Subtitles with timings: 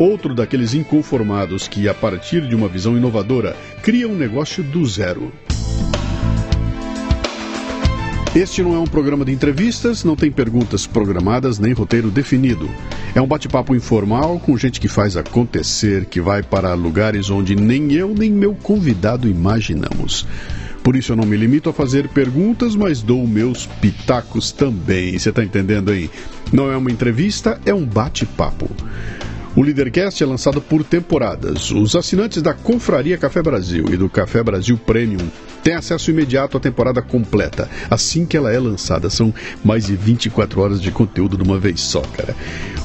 [0.00, 5.30] outro daqueles inconformados que, a partir de uma visão inovadora, cria um negócio do zero.
[8.34, 12.70] Este não é um programa de entrevistas, não tem perguntas programadas nem roteiro definido.
[13.12, 17.92] É um bate-papo informal com gente que faz acontecer, que vai para lugares onde nem
[17.92, 20.26] eu nem meu convidado imaginamos.
[20.82, 25.18] Por isso eu não me limito a fazer perguntas, mas dou meus pitacos também.
[25.18, 26.08] Você está entendendo aí?
[26.52, 28.70] Não é uma entrevista, é um bate-papo.
[29.56, 31.72] O Leadercast é lançado por temporadas.
[31.72, 35.28] Os assinantes da Confraria Café Brasil e do Café Brasil Premium
[35.62, 39.10] têm acesso imediato à temporada completa, assim que ela é lançada.
[39.10, 39.34] São
[39.64, 42.36] mais de 24 horas de conteúdo de uma vez só, cara.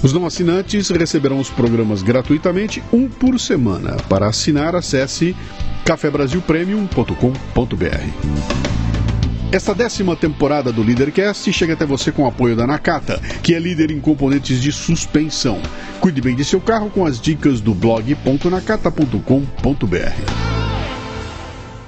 [0.02, 3.96] Os não assinantes receberão os programas gratuitamente, um por semana.
[4.10, 5.36] Para assinar, acesse
[5.86, 8.85] cafebrasilpremium.com.br.
[9.56, 13.58] Esta décima temporada do Leadercast chega até você com o apoio da Nakata, que é
[13.58, 15.62] líder em componentes de suspensão.
[16.02, 19.18] Cuide bem de seu carro com as dicas do blog.nakata.com.br.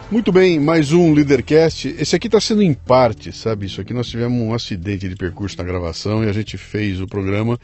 [0.09, 1.94] Muito bem, mais um Leadercast.
[2.00, 3.66] Esse aqui está sendo em parte, sabe?
[3.66, 7.06] Isso aqui nós tivemos um acidente de percurso na gravação e a gente fez o
[7.06, 7.59] programa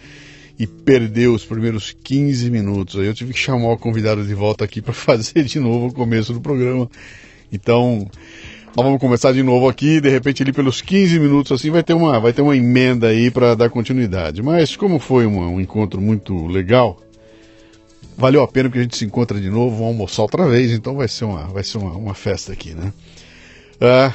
[0.60, 3.00] e perdeu os primeiros 15 minutos.
[3.00, 5.94] Aí eu tive que chamar o convidado de volta aqui para fazer de novo o
[5.94, 6.90] começo do programa.
[7.54, 8.10] Então,
[8.76, 11.94] nós vamos começar de novo aqui, de repente ali pelos 15 minutos assim vai ter
[11.94, 14.42] uma, vai ter uma emenda aí para dar continuidade.
[14.42, 17.00] Mas como foi uma, um encontro muito legal,
[18.18, 20.96] valeu a pena que a gente se encontra de novo, vamos almoçar outra vez, então
[20.96, 22.92] vai ser uma, vai ser uma, uma festa aqui, né?
[23.80, 24.12] Ah,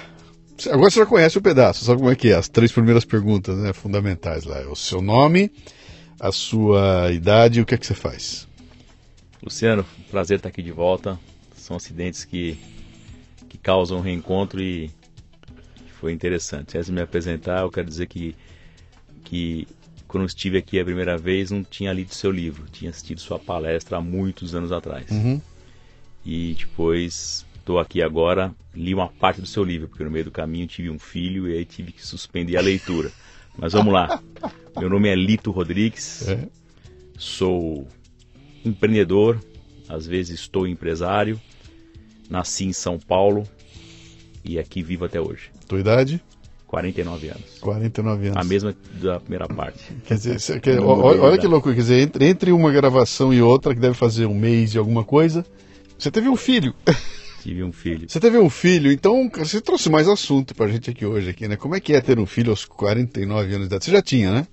[0.72, 2.34] agora você já conhece o pedaço, sabe como é que é?
[2.34, 4.60] As três primeiras perguntas né, fundamentais lá.
[4.68, 5.52] O seu nome,
[6.18, 8.48] a sua idade e o que é que você faz.
[9.40, 11.16] Luciano, prazer estar aqui de volta.
[11.56, 12.58] São acidentes que
[13.48, 14.90] que causam um reencontro e
[16.00, 16.76] foi interessante.
[16.76, 18.34] Antes de me apresentar, eu quero dizer que,
[19.24, 19.66] que
[20.06, 23.98] quando estive aqui a primeira vez, não tinha lido seu livro, tinha assistido sua palestra
[23.98, 25.10] há muitos anos atrás.
[25.10, 25.40] Uhum.
[26.24, 30.30] E depois estou aqui agora, li uma parte do seu livro, porque no meio do
[30.30, 33.10] caminho tive um filho e aí tive que suspender a leitura.
[33.56, 34.22] Mas vamos lá.
[34.78, 36.48] Meu nome é Lito Rodrigues, É.
[37.18, 37.86] sou
[38.64, 39.40] empreendedor,
[39.88, 41.40] às vezes estou empresário,
[42.28, 43.44] nasci em São Paulo
[44.44, 45.50] e aqui vivo até hoje.
[45.66, 46.22] Tua idade?
[46.66, 47.58] 49 anos.
[47.60, 48.36] 49 anos.
[48.36, 49.80] A mesma da primeira parte.
[50.06, 53.74] Quer dizer, quer- olha, olha que loucura, quer dizer, entre, entre uma gravação e outra,
[53.74, 55.44] que deve fazer um mês e alguma coisa,
[55.98, 56.74] você teve um filho.
[57.42, 58.06] Tive um filho.
[58.10, 61.56] Você teve um filho, então você trouxe mais assunto pra gente aqui hoje, aqui, né?
[61.56, 63.84] Como é que é ter um filho aos 49 anos de idade?
[63.84, 64.46] Você já tinha, né?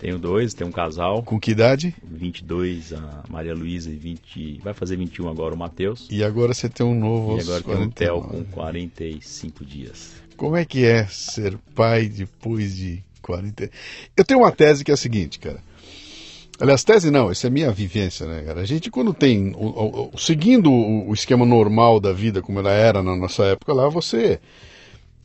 [0.00, 1.94] Tenho dois, tenho um casal, Com que idade?
[2.02, 6.08] 22, a Maria Luísa e 20, vai fazer 21 agora o Matheus.
[6.10, 8.44] E agora você tem um novo E agora tem o Theo 49.
[8.44, 10.12] com 45 dias.
[10.38, 13.70] Como é que é ser pai depois de 40?
[14.16, 15.60] Eu tenho uma tese que é a seguinte, cara.
[16.58, 18.60] Aliás, tese não, essa é minha vivência, né, cara?
[18.62, 19.52] A gente, quando tem.
[19.54, 23.72] o- o- o- seguindo o esquema normal da vida, como ela era na nossa época
[23.74, 24.38] lá, você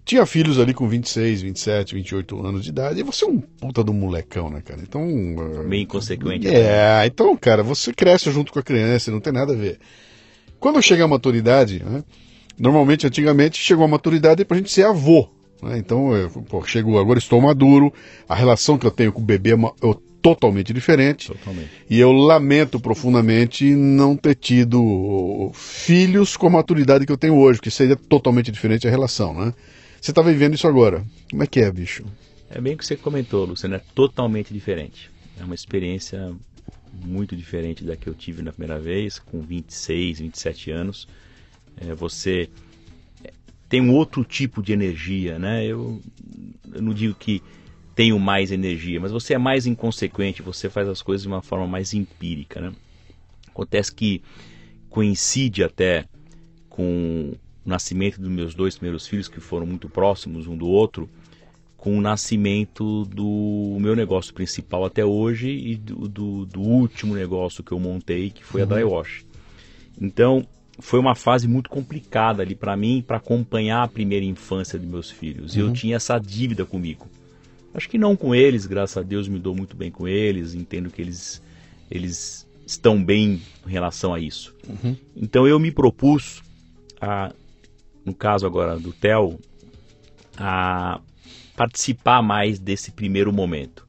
[0.06, 3.84] tinha filhos ali com 26, 27, 28 anos de idade, e você é um puta
[3.84, 4.80] do molecão, né, cara?
[4.82, 5.02] Então.
[5.04, 6.48] eh, Meio inconsequente.
[6.48, 9.80] É, então, cara, você cresce junto com a criança, não tem nada a ver.
[10.60, 12.04] Quando chega a maturidade, né,
[12.58, 15.28] normalmente, antigamente, chegou a maturidade pra gente ser avô.
[15.62, 15.78] né?
[15.78, 17.92] Então, eu, pô, chegou, agora estou maduro,
[18.30, 21.28] a relação que eu tenho com o bebê é, uma- é totalmente diferente.
[21.28, 21.70] Totalmente.
[21.90, 27.60] E eu lamento profundamente não ter tido filhos com a maturidade que eu tenho hoje,
[27.62, 29.54] que seria totalmente diferente a relação, né?
[30.06, 31.04] Você tá vivendo isso agora.
[31.32, 32.06] Como é que é, bicho?
[32.48, 35.10] É bem o que você comentou, Luciano, é totalmente diferente.
[35.36, 36.32] É uma experiência
[36.94, 41.08] muito diferente da que eu tive na primeira vez, com 26, 27 anos.
[41.76, 42.48] É, você
[43.24, 43.34] é,
[43.68, 45.66] tem um outro tipo de energia, né?
[45.66, 46.00] Eu,
[46.72, 47.42] eu não digo que
[47.96, 51.66] tenho mais energia, mas você é mais inconsequente, você faz as coisas de uma forma
[51.66, 52.72] mais empírica, né?
[53.48, 54.22] Acontece que
[54.88, 56.06] coincide até
[56.70, 57.34] com
[57.66, 61.10] o nascimento dos meus dois primeiros filhos, que foram muito próximos um do outro,
[61.78, 67.64] com o nascimento do meu negócio principal até hoje e do, do, do último negócio
[67.64, 69.26] que eu montei, que foi a Dry Wash.
[70.02, 70.48] Então,
[70.80, 75.10] foi uma fase muito complicada ali para mim, para acompanhar a primeira infância de meus
[75.10, 75.56] filhos.
[75.56, 77.08] E eu tinha essa dívida comigo.
[77.74, 80.90] Acho que não com eles, graças a Deus me dou muito bem com eles, entendo
[80.90, 81.42] que eles,
[81.92, 84.56] eles estão bem em relação a isso.
[84.68, 84.96] Uhum.
[85.16, 86.42] Então eu me propus,
[87.00, 87.34] a,
[88.06, 89.40] no caso agora do TEL,
[90.38, 91.02] a
[91.56, 93.88] participar mais desse primeiro momento.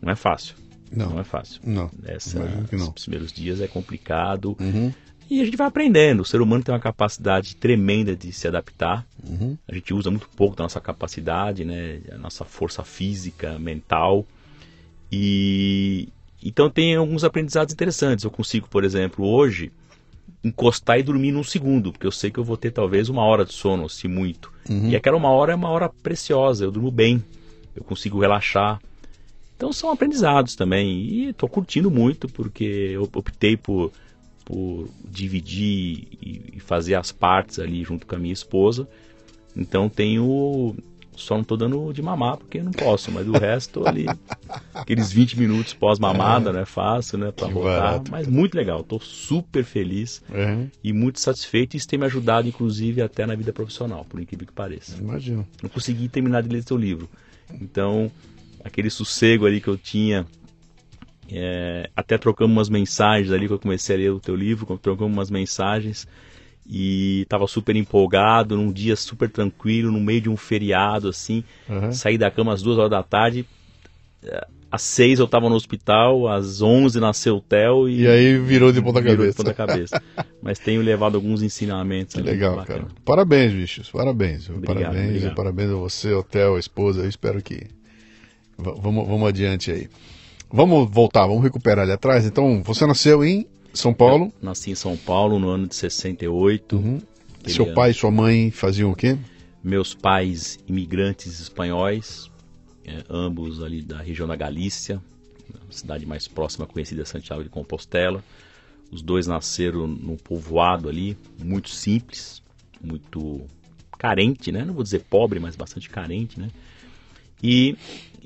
[0.00, 0.54] Não é fácil.
[0.90, 1.60] Não, não é fácil.
[1.64, 1.90] Não.
[2.04, 2.38] Essa,
[2.72, 2.92] não.
[2.94, 4.56] Os primeiros dias é complicado.
[4.60, 4.92] Uhum.
[5.30, 6.20] E a gente vai aprendendo.
[6.20, 9.06] O ser humano tem uma capacidade tremenda de se adaptar.
[9.26, 9.56] Uhum.
[9.68, 12.00] A gente usa muito pouco da nossa capacidade, né?
[12.12, 14.26] A nossa força física, mental.
[15.12, 16.08] E
[16.42, 18.24] então tem alguns aprendizados interessantes.
[18.24, 19.70] Eu consigo, por exemplo, hoje
[20.42, 23.44] encostar e dormir num segundo, porque eu sei que eu vou ter talvez uma hora
[23.44, 24.52] de sono, se muito.
[24.68, 24.90] Uhum.
[24.90, 27.22] E aquela uma hora é uma hora preciosa, eu durmo bem,
[27.74, 28.80] eu consigo relaxar.
[29.56, 31.00] Então são aprendizados também.
[31.00, 33.90] E estou curtindo muito, porque eu optei por,
[34.44, 38.88] por dividir e fazer as partes ali junto com a minha esposa.
[39.56, 40.76] Então tenho
[41.18, 44.06] só não tô dando de mamar porque não posso, mas o resto ali,
[44.72, 46.52] aqueles 20 minutos pós-mamada, é.
[46.52, 46.64] né?
[46.64, 47.32] Fácil, né?
[47.32, 47.80] Pra voltar.
[47.80, 48.10] Barato.
[48.10, 50.66] Mas muito legal, tô super feliz é.
[50.82, 51.76] e muito satisfeito.
[51.76, 54.96] Isso tem me ajudado, inclusive, até na vida profissional, por incrível que pareça.
[54.96, 55.46] Imagino.
[55.62, 57.08] Não consegui terminar de ler seu livro.
[57.60, 58.10] Então,
[58.64, 60.26] aquele sossego ali que eu tinha.
[61.30, 65.14] É, até trocamos umas mensagens ali que eu comecei a ler o teu livro, trocamos
[65.14, 66.08] umas mensagens
[66.68, 71.42] e estava super empolgado, num dia super tranquilo, no meio de um feriado, assim.
[71.68, 71.92] Uhum.
[71.92, 73.46] Saí da cama às duas horas da tarde.
[74.22, 78.02] Eh, às seis eu estava no hospital, às onze nasceu o Theo e...
[78.02, 79.30] E aí virou de ponta cabeça.
[79.30, 80.02] De ponta cabeça.
[80.42, 82.16] Mas tenho levado alguns ensinamentos.
[82.16, 82.86] Que legal, cara.
[83.02, 83.90] Parabéns, bichos.
[83.90, 84.50] Parabéns.
[84.50, 85.08] Obrigado, parabéns.
[85.08, 85.34] Obrigado.
[85.34, 87.00] Parabéns a você, o Theo, a esposa.
[87.00, 87.66] Eu espero que...
[88.58, 89.88] V vamos, vamos adiante aí.
[90.50, 92.26] Vamos voltar, vamos recuperar ali atrás.
[92.26, 94.26] Então, você nasceu em são Paulo?
[94.26, 96.76] Eu nasci em São Paulo no ano de 68.
[96.76, 97.00] Uhum.
[97.46, 97.74] Seu ano.
[97.74, 99.16] pai e sua mãe faziam o quê?
[99.62, 102.30] Meus pais, imigrantes espanhóis,
[102.86, 105.00] é, ambos ali da região da Galícia,
[105.68, 108.22] a cidade mais próxima conhecida é Santiago de Compostela.
[108.90, 112.42] Os dois nasceram num povoado ali, muito simples,
[112.82, 113.42] muito
[113.98, 114.64] carente, né?
[114.64, 116.48] Não vou dizer pobre, mas bastante carente, né?
[117.42, 117.76] E,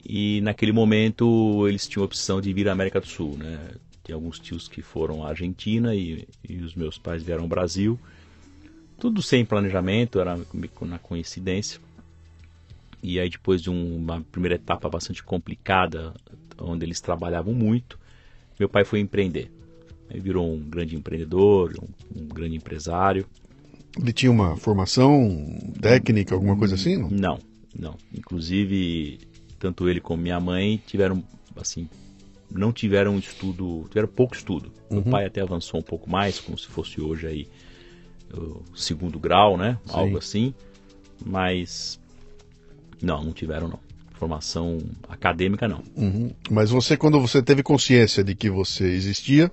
[0.04, 3.58] e naquele momento eles tinham a opção de vir à América do Sul, né?
[4.12, 7.98] Alguns tios que foram à Argentina e, e os meus pais vieram ao Brasil.
[8.98, 10.38] Tudo sem planejamento, era
[10.82, 11.80] na coincidência.
[13.02, 16.14] E aí depois de um, uma primeira etapa bastante complicada,
[16.58, 17.98] onde eles trabalhavam muito,
[18.58, 19.50] meu pai foi empreender.
[20.08, 23.26] Ele virou um grande empreendedor, um, um grande empresário.
[23.98, 26.96] Ele tinha uma formação técnica, alguma coisa assim?
[26.96, 27.10] Não?
[27.10, 27.38] não,
[27.76, 27.98] não.
[28.14, 29.18] Inclusive,
[29.58, 31.24] tanto ele como minha mãe tiveram
[31.56, 31.88] assim
[32.54, 34.72] não tiveram estudo, tiveram pouco estudo.
[34.90, 35.02] Uhum.
[35.02, 37.48] Meu pai até avançou um pouco mais, como se fosse hoje aí
[38.34, 39.78] o segundo grau, né?
[39.84, 39.92] Sim.
[39.92, 40.54] Algo assim.
[41.24, 42.00] Mas
[43.00, 43.78] não, não tiveram não.
[44.14, 44.78] Formação
[45.08, 45.82] acadêmica não.
[45.96, 46.30] Uhum.
[46.50, 49.50] Mas você, quando você teve consciência de que você existia,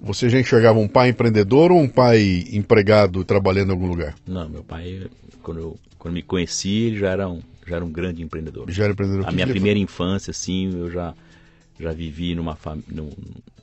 [0.00, 4.14] você já enxergava um pai empreendedor ou um pai empregado trabalhando em algum lugar?
[4.26, 5.08] Não, meu pai,
[5.42, 8.70] quando eu quando me conheci, ele já era um, já era um grande empreendedor.
[8.70, 9.26] Já era empreendedor.
[9.26, 11.14] A minha primeira infância, assim, eu já
[11.78, 12.56] já vivi numa
[12.86, 13.10] num,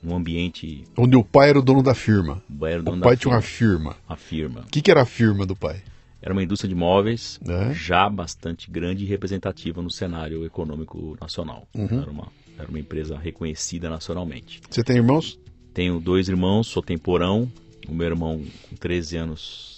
[0.02, 2.42] num ambiente onde o pai era o dono da firma.
[2.48, 3.96] O pai, o pai tinha uma firma.
[4.08, 4.60] A firma.
[4.60, 5.82] O que, que, era a firma do pai?
[6.20, 7.72] Era uma indústria de móveis é?
[7.74, 11.66] já bastante grande e representativa no cenário econômico nacional.
[11.74, 12.00] Uhum.
[12.00, 12.28] Era, uma,
[12.58, 14.60] era uma empresa reconhecida nacionalmente.
[14.70, 15.38] Você tem irmãos?
[15.74, 17.50] Tenho dois irmãos, sou temporão.
[17.88, 19.72] O meu irmão com 13 anos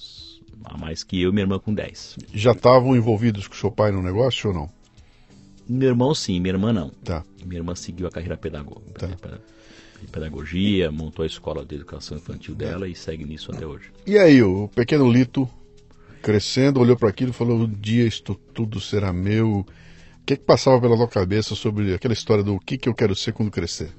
[0.64, 2.16] a mais que eu e minha irmã com 10.
[2.32, 4.70] Já estavam envolvidos com seu pai no negócio ou não?
[5.68, 6.90] Meu irmão sim, minha irmã não.
[7.02, 7.24] Tá.
[7.44, 9.08] Minha irmã seguiu a carreira pedagógica.
[9.16, 9.38] Tá.
[10.12, 13.90] Pedagogia, montou a escola de educação infantil dela e segue nisso até hoje.
[14.06, 15.48] E aí, o pequeno Lito,
[16.20, 19.60] crescendo, olhou para aquilo e falou: Um dia isto tudo será meu.
[19.60, 19.66] O
[20.26, 23.14] que, é que passava pela tua cabeça sobre aquela história do que, que eu quero
[23.14, 23.90] ser quando crescer?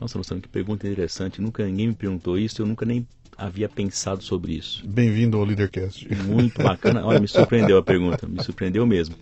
[0.00, 1.40] Nossa, Luciano, que pergunta interessante.
[1.40, 4.86] Nunca ninguém me perguntou isso, eu nunca nem havia pensado sobre isso.
[4.86, 6.08] Bem-vindo ao Leadercast.
[6.26, 7.04] Muito bacana.
[7.04, 9.14] Olha, me surpreendeu a pergunta, me surpreendeu mesmo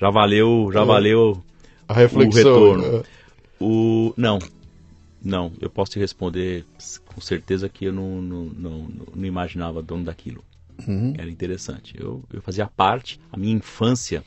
[0.00, 0.84] já valeu, já é.
[0.84, 1.42] valeu
[1.86, 2.96] a reflexão, o retorno.
[2.96, 3.02] É.
[3.62, 4.38] O não,
[5.22, 6.64] não, eu posso te responder
[7.04, 10.42] com certeza que eu não, não, não, não imaginava dono daquilo.
[10.88, 11.12] Uhum.
[11.18, 11.94] Era interessante.
[11.98, 14.24] Eu, eu fazia parte, a minha infância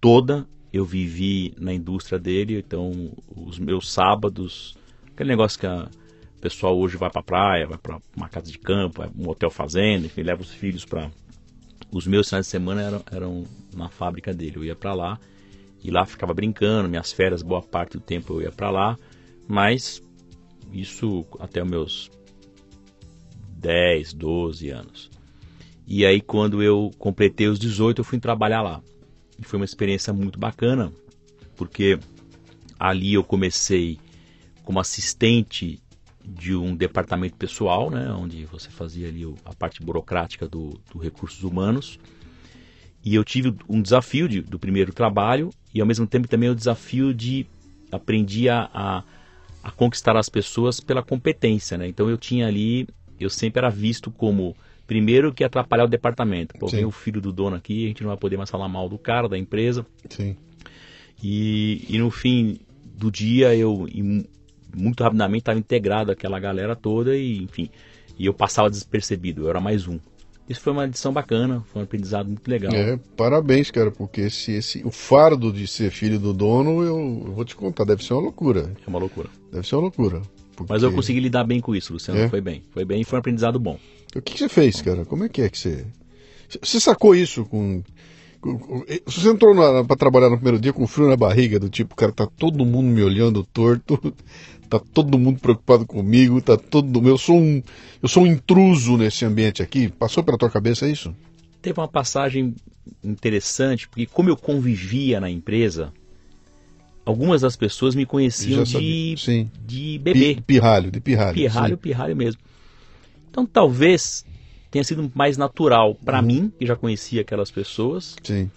[0.00, 4.74] toda eu vivi na indústria dele, então os meus sábados,
[5.12, 5.86] aquele negócio que a
[6.40, 10.06] pessoal hoje vai para praia, vai para uma casa de campo, vai um hotel fazenda,
[10.06, 11.10] enfim, leva os filhos para
[11.92, 13.44] os meus finais de semana eram, eram
[13.74, 14.56] na fábrica dele.
[14.56, 15.20] Eu ia para lá
[15.84, 16.88] e lá ficava brincando.
[16.88, 18.98] Minhas férias, boa parte do tempo eu ia para lá,
[19.46, 20.02] mas
[20.72, 22.10] isso até os meus
[23.58, 25.10] 10, 12 anos.
[25.86, 28.82] E aí, quando eu completei os 18, eu fui trabalhar lá.
[29.38, 30.90] E foi uma experiência muito bacana,
[31.56, 31.98] porque
[32.78, 33.98] ali eu comecei
[34.64, 35.81] como assistente
[36.24, 41.42] de um departamento pessoal, né, onde você fazia ali a parte burocrática do, do recursos
[41.42, 41.98] humanos.
[43.04, 46.54] E eu tive um desafio de, do primeiro trabalho e ao mesmo tempo também o
[46.54, 47.46] desafio de
[47.90, 49.04] aprendi a, a,
[49.62, 51.88] a conquistar as pessoas pela competência, né?
[51.88, 52.86] Então eu tinha ali,
[53.18, 56.54] eu sempre era visto como primeiro que atrapalhar o departamento.
[56.58, 58.88] Pô, vem o filho do dono aqui, a gente não vai poder mais falar mal
[58.88, 59.84] do cara, da empresa.
[60.08, 60.36] Sim.
[61.22, 62.60] E, e no fim
[62.96, 63.88] do dia eu
[64.76, 67.70] muito rapidamente estava integrado aquela galera toda e enfim,
[68.18, 69.98] e eu passava despercebido, eu era mais um.
[70.48, 72.72] Isso foi uma edição bacana, foi um aprendizado muito legal.
[72.72, 77.32] É, parabéns, cara, porque esse, esse, o fardo de ser filho do dono, eu, eu
[77.32, 78.72] vou te contar, deve ser uma loucura.
[78.84, 79.30] É uma loucura.
[79.52, 80.20] Deve ser uma loucura.
[80.56, 80.72] Porque...
[80.72, 82.28] Mas eu consegui lidar bem com isso, Luciano, é?
[82.28, 82.62] foi bem.
[82.70, 83.78] Foi bem e foi um aprendizado bom.
[84.14, 85.04] O que, que você fez, cara?
[85.04, 85.86] Como é que é que você...
[86.60, 87.82] Você sacou isso com...
[89.06, 89.54] Se você entrou
[89.86, 92.88] para trabalhar no primeiro dia com frio na barriga, do tipo, cara, tá todo mundo
[92.88, 93.96] me olhando torto,
[94.78, 97.62] tá todo mundo preocupado comigo, tá todo eu sou um
[98.02, 99.88] eu sou um intruso nesse ambiente aqui.
[99.88, 101.14] Passou pela tua cabeça isso?
[101.60, 102.54] Teve uma passagem
[103.04, 105.92] interessante, porque como eu convivia na empresa,
[107.04, 109.14] algumas das pessoas me conheciam de,
[109.64, 110.38] de bebê.
[110.46, 111.34] Pirralho, de pirralho.
[111.34, 111.80] Pirralho, sim.
[111.80, 112.40] pirralho mesmo.
[113.30, 114.24] Então talvez
[114.70, 116.26] tenha sido mais natural para uhum.
[116.26, 118.50] mim, que já conhecia aquelas pessoas, sim.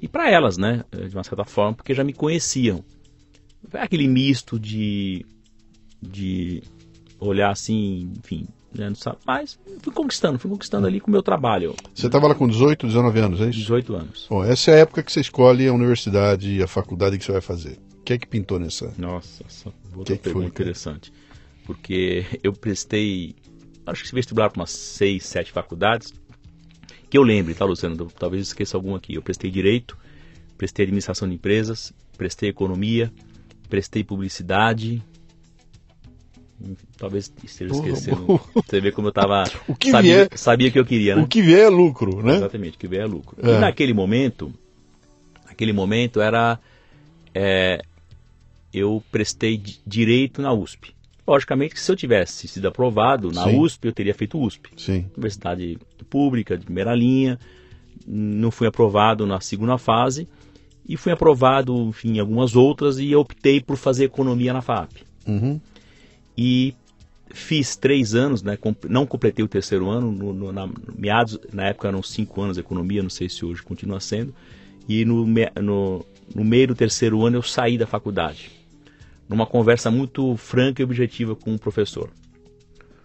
[0.00, 2.84] e para elas, né, de uma certa forma, porque já me conheciam.
[3.72, 5.24] Aquele misto de
[6.02, 6.62] de
[7.20, 11.22] olhar assim, enfim, né, não sabe, mas fui conquistando, fui conquistando ali com o meu
[11.22, 11.74] trabalho.
[11.94, 13.60] Você estava lá com 18, 19 anos, é isso?
[13.60, 14.26] 18 anos.
[14.28, 17.32] Bom, essa é a época que você escolhe a universidade e a faculdade que você
[17.32, 17.78] vai fazer.
[18.00, 18.92] O que é que pintou nessa?
[18.98, 21.12] Nossa, essa outra que pergunta que interessante.
[21.64, 23.36] Porque eu prestei,
[23.86, 26.12] acho que esse vestibular para umas 6, 7 faculdades,
[27.08, 28.10] que eu lembre, tá, Luciano?
[28.18, 29.14] Talvez esqueça alguma aqui.
[29.14, 29.96] Eu prestei Direito,
[30.58, 33.12] prestei Administração de Empresas, prestei Economia,
[33.68, 35.00] prestei Publicidade,
[36.96, 38.40] talvez esteja esquecendo.
[38.54, 39.44] Você vê como eu tava.
[39.68, 41.22] o que sabia, vier, sabia que eu queria, né?
[41.22, 42.36] O que vier é lucro, né?
[42.36, 43.36] Exatamente, o que vier é lucro.
[43.42, 43.56] É.
[43.56, 44.52] E naquele momento,
[45.46, 46.58] naquele momento era.
[47.34, 47.82] É,
[48.72, 50.94] eu prestei direito na USP.
[51.26, 53.60] Logicamente que se eu tivesse sido aprovado na Sim.
[53.60, 54.70] USP, eu teria feito USP.
[54.76, 55.06] Sim.
[55.14, 55.78] Universidade
[56.10, 57.38] pública, de primeira linha.
[58.06, 60.26] Não fui aprovado na segunda fase.
[60.88, 64.90] E fui aprovado, enfim, em algumas outras e optei por fazer economia na FAP.
[65.26, 65.60] Uhum
[66.36, 66.74] e
[67.30, 68.58] fiz três anos, né,
[68.88, 72.60] não completei o terceiro ano, no, no, na, meados, na época eram cinco anos de
[72.60, 74.34] economia, não sei se hoje continua sendo,
[74.88, 78.50] e no, no, no meio do terceiro ano eu saí da faculdade,
[79.28, 82.10] numa conversa muito franca e objetiva com o professor.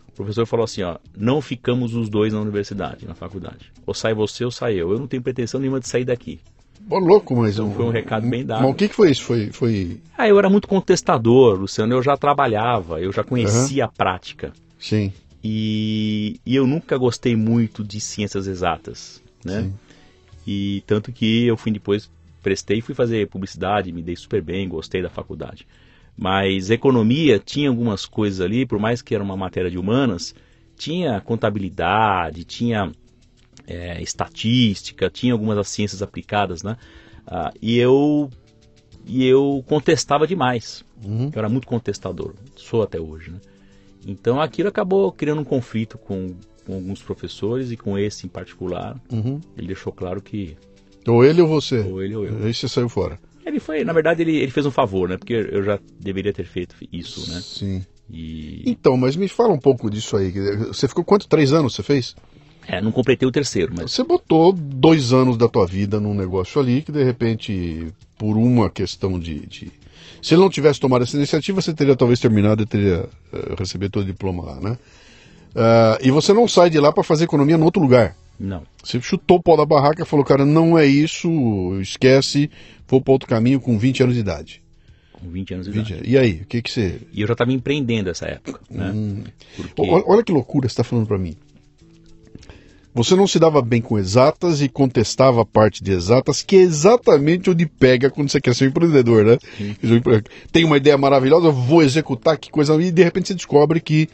[0.07, 3.71] O professor falou assim, ó, não ficamos os dois na universidade, na faculdade.
[3.85, 4.91] Ou sai você ou sai eu.
[4.91, 6.39] Eu não tenho pretensão nenhuma de sair daqui.
[6.81, 8.61] Bom, louco, mas então, foi um recado bem dado.
[8.61, 9.23] Mas o que, que foi isso?
[9.23, 9.99] Foi, foi...
[10.17, 11.93] Ah, eu era muito contestador, Luciano.
[11.93, 13.89] Eu já trabalhava, eu já conhecia uhum.
[13.89, 14.53] a prática.
[14.79, 15.11] Sim.
[15.43, 19.63] E, e, eu nunca gostei muito de ciências exatas, né?
[19.63, 19.73] Sim.
[20.45, 22.09] E tanto que eu fui depois
[22.41, 25.67] prestei, fui fazer publicidade, me dei super bem, gostei da faculdade.
[26.17, 30.33] Mas economia tinha algumas coisas ali, por mais que era uma matéria de humanas,
[30.77, 32.91] tinha contabilidade, tinha
[33.67, 36.77] é, estatística, tinha algumas das ciências aplicadas, né?
[37.25, 38.29] Ah, e eu
[39.05, 40.83] e eu contestava demais.
[41.03, 41.29] Uhum.
[41.33, 43.39] Eu era muito contestador, sou até hoje, né?
[44.05, 48.99] Então aquilo acabou criando um conflito com, com alguns professores e com esse em particular.
[49.11, 49.41] Uhum.
[49.57, 50.55] Ele deixou claro que
[51.07, 51.79] ou ele ou você.
[51.79, 52.43] Ou ele ou eu.
[52.43, 53.19] Aí você saiu fora.
[53.45, 55.17] Ele foi, na verdade, ele, ele fez um favor, né?
[55.17, 57.39] Porque eu já deveria ter feito isso, né?
[57.41, 57.85] Sim.
[58.09, 58.61] E...
[58.65, 60.31] Então, mas me fala um pouco disso aí.
[60.67, 61.29] Você ficou quanto?
[61.29, 62.13] Três anos você fez?
[62.67, 63.91] É, não completei o terceiro, mas.
[63.91, 68.69] Você botou dois anos da tua vida num negócio ali que de repente, por uma
[68.69, 69.45] questão de.
[69.45, 69.71] de...
[70.21, 73.91] Se ele não tivesse tomado essa iniciativa, você teria talvez terminado e teria uh, recebido
[73.91, 74.77] todo o diploma lá, né?
[75.55, 78.15] Uh, e você não sai de lá para fazer economia em outro lugar.
[78.39, 78.63] Não.
[78.83, 81.29] Você chutou o pau da barraca e falou, cara, não é isso,
[81.81, 82.51] esquece,
[82.87, 84.61] vou para outro caminho com 20 anos de idade.
[85.13, 86.09] Com 20 anos de 20 idade.
[86.09, 87.01] E aí, o que que você...
[87.11, 88.91] E eu já estava empreendendo essa época, né?
[88.91, 89.23] Hum.
[89.55, 89.81] Porque...
[89.89, 91.35] Olha, olha que loucura você está falando para mim.
[92.97, 96.61] Você não se dava bem com exatas e contestava a parte de exatas, que é
[96.61, 99.37] exatamente onde pega quando você quer ser um empreendedor, né?
[100.51, 102.73] Tem uma ideia maravilhosa, vou executar, que coisa.
[102.81, 104.09] E de repente você descobre que,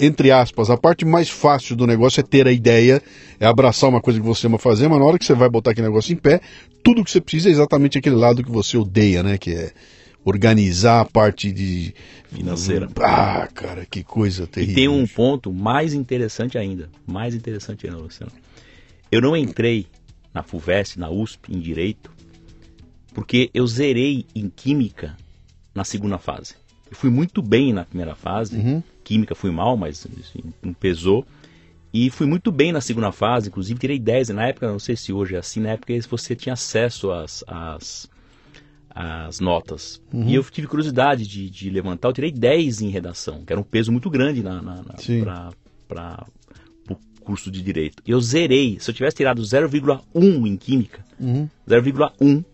[0.00, 3.00] entre aspas, a parte mais fácil do negócio é ter a ideia,
[3.38, 5.70] é abraçar uma coisa que você ama fazer, mas na hora que você vai botar
[5.70, 6.40] aquele negócio em pé,
[6.82, 9.38] tudo que você precisa é exatamente aquele lado que você odeia, né?
[9.38, 9.70] Que é
[10.28, 11.94] organizar a parte de
[12.30, 12.88] financeira.
[13.00, 14.72] Ah, cara, que coisa terrível.
[14.72, 18.32] E tem um ponto mais interessante ainda, mais interessante ainda, Luciano.
[19.10, 19.86] Eu não entrei
[20.34, 22.10] na FUVEST, na USP, em Direito,
[23.14, 25.16] porque eu zerei em Química
[25.74, 26.54] na segunda fase.
[26.90, 28.82] Eu fui muito bem na primeira fase, Uhum.
[29.04, 31.26] química fui mal, mas assim, não pesou.
[31.92, 34.28] E fui muito bem na segunda fase, inclusive tirei 10.
[34.30, 38.08] Na época, não sei se hoje é assim, na época você tinha acesso às, às,
[39.00, 40.00] às notas.
[40.12, 40.28] Uhum.
[40.28, 43.64] E eu tive curiosidade de, de levantar, eu tirei 10 em redação, que era um
[43.64, 45.52] peso muito grande na, na, na,
[45.86, 46.26] para
[46.90, 48.02] o curso de Direito.
[48.06, 51.48] Eu zerei, se eu tivesse tirado 0,1 em Química, Uhum.
[51.68, 52.44] 0,1,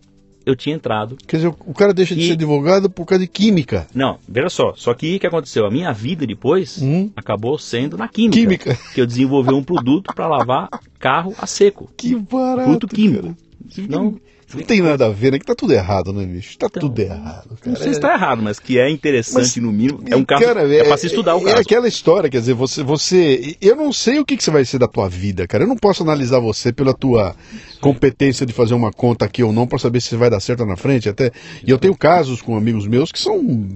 [0.45, 1.17] eu tinha entrado.
[1.27, 3.87] Quer dizer, o cara deixa de E- ser advogado por causa de química.
[3.95, 5.65] Não, veja só, só que o que aconteceu?
[5.65, 7.09] A minha vida depois Hum.
[7.15, 8.37] acabou sendo na Química.
[8.39, 8.79] Química.
[8.93, 11.89] Que eu desenvolvi um produto para lavar carro a seco.
[11.97, 12.69] Que barato.
[12.69, 13.23] Produto químico.
[13.23, 13.87] cara.
[13.89, 14.19] Não,
[14.53, 15.39] Não tem nada a ver, né?
[15.39, 16.57] Que tá tudo errado, né, bicho?
[16.57, 17.59] Tá Então, tudo errado, cara.
[17.65, 20.03] não sei se está errado, mas que é interessante Mas, no mínimo.
[20.07, 20.43] É um caso.
[20.43, 21.61] Cara, é para se estudar o é caso.
[21.61, 23.55] aquela história, quer dizer, você, você.
[23.59, 25.63] Eu não sei o que, que você vai ser da tua vida, cara.
[25.63, 27.35] Eu não posso analisar você pela tua
[27.81, 30.75] competência de fazer uma conta aqui ou não para saber se vai dar certo na
[30.75, 31.09] frente.
[31.09, 31.31] Até.
[31.65, 33.67] E eu tenho casos com amigos meus que são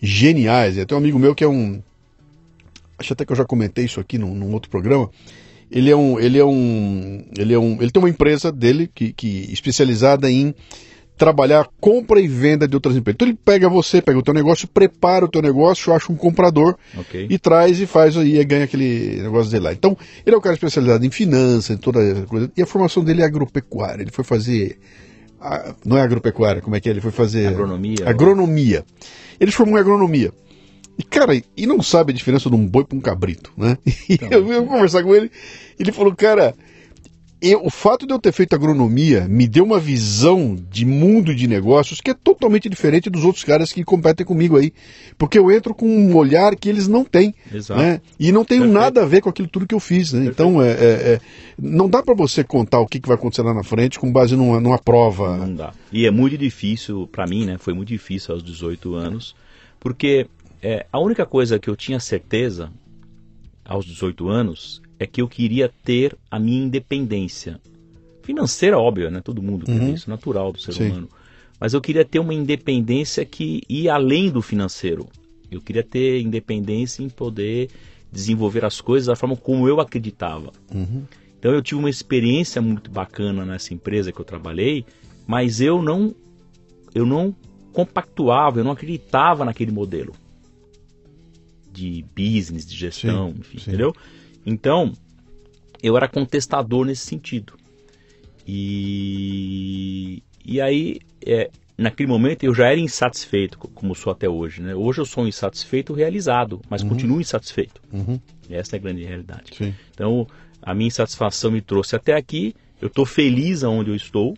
[0.00, 0.78] geniais.
[0.78, 1.82] Eu tenho um amigo meu que é um.
[2.98, 5.10] Acho até que eu já comentei isso aqui num, num outro programa.
[5.70, 6.18] Ele é um.
[6.20, 7.24] Ele é um.
[7.38, 7.78] Ele é um.
[7.80, 10.54] Ele tem uma empresa dele que, que especializada em
[11.16, 13.14] trabalhar compra e venda de outras empresas.
[13.16, 16.76] Então ele pega você, pega o teu negócio, prepara o teu negócio, acha um comprador
[16.98, 17.28] Ok.
[17.30, 19.72] e traz e faz aí e ganha aquele negócio dele lá.
[19.72, 22.50] Então, ele é um cara especializado em finanças, em toda essa coisa.
[22.56, 24.02] E a formação dele é agropecuária.
[24.02, 24.76] Ele foi fazer.
[25.40, 26.92] a- não é agropecuária, como é que é?
[26.92, 27.46] Ele foi fazer.
[27.46, 27.96] Agronomia.
[28.06, 28.84] Agronomia.
[29.38, 30.32] Ele formou em agronomia.
[30.98, 33.76] E, cara, e não sabe a diferença de um boi para um cabrito, né?
[34.08, 34.28] E Então.
[34.30, 35.30] eu vim conversar com ele,
[35.78, 36.54] ele falou, cara,
[37.42, 41.46] eu- o fato de eu ter feito agronomia me deu uma visão de mundo de
[41.48, 44.72] negócios que é totalmente diferente dos outros caras que competem comigo aí.
[45.18, 47.34] Porque eu entro com um olhar que eles não têm.
[47.52, 47.78] Exato.
[47.82, 48.00] Né?
[48.18, 48.80] E não tenho Perfeito.
[48.80, 50.12] nada a ver com aquilo tudo que eu fiz.
[50.12, 50.24] Né?
[50.26, 50.74] Então, é, é-
[51.14, 51.20] é-
[51.58, 54.34] não dá para você contar o que, que vai acontecer lá na frente com base
[54.36, 55.36] numa, numa prova.
[55.36, 55.74] Não dá.
[55.92, 57.56] E é muito difícil, para mim, né?
[57.58, 59.34] Foi muito difícil aos 18 anos,
[59.78, 60.26] porque
[60.64, 62.72] é, a única coisa que eu tinha certeza
[63.62, 67.60] aos 18 anos é que eu queria ter a minha independência.
[68.22, 69.20] Financeira, óbvio, né?
[69.20, 69.92] Todo mundo Uhum.
[69.92, 70.86] isso, natural do ser Sim.
[70.86, 71.10] humano.
[71.60, 75.06] Mas eu queria ter uma independência que ia além do financeiro.
[75.50, 77.68] Eu queria ter independência em poder
[78.10, 80.50] desenvolver as coisas da forma como eu acreditava.
[80.74, 81.02] Uhum.
[81.38, 84.86] Então eu tive uma experiência muito bacana nessa empresa que eu trabalhei,
[85.26, 86.14] mas eu não
[86.94, 87.36] eu não
[87.70, 90.14] compactuava, eu não acreditava naquele modelo
[91.74, 93.70] de business, de gestão, Sim, enfim, sim.
[93.70, 93.94] entendeu?
[94.46, 94.92] Então
[95.82, 97.54] eu era contestador nesse sentido.
[98.46, 104.62] E e aí é, naquele momento eu já era insatisfeito, co- como sou até hoje,
[104.62, 104.74] né?
[104.74, 107.80] Hoje eu sou um insatisfeito realizado, mas continuo insatisfeito.
[107.92, 108.20] Uhum.
[108.48, 109.54] Essa é a grande realidade.
[109.56, 109.74] Sim.
[109.92, 110.26] Então,
[110.62, 112.54] a minha insatisfação me trouxe até aqui.
[112.80, 114.36] Eu estou feliz aonde eu estou,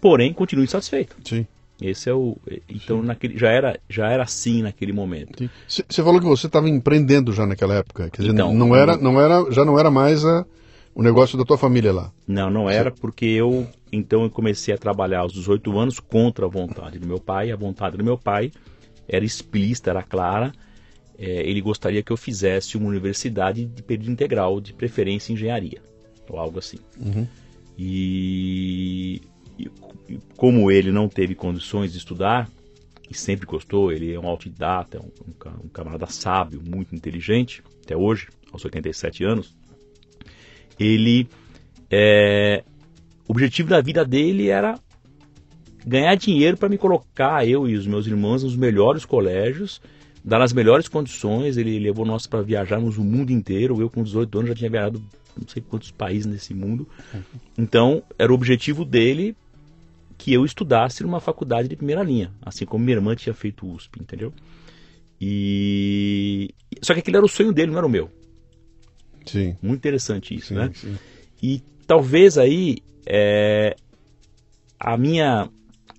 [0.00, 1.14] porém continuo insatisfeito.
[1.24, 1.46] Sim.
[1.80, 2.36] Esse é o.
[2.68, 5.48] Então, naquele, já era já era assim naquele momento.
[5.66, 8.10] Você falou que você estava empreendendo já naquela época.
[8.10, 10.44] Quer dizer, Então, não era, não era, já não era mais a-
[10.94, 12.12] o negócio da tua família lá.
[12.26, 16.48] Não, não era porque eu então eu comecei a trabalhar aos 18 anos contra a
[16.48, 17.50] vontade do meu pai.
[17.50, 18.52] A vontade do meu pai
[19.08, 20.52] era explícita, era clara.
[21.18, 25.80] É, ele gostaria que eu fizesse uma universidade de período integral, de preferência engenharia,
[26.28, 26.78] ou algo assim.
[26.98, 27.26] Uhum.
[27.78, 29.20] E
[30.36, 32.48] como ele não teve condições de estudar,
[33.10, 37.62] e sempre gostou, ele é um autodidata, é um, um um camarada sábio, muito inteligente,
[37.84, 39.54] até hoje, aos 87 anos,
[40.78, 41.28] ele,
[41.90, 42.62] é,
[43.26, 44.78] o objetivo da vida dele era
[45.84, 49.80] ganhar dinheiro para me colocar, eu e os meus irmãos, nos melhores colégios,
[50.24, 54.38] dar as melhores condições, ele levou nós para viajarmos o mundo inteiro, eu com 18
[54.38, 55.02] anos já tinha viajado
[55.36, 56.86] não sei quantos países nesse mundo,
[57.56, 59.34] então era o objetivo dele
[60.20, 64.02] que eu estudasse numa faculdade de primeira linha, assim como minha irmã tinha feito USP,
[64.02, 64.34] entendeu?
[65.18, 66.50] E
[66.82, 68.10] só que aquele era o sonho dele, não era o meu.
[69.24, 69.56] Sim.
[69.62, 70.70] Muito interessante isso, Sim, né?
[70.74, 70.94] sim.
[71.42, 73.74] E talvez aí é,
[74.78, 75.48] a minha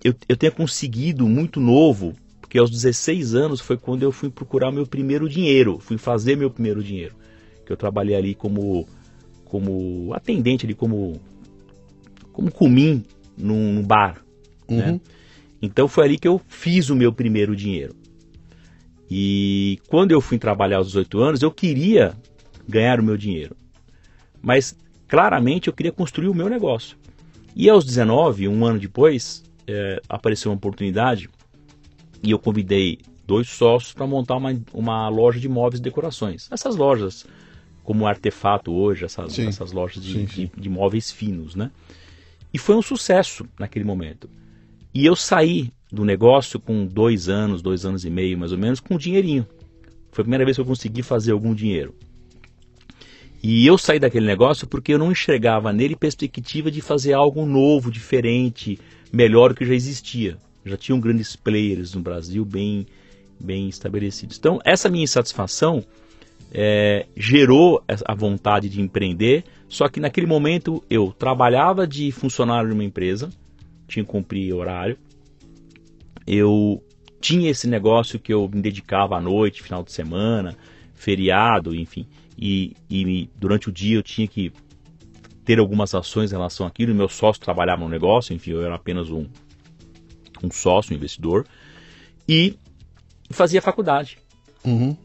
[0.04, 4.70] eu, eu tenha conseguido muito novo, porque aos 16 anos foi quando eu fui procurar
[4.70, 7.16] meu primeiro dinheiro, fui fazer meu primeiro dinheiro,
[7.66, 8.86] que eu trabalhei ali como
[9.46, 11.20] como atendente ali como
[12.32, 13.04] como comim
[13.36, 14.22] num, num bar,
[14.68, 14.90] né?
[14.92, 15.00] Uhum.
[15.60, 17.94] Então foi ali que eu fiz o meu primeiro dinheiro.
[19.10, 22.14] E quando eu fui trabalhar aos 18 anos, eu queria
[22.68, 23.54] ganhar o meu dinheiro.
[24.40, 26.96] Mas claramente eu queria construir o meu negócio.
[27.54, 31.28] E aos 19, um ano depois, eh, apareceu uma oportunidade
[32.22, 36.48] e eu convidei dois sócios para montar uma, uma loja de móveis e decorações.
[36.50, 37.26] Essas lojas,
[37.84, 40.50] como artefato hoje, essas, essas lojas de, Sim, sim.
[40.54, 41.70] de- de móveis finos, né?
[42.52, 44.28] E foi um sucesso naquele momento.
[44.94, 48.80] E eu saí do negócio com dois anos, dois anos e meio mais ou menos,
[48.80, 49.46] com um dinheirinho.
[50.10, 51.94] Foi a primeira vez que eu consegui fazer algum dinheiro.
[53.42, 57.90] E eu saí daquele negócio porque eu não enxergava nele perspectiva de fazer algo novo,
[57.90, 58.78] diferente,
[59.12, 60.38] melhor do que já existia.
[60.64, 62.86] Já tinham grandes players no Brasil bem,
[63.40, 64.38] bem estabelecidos.
[64.38, 65.84] Então, essa minha insatisfação
[66.52, 72.74] é, gerou a vontade de empreender, só que naquele momento eu trabalhava de funcionário de
[72.74, 73.30] uma empresa,
[73.88, 74.98] tinha que cumprir horário,
[76.26, 76.82] eu
[77.20, 80.56] tinha esse negócio que eu me dedicava à noite, final de semana,
[80.94, 82.06] feriado, enfim
[82.44, 84.52] e, e durante o dia eu tinha que
[85.44, 86.94] ter algumas ações em relação àquilo.
[86.94, 89.26] Meu sócio trabalhava no negócio, enfim, eu era apenas um,
[90.42, 91.46] um sócio, um investidor,
[92.28, 92.58] e
[93.30, 94.18] fazia faculdade.
[94.64, 94.96] Uhum.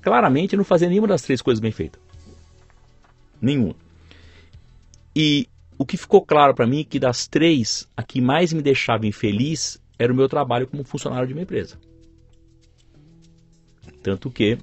[0.00, 2.00] Claramente não fazia nenhuma das três coisas bem feitas.
[3.40, 3.74] Nenhuma.
[5.20, 8.62] E o que ficou claro para mim é que das três, a que mais me
[8.62, 11.76] deixava infeliz era o meu trabalho como funcionário de uma empresa.
[14.00, 14.58] Tanto que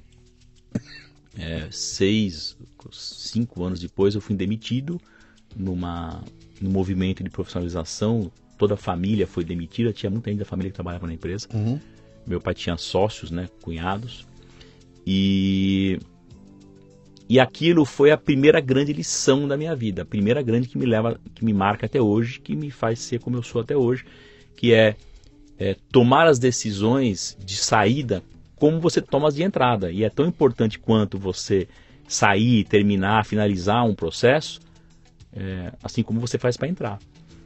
[1.38, 2.56] é, seis,
[2.90, 4.98] cinco anos depois, eu fui demitido
[5.54, 6.24] numa,
[6.58, 8.32] num movimento de profissionalização.
[8.56, 11.48] Toda a família foi demitida, tinha muita gente da família que trabalhava na empresa.
[11.52, 11.78] Uhum.
[12.26, 14.26] Meu pai tinha sócios, né, cunhados.
[15.06, 15.98] E,
[17.28, 20.86] e aquilo foi a primeira grande lição da minha vida, a primeira grande que me
[20.86, 24.04] leva, que me marca até hoje, que me faz ser como eu sou até hoje,
[24.56, 24.96] que é,
[25.58, 28.22] é tomar as decisões de saída
[28.54, 29.90] como você toma as de entrada.
[29.90, 31.68] E é tão importante quanto você
[32.08, 34.60] sair, terminar, finalizar um processo,
[35.32, 36.98] é, assim como você faz para entrar.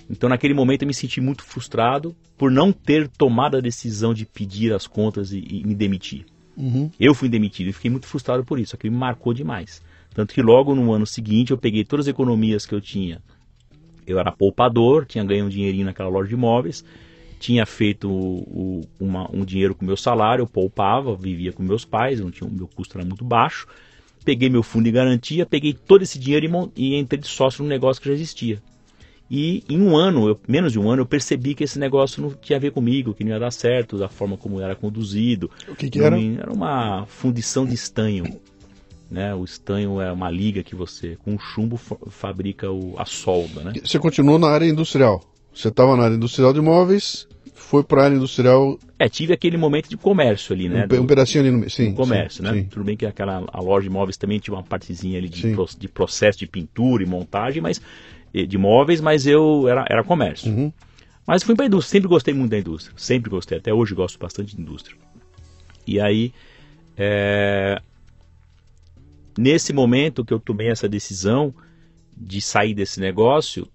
[0.08, 4.26] Então, naquele momento, eu me senti muito frustrado por não ter tomado a decisão de
[4.26, 6.26] pedir as contas e, e me demitir.
[6.60, 6.90] Uhum.
[7.00, 8.76] Eu fui demitido e fiquei muito frustrado por isso.
[8.76, 9.82] Aquilo me marcou demais.
[10.14, 13.22] Tanto que logo no ano seguinte, eu peguei todas as economias que eu tinha.
[14.06, 16.84] Eu era poupador, tinha ganho um dinheirinho naquela loja de imóveis
[17.40, 22.20] tinha feito o, uma, um dinheiro com meu salário, eu poupava, vivia com meus pais,
[22.20, 23.66] não tinha, o meu custo era muito baixo.
[24.22, 27.68] Peguei meu fundo de garantia, peguei todo esse dinheiro e, e entrei de sócio num
[27.68, 28.62] negócio que já existia.
[29.30, 32.30] E em um ano, eu, menos de um ano, eu percebi que esse negócio não
[32.30, 35.48] tinha a ver comigo, que não ia dar certo, da forma como era conduzido.
[35.68, 36.20] O que, que era?
[36.20, 38.40] Era uma fundição de estanho.
[39.08, 39.32] Né?
[39.32, 43.62] O estanho é uma liga que você, com chumbo, fabrica o, a solda.
[43.62, 43.72] Né?
[43.84, 45.22] Você continuou na área industrial?
[45.54, 48.78] Você estava na área industrial de imóveis, foi para a área industrial.
[48.98, 50.84] É, tive aquele momento de comércio ali, né?
[50.84, 51.92] Um, do, um pedacinho ali no sim.
[51.92, 52.52] comércio, sim, né?
[52.54, 52.64] Sim.
[52.64, 55.68] Tudo bem que aquela a loja de imóveis também tinha uma partezinha ali de, pro,
[55.78, 57.80] de processo de pintura e montagem, mas
[58.32, 60.50] de móveis, mas eu era, era comércio.
[60.50, 60.72] Uhum.
[61.26, 64.18] Mas fui para a indústria, sempre gostei muito da indústria, sempre gostei, até hoje gosto
[64.18, 64.96] bastante de indústria.
[65.86, 66.32] E aí,
[66.96, 67.80] é...
[69.38, 71.54] nesse momento que eu tomei essa decisão
[72.16, 73.66] de sair desse negócio,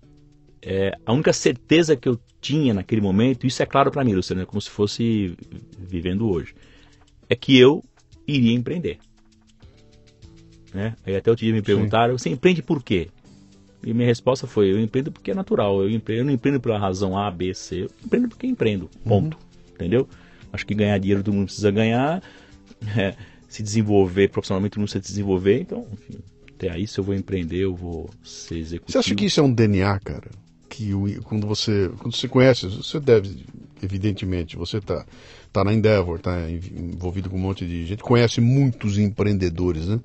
[0.61, 4.41] é, a única certeza que eu tinha naquele momento, isso é claro para mim, Luciano,
[4.41, 5.35] é como se fosse
[5.77, 6.53] vivendo hoje,
[7.29, 7.83] é que eu
[8.27, 8.97] iria empreender.
[10.73, 10.95] Né?
[11.05, 12.23] Aí até outro dia me perguntaram, Sim.
[12.23, 13.09] você empreende por quê?
[13.85, 16.77] E minha resposta foi, eu empreendo porque é natural, eu, empreendo, eu não empreendo pela
[16.77, 19.37] razão A, B, C, eu empreendo porque empreendo, ponto.
[19.37, 19.73] Uhum.
[19.75, 20.09] Entendeu?
[20.51, 22.23] Acho que ganhar dinheiro todo mundo precisa ganhar,
[22.97, 23.15] é,
[23.47, 26.19] se desenvolver profissionalmente todo mundo precisa desenvolver, então, enfim,
[26.55, 28.91] até aí se eu vou empreender, eu vou ser executivo.
[28.91, 30.29] Você acha que isso é um DNA, cara?
[30.75, 30.91] que
[31.23, 33.45] quando você quando você conhece, você deve
[33.81, 35.05] evidentemente, você tá
[35.53, 39.99] tá na Endeavor, tá envolvido com um monte de gente, conhece muitos empreendedores, né?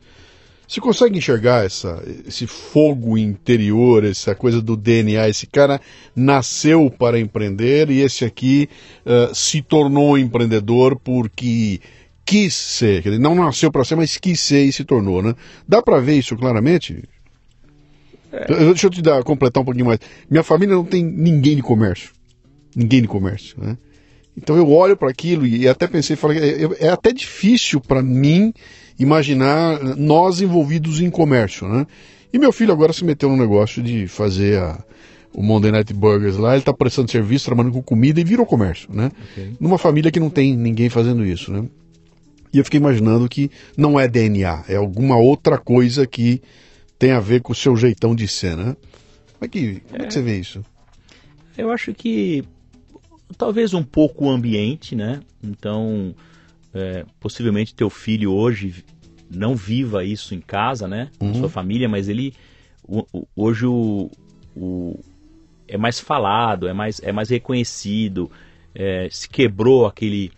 [0.71, 5.29] Você consegue enxergar essa, esse fogo interior, essa coisa do DNA?
[5.29, 5.81] Esse cara
[6.15, 8.69] nasceu para empreender e esse aqui
[9.05, 11.81] uh, se tornou empreendedor porque
[12.25, 13.05] quis ser.
[13.05, 15.35] Ele não nasceu para ser, mas quis ser e se tornou, né?
[15.67, 17.03] Dá para ver isso claramente?
[18.31, 18.47] É.
[18.47, 19.99] Deixa eu te dar, completar um pouquinho mais.
[20.31, 22.13] Minha família não tem ninguém de comércio.
[22.77, 23.77] Ninguém de comércio, né?
[24.37, 28.55] Então eu olho para aquilo e até pensei, falei, é, é até difícil para mim
[29.01, 31.87] imaginar nós envolvidos em comércio, né?
[32.33, 34.79] E meu filho agora se meteu no negócio de fazer a,
[35.33, 38.89] o Monday Night Burgers lá, ele está prestando serviço, trabalhando com comida e virou comércio,
[38.93, 39.11] né?
[39.33, 39.55] Okay.
[39.59, 41.65] Numa família que não tem ninguém fazendo isso, né?
[42.53, 46.43] E eu fiquei imaginando que não é DNA, é alguma outra coisa que
[46.99, 48.77] tem a ver com o seu jeitão de ser, né?
[49.39, 50.05] Como é que, como é.
[50.05, 50.63] é que você vê isso?
[51.57, 52.45] Eu acho que
[53.39, 55.21] talvez um pouco o ambiente, né?
[55.43, 56.15] Então,
[56.75, 58.85] é, possivelmente teu filho hoje
[59.31, 61.09] não viva isso em casa, né?
[61.21, 61.35] Uhum.
[61.35, 62.35] Sua família, mas ele
[62.83, 64.11] o, o, hoje o,
[64.57, 64.99] o,
[65.69, 68.31] é mais falado, é mais, é mais reconhecido,
[68.75, 70.33] é, se quebrou aquele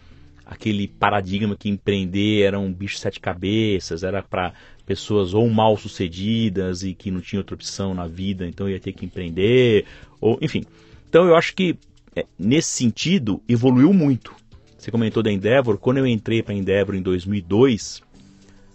[0.45, 4.53] aquele paradigma que empreender era um bicho sete cabeças, era para
[4.85, 8.93] pessoas ou mal sucedidas e que não tinha outra opção na vida, então ia ter
[8.93, 9.87] que empreender,
[10.21, 10.65] ou enfim.
[11.09, 11.79] Então eu acho que
[12.15, 14.35] é, nesse sentido, evoluiu muito.
[14.83, 18.03] Você comentou da Endeavor, quando eu entrei para a Endeavor em 2002,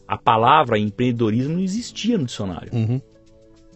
[0.08, 2.74] a palavra empreendedorismo não existia no dicionário.
[2.74, 3.02] Uhum.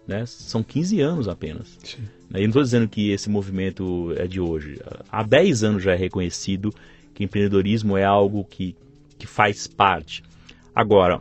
[0.07, 0.25] Né?
[0.25, 1.77] São 15 anos apenas.
[1.83, 1.97] Sim.
[2.33, 4.79] Eu não estou dizendo que esse movimento é de hoje.
[5.11, 6.73] Há 10 anos já é reconhecido
[7.13, 8.77] que empreendedorismo é algo que,
[9.19, 10.23] que faz parte.
[10.73, 11.19] Agora,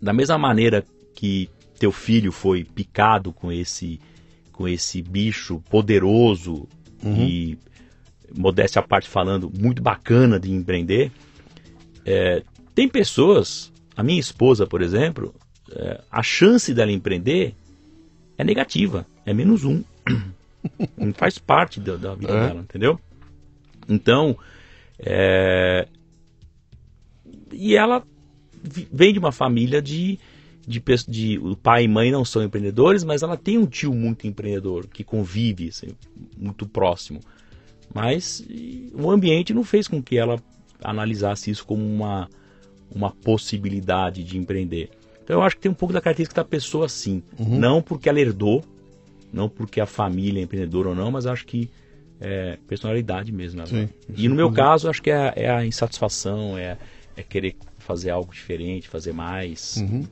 [0.00, 0.82] da mesma maneira
[1.14, 4.00] que teu filho foi picado com esse
[4.50, 6.66] com esse bicho poderoso
[7.04, 7.26] Uhum.
[7.26, 7.58] e
[8.34, 11.10] modéstia à parte falando muito bacana de empreender
[12.04, 12.42] é,
[12.74, 15.34] tem pessoas a minha esposa por exemplo
[15.72, 17.54] é, a chance dela empreender
[18.38, 19.82] é negativa é menos um
[20.96, 22.46] não faz parte da, da vida É.
[22.48, 22.98] dela entendeu
[23.88, 24.36] então
[24.98, 25.86] é,
[27.52, 28.02] e ela
[28.92, 30.18] vem de uma família de,
[30.66, 34.26] de, de- O pai e mãe não são empreendedores, mas ela tem um tio muito
[34.26, 35.88] empreendedor, que convive assim,
[36.36, 37.20] muito próximo.
[37.94, 38.44] Mas
[38.92, 40.40] o ambiente não fez com que ela
[40.82, 42.28] analisasse isso como uma,
[42.94, 44.90] uma possibilidade de empreender.
[45.22, 47.22] Então eu acho que tem um pouco da característica da pessoa sim.
[47.38, 48.62] Não porque ela herdou,
[49.32, 51.70] não porque a família é empreendedora ou não, mas acho que
[52.20, 53.60] é personalidade mesmo.
[53.60, 53.66] né?
[53.66, 53.88] Sim.
[54.16, 56.78] E no meu caso, acho que é, é a insatisfação, é,
[57.16, 59.76] é querer fazer algo diferente, fazer mais.
[59.76, 60.06] Uhum.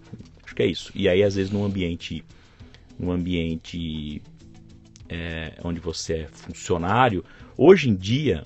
[0.44, 0.90] Acho que é isso.
[0.94, 2.24] E aí, às vezes, num ambiente,
[2.98, 4.20] num ambiente
[5.08, 7.24] é, onde você é funcionário,
[7.56, 8.44] hoje em dia,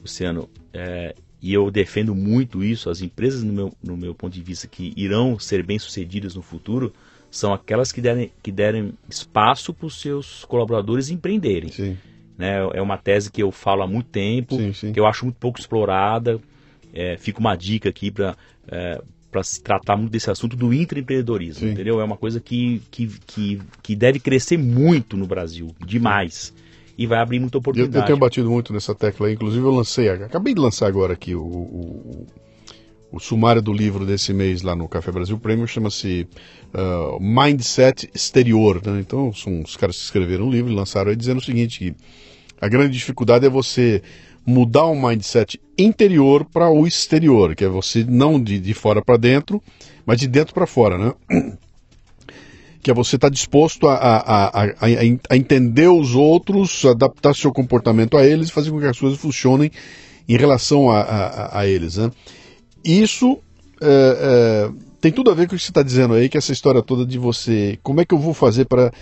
[0.00, 4.42] Luciano, é, e eu defendo muito isso, as empresas, no meu, no meu ponto de
[4.42, 6.92] vista, que irão ser bem-sucedidas no futuro,
[7.30, 11.96] são aquelas que derem, que derem espaço para os seus colaboradores empreenderem Sim.
[12.36, 12.56] né?
[12.74, 14.92] É uma tese que eu falo há muito tempo, Sim, sim.
[14.92, 16.40] que eu acho muito pouco explorada.
[16.92, 18.36] É, fica uma dica aqui para
[19.30, 21.72] para se tratar muito desse assunto do intraempreendedorismo, Sim.
[21.72, 22.00] entendeu?
[22.00, 26.52] É uma coisa que, que, que, que deve crescer muito no Brasil, demais.
[27.00, 27.96] E vai abrir muita Eu, oportunidade.
[27.96, 31.34] eu tenho batido muito nessa tecla aí, inclusive eu lancei, acabei de lançar agora aqui
[31.34, 32.26] o, o,
[33.10, 36.28] o- sumário do livro desse mês lá no Café Brasil Prêmio, chama-se
[36.74, 38.82] ah, Mindset Exterior.
[38.84, 39.00] né?
[39.00, 41.94] Então, são os caras que escreveram o livro e lançaram aí dizendo o seguinte, que
[42.60, 44.02] a grande dificuldade é você
[44.44, 49.16] mudar o mindset interior para o exterior, que é você não de, de fora para
[49.16, 49.62] dentro,
[50.04, 51.14] mas de dentro para fora, né?
[52.82, 54.64] Que é você estar disposto a, a, a,
[55.30, 59.70] a, entender os outros, adaptar seu comportamento a eles fazer com que as coisas funcionem
[60.28, 61.96] em relação a eles.
[61.96, 62.10] Né?
[62.84, 63.38] Isso
[63.80, 66.52] é, é, tem tudo a ver com o que você está dizendo aí, que essa
[66.52, 67.78] história toda de você.
[67.82, 68.92] Como é que eu vou fazer para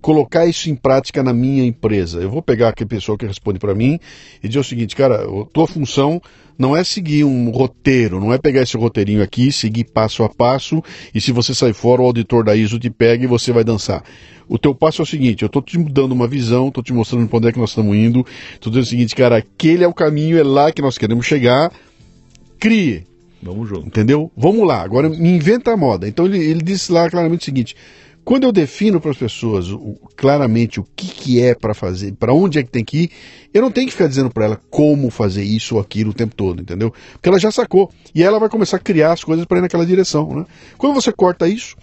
[0.00, 2.20] colocar isso em prática na minha empresa?
[2.20, 4.00] Eu vou pegar aquele pessoal que responde para mim
[4.42, 6.20] e dizer o seguinte, cara, a tua função
[6.58, 10.82] não é seguir um roteiro, não é pegar esse roteirinho aqui, seguir passo a passo
[11.14, 14.02] e se você sair fora, o auditor da ISO te pega e você vai dançar.
[14.48, 17.28] O teu passo é o seguinte, eu estou te dando uma visão, estou te mostrando
[17.28, 19.94] para onde é que nós estamos indo, estou dizendo o seguinte, cara, aquele é o
[19.94, 21.72] caminho, é lá que nós queremos chegar,
[22.58, 23.04] crie,
[23.42, 23.86] Vamos junto.
[23.86, 24.30] Entendeu?
[24.36, 26.06] Vamos lá, agora me inventa a moda.
[26.06, 27.76] Então ele, ele disse lá claramente o seguinte:
[28.24, 32.32] quando eu defino para as pessoas o- claramente o que, que é para fazer, para
[32.32, 33.10] onde é que tem que ir,
[33.52, 36.34] eu não tenho que ficar dizendo para ela como fazer isso ou aquilo o tempo
[36.36, 36.92] todo, entendeu?
[37.12, 37.90] Porque ela já sacou.
[38.14, 40.34] E ela vai começar a criar as coisas para ir naquela direção.
[40.36, 40.46] Né?
[40.78, 41.74] Quando você corta isso,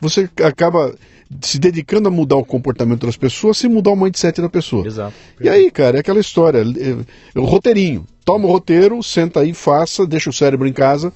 [0.00, 0.94] você acaba
[1.40, 4.86] se dedicando a mudar o comportamento das pessoas sem mudar o mindset da pessoa.
[4.86, 5.14] Exato.
[5.40, 6.96] E aí, cara, é aquela história, é,
[7.34, 8.06] é o roteirinho.
[8.24, 11.12] Toma o roteiro, senta aí, faça, deixa o cérebro em casa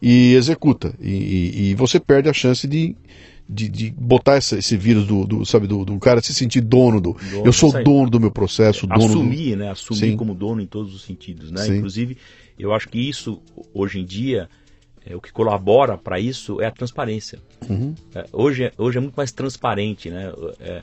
[0.00, 0.94] e executa.
[1.00, 2.94] E, e- e você perde a chance de,
[3.48, 7.00] de, de botar essa- esse vírus do, do, sabe, do, do cara se sentir dono
[7.00, 7.16] do.
[7.30, 9.04] Dono, eu sou dono do meu processo, dono do.
[9.06, 9.70] assumir, né?
[9.70, 10.16] Assumir Sim.
[10.16, 11.62] como dono em todos os sentidos, né?
[11.62, 11.76] Sim.
[11.76, 12.16] Inclusive,
[12.58, 13.40] eu acho que isso
[13.74, 14.48] hoje em dia
[15.06, 17.38] é, o que colabora para isso é a transparência.
[17.68, 17.94] Uhum.
[18.14, 20.32] É, hoje, é- hoje é muito mais transparente, né?
[20.60, 20.82] É,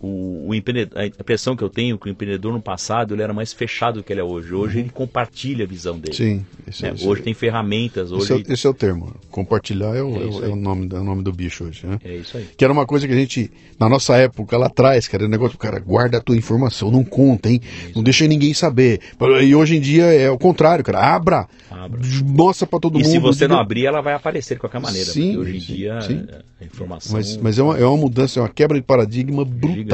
[0.00, 3.22] o, o empreendedor, a impressão que eu tenho é que o empreendedor no passado ele
[3.22, 4.54] era mais fechado do que ele é hoje.
[4.54, 6.10] Hoje ele compartilha a visão dele.
[6.12, 6.38] Uhum.
[6.38, 6.92] Sim, esse, né?
[6.94, 9.12] esse- Hoje tem ferramentas, esse, hoje é, esse é o termo.
[9.30, 11.86] Compartilhar é o, É é o- isso é nome, é o nome do bicho hoje,
[11.86, 11.98] né?
[12.04, 12.46] é isso aí.
[12.56, 15.58] Que era uma coisa que a gente, na nossa época lá atrás, cara, o negócio,
[15.58, 17.60] cara, guarda a tua informação, não conta, hein?
[17.94, 19.00] Não deixa ninguém saber.
[19.42, 21.00] E hoje em dia é o contrário, cara.
[21.00, 22.00] Abra, Abra.
[22.24, 23.10] mostra pra todo E mundo.
[23.12, 25.10] se você não diga- abrir, ela vai aparecer de qualquer maneira.
[25.10, 26.24] Sim, hoje em sim, dia sim.
[26.60, 27.12] a informação.
[27.12, 29.87] Mas, mas é, uma, é uma mudança, é uma quebra de paradigma brutal.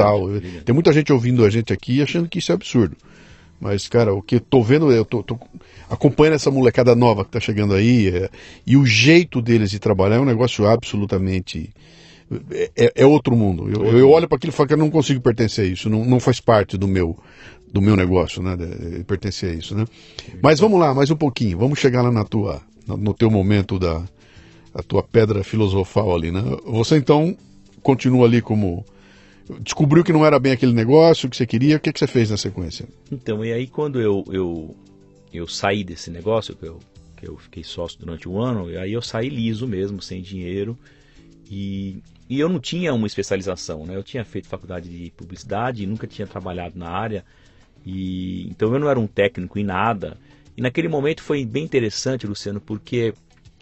[0.63, 2.95] Tem muita gente ouvindo a gente aqui achando que isso é absurdo.
[3.59, 5.39] Mas, cara, o que eu tô vendo, eu tô, tô
[5.89, 8.29] acompanhando essa molecada nova que tá chegando aí, é,
[8.67, 11.69] e o jeito deles de trabalhar é um negócio absolutamente.
[12.75, 13.69] É, é outro mundo.
[13.69, 16.03] Eu, eu olho para aquilo e falo que eu não consigo pertencer a isso, não,
[16.03, 17.17] não faz parte do meu
[17.71, 18.55] do meu negócio, né?
[18.55, 19.85] de- de pertencer a isso, né?
[20.41, 21.57] Mas vamos lá, mais um pouquinho.
[21.57, 24.01] Vamos chegar lá na tua, no, no teu momento da
[24.73, 26.41] a tua pedra filosofal ali, né?
[26.65, 27.35] Você então
[27.83, 28.85] continua ali como
[29.59, 32.31] descobriu que não era bem aquele negócio que você queria, o que, que você fez
[32.31, 32.87] na sequência?
[33.11, 34.75] Então, e aí quando eu, eu,
[35.33, 36.79] eu saí desse negócio, que eu,
[37.15, 40.77] que eu fiquei sócio durante um ano, e aí eu saí liso mesmo, sem dinheiro,
[41.49, 43.95] e, e eu não tinha uma especialização, né?
[43.95, 47.23] Eu tinha feito faculdade de publicidade, nunca tinha trabalhado na área,
[47.85, 50.17] e então eu não era um técnico em nada.
[50.57, 53.13] E naquele momento foi bem interessante, Luciano, porque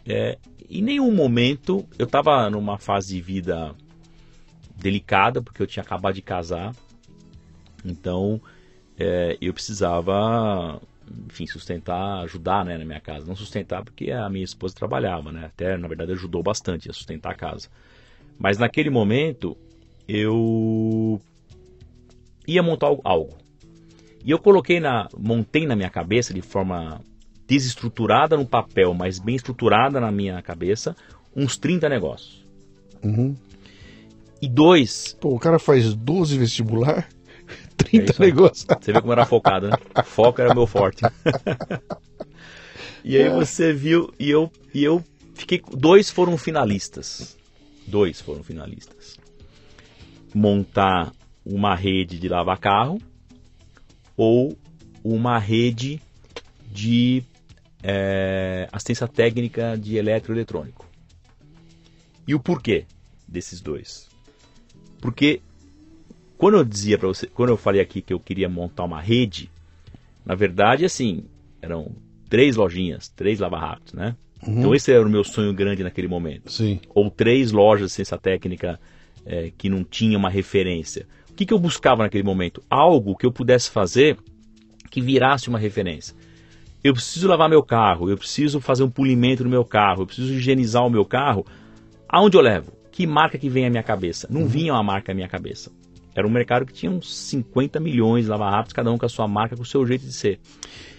[0.06, 0.38] é,
[0.70, 3.76] em nenhum momento eu estava numa fase de vida
[4.84, 6.76] delicada, porque eu tinha acabado de casar.
[7.84, 8.42] Então
[9.00, 10.82] é, eu precisava,
[11.28, 13.26] enfim, sustentar, ajudar né, na minha casa.
[13.26, 15.46] Não sustentar porque a minha esposa trabalhava, né?
[15.46, 17.70] Até, na verdade, ajudou bastante a sustentar a casa.
[18.38, 19.58] Mas naquele momento
[20.08, 21.20] eu
[22.46, 23.38] ia montar algo.
[24.24, 27.02] E eu coloquei na, montei na minha cabeça de forma
[27.48, 30.96] desestruturada no papel, mas bem estruturada na minha cabeça,
[31.36, 32.46] uns 30 negócios.
[33.04, 33.36] Uhum.
[34.44, 35.16] E dois.
[35.22, 37.08] Pô, o cara faz 12 vestibular,
[37.78, 38.66] 30 é negócios.
[38.66, 39.78] Você vê como era focado, né?
[40.04, 41.02] Foco era meu forte.
[43.06, 45.02] e aí você viu, e eu, e eu
[45.34, 45.64] fiquei.
[45.72, 47.38] Dois foram finalistas.
[47.88, 49.18] Dois foram finalistas.
[50.36, 51.14] Montar
[51.46, 53.02] uma rede de lavar carro
[54.18, 54.58] ou
[55.02, 56.02] uma rede
[56.70, 57.24] de
[57.82, 60.86] é, assistência técnica de eletroeletrônico.
[62.28, 62.86] E o porquê
[63.26, 64.12] desses dois?
[65.04, 65.42] Porque
[66.38, 69.52] quando eu dizia para você, quando eu falei aqui que eu queria montar uma rede,
[70.26, 71.26] na verdade, assim,
[71.62, 71.92] eram
[72.30, 74.16] três lojinhas, três lava-rápidos, né?
[74.48, 74.60] Uhum.
[74.60, 76.50] Então esse era o meu sonho grande naquele momento.
[76.50, 76.80] Sim.
[76.96, 78.80] Ou três lojas de assistência técnica
[79.26, 81.06] é, que não tinha uma referência.
[81.30, 82.64] O que, que eu buscava naquele momento?
[82.70, 84.18] Algo que eu pudesse fazer
[84.90, 86.16] que virasse uma referência.
[86.82, 90.34] Eu preciso lavar meu carro, eu preciso fazer um polimento no meu carro, eu preciso
[90.34, 91.46] higienizar o meu carro.
[92.08, 92.72] Aonde eu levo?
[92.94, 94.28] Que marca que vem à minha cabeça?
[94.30, 94.48] Não uhum.
[94.48, 95.70] vinha uma marca à minha cabeça.
[96.16, 99.28] Era um mercado que tinha uns 50 milhões de lava-rápidos, cada um com a sua
[99.28, 100.40] marca, com o seu jeito de ser.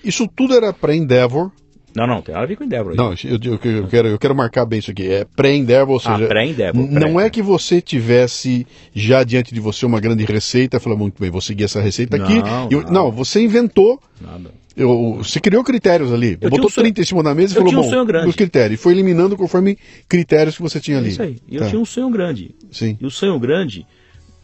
[0.02, 1.52] Isso tudo era para Endeavor,
[1.94, 2.90] não, não, tem nada a ver com Endeavor.
[2.90, 2.96] Aí.
[2.96, 5.08] Não, eu, eu, eu, quero, eu quero marcar bem isso aqui.
[5.08, 6.24] É pré-Endeavor, ou ah, seja...
[6.24, 6.90] Ah, pré-Endeavor.
[6.90, 11.20] Não pré é que você tivesse já diante de você uma grande receita, falou muito
[11.20, 12.42] bem, vou seguir essa receita aqui.
[12.42, 14.00] Não, eu, não você inventou...
[14.20, 14.50] Nada.
[14.76, 16.36] Eu, você criou critérios ali.
[16.40, 18.28] Eu botou um 30 em cima da mesa e falou, um bom, sonho grande.
[18.28, 18.80] os critérios.
[18.80, 21.08] E foi eliminando conforme critérios que você tinha ali.
[21.08, 21.38] É isso aí.
[21.50, 21.68] Eu tá.
[21.68, 22.54] tinha um sonho grande.
[22.72, 22.98] Sim.
[23.00, 23.86] E o sonho grande,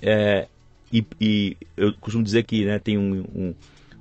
[0.01, 0.47] é,
[0.93, 3.55] e, e eu costumo dizer que né, tem um, um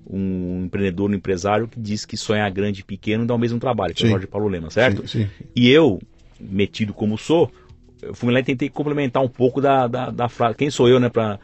[0.09, 3.93] um empreendedor, um empresário que diz que sonhar grande e pequeno dá o mesmo trabalho,
[3.93, 4.07] que sim.
[4.07, 5.07] é o Jorge Paulo Lema, certo?
[5.07, 5.29] Sim, sim.
[5.55, 6.01] E eu,
[6.39, 7.51] metido como sou,
[8.01, 10.55] eu fui lá e tentei complementar um pouco da, da, da frase.
[10.55, 11.37] Quem sou eu, né, para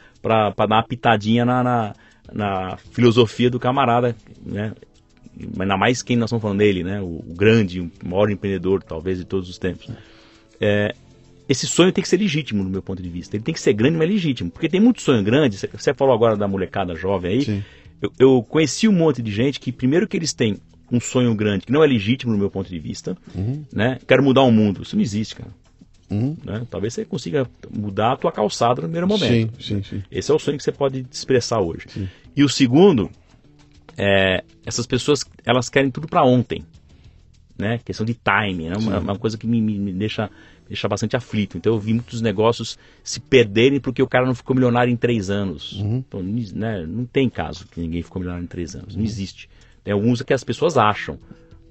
[0.58, 1.96] dar uma pitadinha na, na,
[2.34, 4.74] na, filosofia do camarada, né?
[5.60, 7.02] Ainda mais quem nós estamos falando dele, né?
[7.02, 9.90] O, o grande, o maior empreendedor, talvez, de todos os tempos.
[10.60, 10.96] É,
[11.48, 13.36] esse sonho tem que ser legítimo, do meu ponto de vista.
[13.36, 14.50] Ele tem que ser grande, mas legítimo.
[14.50, 15.58] Porque tem muito sonho grande.
[15.58, 17.64] Você falou agora da molecada jovem aí.
[18.02, 20.58] Eu, eu, conheci um monte de gente que, primeiro, que eles têm
[20.92, 23.64] um sonho grande que não é legítimo no meu ponto de vista, uhum.
[23.74, 23.98] né?
[24.08, 24.84] Quero mudar o mundo.
[24.84, 25.52] Isso não existe, cara.
[26.10, 26.38] Uhum.
[26.44, 26.66] Né?
[26.70, 29.62] Talvez você consiga mudar a tua calçada no primeiro momento.
[29.62, 30.04] Sim, sim, sim.
[30.12, 31.86] Esse é o sonho que você pode expressar hoje.
[31.88, 32.08] Sim.
[32.36, 33.10] E o segundo,
[33.98, 36.64] é, essas pessoas elas querem tudo para ontem,
[37.58, 37.80] né?
[37.84, 38.76] Questão de time, né?
[38.78, 40.30] Uma, uma, coisa que me, me, me deixa
[40.68, 41.58] deixa bastante aflito.
[41.58, 45.30] Então eu vi muitos negócios se perderem porque o cara não ficou milionário em três
[45.30, 45.74] anos.
[45.74, 46.04] Uhum.
[46.08, 48.96] Então, né, não tem caso que ninguém ficou milionário em três anos.
[48.96, 49.08] Não uhum.
[49.08, 49.50] existe.
[49.84, 51.20] Tem alguns que as pessoas acham.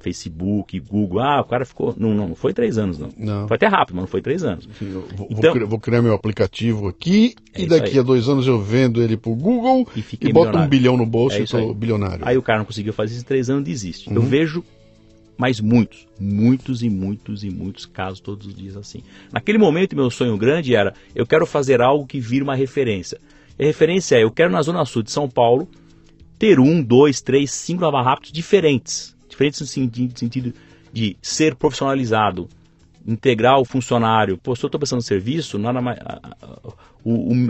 [0.05, 1.95] Facebook, Google, ah, o cara ficou.
[1.97, 3.09] Não, não, não foi três anos, não.
[3.17, 3.49] não.
[3.49, 4.69] Foi até rápido, mas não foi três anos.
[5.17, 9.03] Vou, então, vou, criar, meu aplicativo aqui é e daqui a dois anos eu vendo
[9.03, 12.27] ele pro Google e, e boto um bilhão no bolso é e tô bilionário.
[12.27, 14.09] Aí o cara não conseguiu fazer isso em três anos desiste.
[14.09, 14.17] Uhum.
[14.17, 14.65] Eu vejo
[15.37, 19.03] mas muitos, muitos e muitos e muitos casos todos os dias assim.
[19.33, 23.19] Naquele momento, meu sonho grande era: eu quero fazer algo que vire uma referência.
[23.59, 25.69] E a referência é: eu quero na Zona Sul de São Paulo
[26.39, 29.14] ter um, dois, três, cinco lava-rápidos diferentes.
[29.35, 30.55] Diferentes no sentido
[30.93, 32.49] de ser profissionalizado,
[33.05, 34.39] integrar o funcionário.
[34.39, 35.99] Pô, se eu estou prestando serviço, nada mais.
[37.03, 37.49] O, o,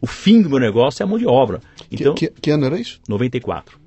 [0.00, 1.60] o, fim do meu negócio é a mão de obra.
[1.90, 3.00] Então, que, que, que ano era isso?
[3.08, 3.86] 94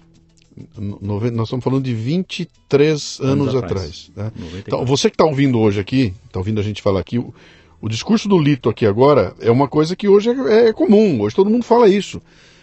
[0.77, 4.11] nós estamos falando de 23 anos, anos atrás.
[4.11, 4.61] atrás né?
[4.67, 7.33] Então, você que está ouvindo hoje aqui, está ouvindo a gente falar aqui, o,
[7.79, 11.33] o, discurso do Lito aqui agora é uma coisa que hoje é, é comum, hoje
[11.33, 12.21] todo mundo fala isso.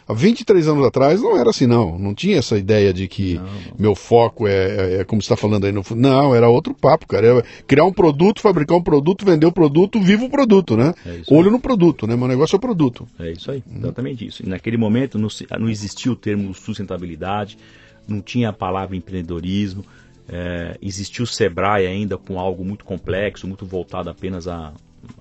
[0.09, 1.99] Há 23 anos atrás não era assim, não.
[1.99, 3.49] Não tinha essa ideia de que não,
[3.79, 7.07] meu foco é, é, é como você está falando aí no Não, era outro papo,
[7.09, 7.27] cara.
[7.27, 10.95] Era criar um produto, fabricar um produto, vender o produto, viva o produto, né?
[11.05, 12.15] É Olho no produto, né?
[12.15, 13.07] Meu negócio é o produto.
[13.19, 14.45] É isso aí, exatamente isso.
[14.45, 15.29] E naquele momento não,
[15.59, 17.59] não existia o termo sustentabilidade,
[18.07, 19.85] não tinha a palavra empreendedorismo,
[20.29, 24.73] é, existia o Sebrae ainda com algo muito complexo, muito voltado apenas à,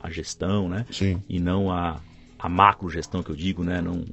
[0.02, 0.86] à gestão, né?
[0.92, 1.22] Sim.
[1.28, 2.00] E não à,
[2.40, 3.82] a macro gestão que eu digo, né?
[3.82, 4.04] Não,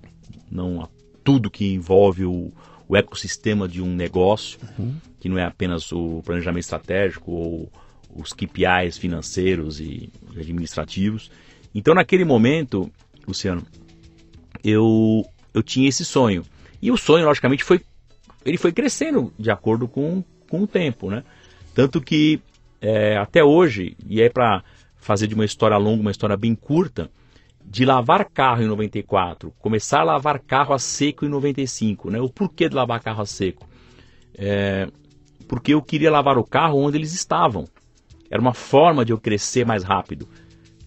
[0.50, 0.88] não a
[1.24, 2.52] tudo que envolve o,
[2.88, 4.94] o ecossistema de um negócio, uhum.
[5.20, 7.72] que não é apenas o planejamento estratégico ou
[8.14, 11.30] os KPIs financeiros e administrativos.
[11.74, 12.90] Então, naquele momento,
[13.26, 13.64] Luciano,
[14.62, 15.24] eu,
[15.54, 16.44] eu tinha esse sonho.
[16.80, 17.80] E o sonho, logicamente, foi
[18.44, 21.22] ele foi crescendo de acordo com, com o tempo, né?
[21.74, 22.40] Tanto que
[22.80, 24.62] é, até hoje, e é para
[24.96, 27.10] fazer de uma história longa uma história bem curta,
[27.64, 32.20] de lavar carro em 94, começar a lavar carro a seco em 95, né?
[32.20, 33.66] O porquê de lavar carro a seco?
[34.36, 34.88] É,
[35.48, 37.64] porque eu queria lavar o carro onde eles estavam.
[38.30, 40.28] Era uma forma de eu crescer mais rápido,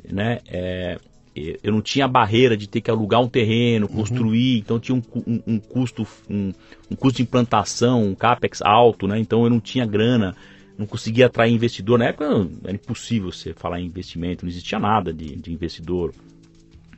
[0.07, 0.39] né?
[0.47, 0.97] É,
[1.35, 3.95] eu não tinha barreira de ter que alugar um terreno, uhum.
[3.95, 4.59] construir, uhum.
[4.59, 6.53] então tinha um, um, um custo um,
[6.89, 9.19] um, custo de implantação, um capex alto, né?
[9.19, 10.35] Então eu não tinha grana,
[10.77, 11.99] não conseguia atrair investidor.
[11.99, 16.13] Na época era impossível você falar em investimento, não existia nada de, de investidor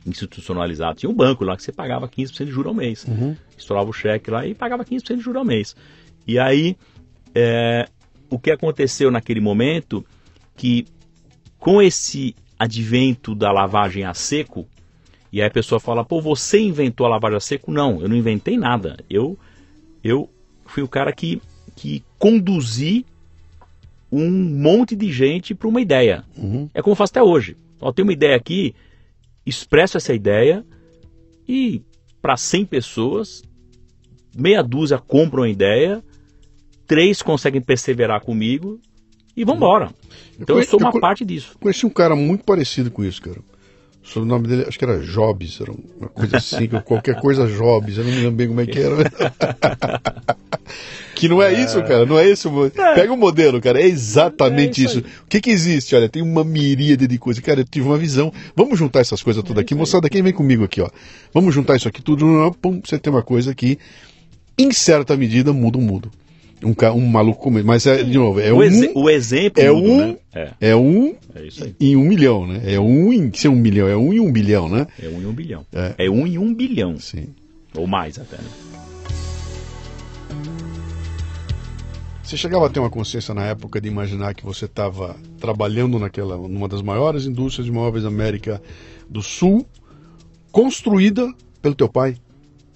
[0.08, 0.98] institucionalizado.
[0.98, 3.04] Tinha um banco lá que você pagava 15% de juros ao mês.
[3.04, 3.36] Uhum.
[3.56, 5.76] Estourava o cheque lá e pagava 15% de juros ao mês.
[6.26, 6.76] E aí,
[7.34, 7.88] é,
[8.30, 10.04] o que aconteceu naquele momento,
[10.56, 10.86] que
[11.58, 14.66] com esse advento da lavagem a seco,
[15.32, 17.70] e aí a pessoa fala, pô, você inventou a lavagem a seco?
[17.70, 18.96] Não, eu não inventei nada.
[19.08, 19.38] Eu,
[20.02, 20.28] eu
[20.66, 21.40] fui o cara que,
[21.76, 23.04] que conduzi
[24.10, 26.24] um monte de gente para uma ideia.
[26.36, 26.68] Uhum.
[26.72, 27.56] É como eu faço até hoje.
[27.80, 28.74] Ó, tem uma ideia aqui,
[29.48, 30.64] expresso essa ideia
[31.48, 31.82] e
[32.20, 33.42] para 100 pessoas,
[34.36, 36.02] meia dúzia compram a ideia,
[36.86, 38.80] três conseguem perseverar comigo
[39.36, 39.90] e vão embora.
[40.34, 41.56] Então eu, conheci, eu sou uma eu parte disso.
[41.58, 43.40] Conheci um cara muito parecido com isso, cara.
[44.08, 48.04] O sobrenome dele, acho que era Jobs, era uma coisa assim, qualquer coisa Jobs, eu
[48.04, 48.96] não me lembro bem como é que era.
[51.14, 52.48] que não é, é, isso, cara, não é isso.
[52.74, 52.94] É.
[52.94, 55.00] Pega o um modelo, cara, é exatamente é isso.
[55.00, 55.08] isso.
[55.24, 55.94] O que que existe?
[55.94, 57.44] Olha, tem uma miríade de coisas.
[57.44, 58.32] Cara, eu tive uma visão.
[58.56, 59.74] Vamos juntar essas coisas tudo é aqui.
[59.74, 60.88] Moçada, quem vem comigo aqui, ó.
[61.34, 62.56] Vamos juntar isso aqui tudo.
[62.62, 63.78] Pum, você tem uma coisa que,
[64.56, 66.10] em certa medida, muda o mundo.
[66.62, 68.62] Um, um maluco Mas, é, de novo, é o um.
[68.62, 69.62] Exe o exemplo.
[69.62, 69.98] É um.
[69.98, 70.16] Né?
[70.34, 70.52] É.
[70.60, 70.76] é.
[70.76, 71.14] um.
[71.34, 71.72] É.
[71.80, 72.62] Em um milhão, né?
[72.64, 73.32] É um em.
[73.32, 74.86] Se é um milhão, é um em um bilhão, né?
[75.00, 75.66] É um em um bilhão.
[75.72, 76.98] É, é um em um bilhão.
[76.98, 77.28] Sim.
[77.76, 78.48] Ou mais até, né?
[82.28, 86.36] Você chegava a ter uma consciência na época de imaginar que você estava trabalhando naquela,
[86.36, 88.60] numa das maiores indústrias de móveis da América
[89.08, 89.66] do Sul,
[90.52, 91.32] construída
[91.62, 92.16] pelo teu pai,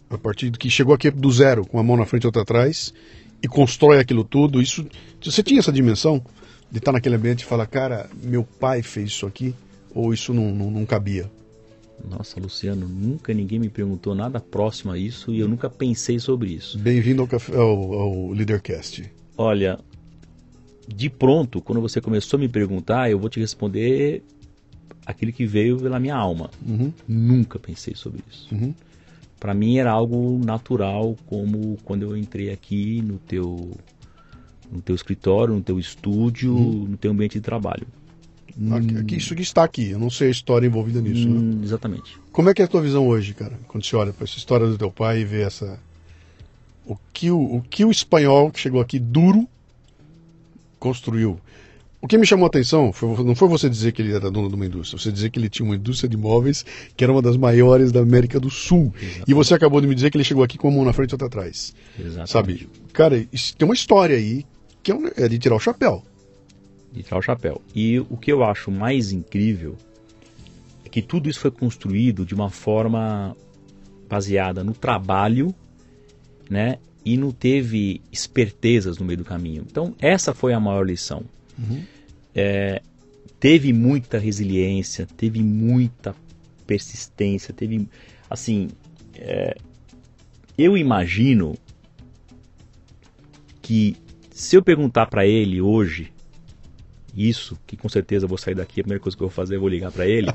[0.09, 2.41] a partir do que chegou aqui do zero, com uma mão na frente e outra
[2.41, 2.95] atrás,
[3.43, 4.62] e constrói aquilo tudo.
[4.62, 4.86] Isso,
[5.22, 6.24] você tinha essa dimensão
[6.70, 9.55] de estar naquele ambiente e falar, cara, meu pai fez isso aqui,
[9.95, 11.30] ou isso não, não, não cabia?
[12.09, 16.51] Nossa, Luciano, nunca ninguém me perguntou nada próximo a isso e eu nunca pensei sobre
[16.51, 16.78] isso.
[16.78, 19.05] Bem-vindo ao, ao, ao Leadercast.
[19.36, 19.78] Olha,
[20.88, 24.22] de pronto, quando você começou a me perguntar, eu vou te responder
[25.07, 26.51] aquilo que veio pela minha alma.
[26.66, 26.93] Uhum.
[27.07, 28.49] Nunca pensei sobre isso.
[28.53, 28.74] Uhum
[29.43, 33.76] para mim era algo natural, como quando eu entrei aqui no teu,
[34.70, 36.86] no teu escritório, no teu estúdio, hum.
[36.90, 37.84] no teu ambiente de trabalho.
[39.01, 41.28] Aqui, isso que está aqui, eu não sei a história envolvida nisso.
[41.28, 41.34] Né?
[41.34, 41.64] Hum, né?
[41.64, 42.16] Exatamente.
[42.30, 43.59] Como é que é a tua visão hoje, cara?
[43.66, 45.76] Quando você olha para essa história do teu pai e vê essa.
[46.86, 49.49] O que o, o que o espanhol que chegou aqui duro
[50.78, 51.40] construiu.
[52.03, 54.48] O que me chamou a atenção foi, não foi você dizer que ele era dono
[54.48, 57.22] de uma indústria, você dizer que ele tinha uma indústria de imóveis que era uma
[57.22, 58.92] das maiores da América do Sul.
[58.96, 59.30] Exatamente.
[59.30, 61.12] E você acabou de me dizer que ele chegou aqui com uma mão na frente
[61.12, 61.72] e outra atrás.
[61.96, 62.28] Exatamente.
[62.28, 62.68] Sabe?
[62.92, 64.44] Cara, isso, tem uma história aí
[64.82, 66.03] que é, um, é de tirar o chapéu.
[66.92, 67.62] De tirar o chapéu.
[67.72, 69.76] E o que eu acho mais incrível
[70.84, 73.36] é que tudo isso foi construído de uma forma
[74.11, 75.55] baseada no trabalho,
[76.50, 76.78] né?
[77.05, 79.64] E não teve espertezas no meio do caminho.
[79.70, 81.22] Então, essa foi a maior lição.
[81.59, 81.82] Uhum.
[82.34, 82.82] É,
[83.38, 86.14] teve muita resiliência, teve muita
[86.66, 87.88] persistência, teve
[88.30, 88.68] assim,
[89.14, 89.57] é,
[90.57, 91.57] eu imagino
[93.61, 93.96] que
[94.30, 96.12] se eu perguntar para ele hoje
[97.14, 99.57] isso, que com certeza eu vou sair daqui, a primeira coisa que eu vou fazer
[99.57, 100.28] é vou ligar para ele,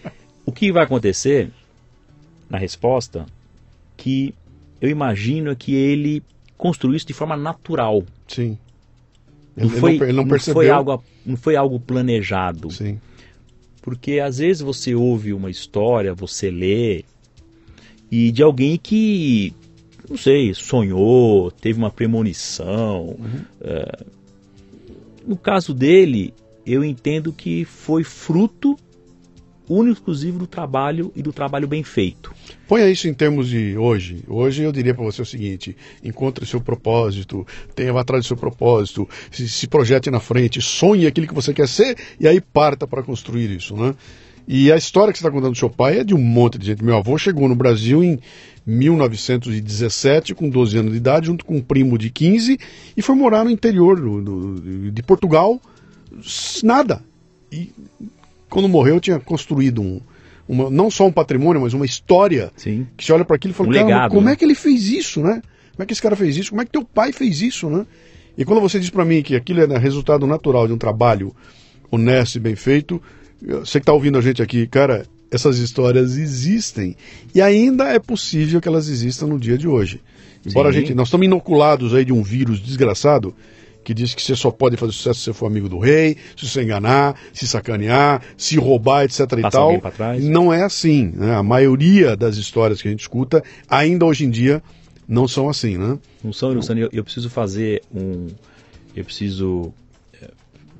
[0.44, 1.50] o que vai acontecer
[2.48, 3.24] na resposta
[3.96, 4.34] que
[4.80, 6.22] eu imagino é que ele
[6.56, 8.04] construiu isso de forma natural.
[8.26, 8.58] Sim.
[9.56, 12.70] Não ele, foi, não, ele não, não foi algo, não foi algo planejado.
[12.70, 13.00] Sim.
[13.82, 17.04] Porque às vezes você ouve uma história, você lê,
[18.10, 19.52] e de alguém que,
[20.08, 23.16] não sei, sonhou, teve uma premonição.
[23.18, 23.40] Uhum.
[23.60, 24.04] É,
[25.26, 26.32] no caso dele,
[26.66, 28.76] eu entendo que foi fruto
[29.68, 32.32] único exclusivo do trabalho e do trabalho bem feito.
[32.68, 34.22] Ponha isso em termos de hoje.
[34.28, 39.08] Hoje eu diria para você o seguinte: encontre seu propósito, tenha atrás do seu propósito,
[39.30, 43.02] se, se projete na frente, sonhe aquilo que você quer ser e aí parta para
[43.02, 43.94] construir isso, né?
[44.46, 46.66] E a história que você está contando do seu pai é de um monte de
[46.66, 46.84] gente.
[46.84, 48.20] Meu avô chegou no Brasil em
[48.66, 52.58] 1917, com 12 anos de idade, junto com um primo de 15,
[52.94, 55.60] e foi morar no interior do, do, de Portugal,
[56.62, 57.02] nada.
[57.50, 57.70] E
[58.54, 60.00] quando morreu, tinha construído um,
[60.48, 62.86] uma, não só um patrimônio, mas uma história Sim.
[62.96, 64.32] que você olha para aquilo e fala, Um cara, legado, como né?
[64.32, 65.42] é que ele fez isso, né?
[65.72, 66.50] Como é que esse cara fez isso?
[66.50, 67.84] Como é que teu pai fez isso, né?
[68.38, 71.34] E quando você diz para mim que aquilo é resultado natural de um trabalho
[71.90, 73.02] honesto e bem feito,
[73.42, 76.96] você que está ouvindo a gente aqui, cara, essas histórias existem
[77.34, 80.00] e ainda é possível que elas existam no dia de hoje.
[80.46, 80.76] Embora Sim.
[80.76, 83.34] a gente, nós estamos inoculados aí de um vírus desgraçado
[83.84, 86.48] que diz que você só pode fazer sucesso se você for amigo do rei, se
[86.48, 89.20] você enganar, se sacanear, se roubar, etc.
[89.20, 89.62] e Passar tal.
[89.64, 90.24] alguém pra trás.
[90.24, 91.12] Não é assim.
[91.14, 91.34] Né?
[91.34, 94.62] A maioria das histórias que a gente escuta, ainda hoje em dia,
[95.06, 95.98] não são assim, né?
[96.22, 98.28] Não são, Luciano, eu, eu preciso fazer um.
[98.96, 99.72] Eu preciso.
[100.20, 100.30] eh,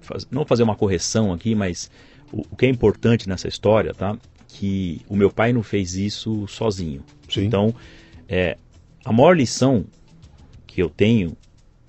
[0.00, 1.90] faz- não fazer uma correção aqui, mas
[2.32, 4.16] o, o que é importante nessa história, tá?
[4.48, 7.02] Que o meu pai não fez isso sozinho.
[7.28, 7.44] Sim.
[7.44, 7.74] Então,
[8.28, 8.56] é,
[9.04, 9.84] a maior lição
[10.66, 11.36] que eu tenho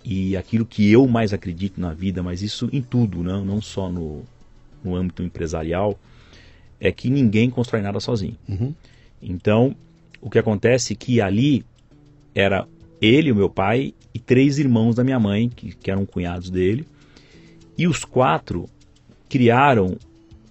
[0.06, 3.90] e aquilo que eu mais acredito na vida, mas isso em tudo, não, não só
[3.90, 4.22] no,
[4.84, 6.00] no âmbito empresarial,
[6.80, 8.38] é que ninguém constrói nada sozinho.
[8.48, 8.72] Uhum.
[9.20, 9.76] Então,
[10.22, 11.66] o que acontece é que ali
[12.36, 12.68] era
[13.02, 16.86] ele, o meu pai, e três irmãos da minha mãe, que, que eram cunhados dele,
[17.76, 18.70] e os quatro
[19.28, 19.98] criaram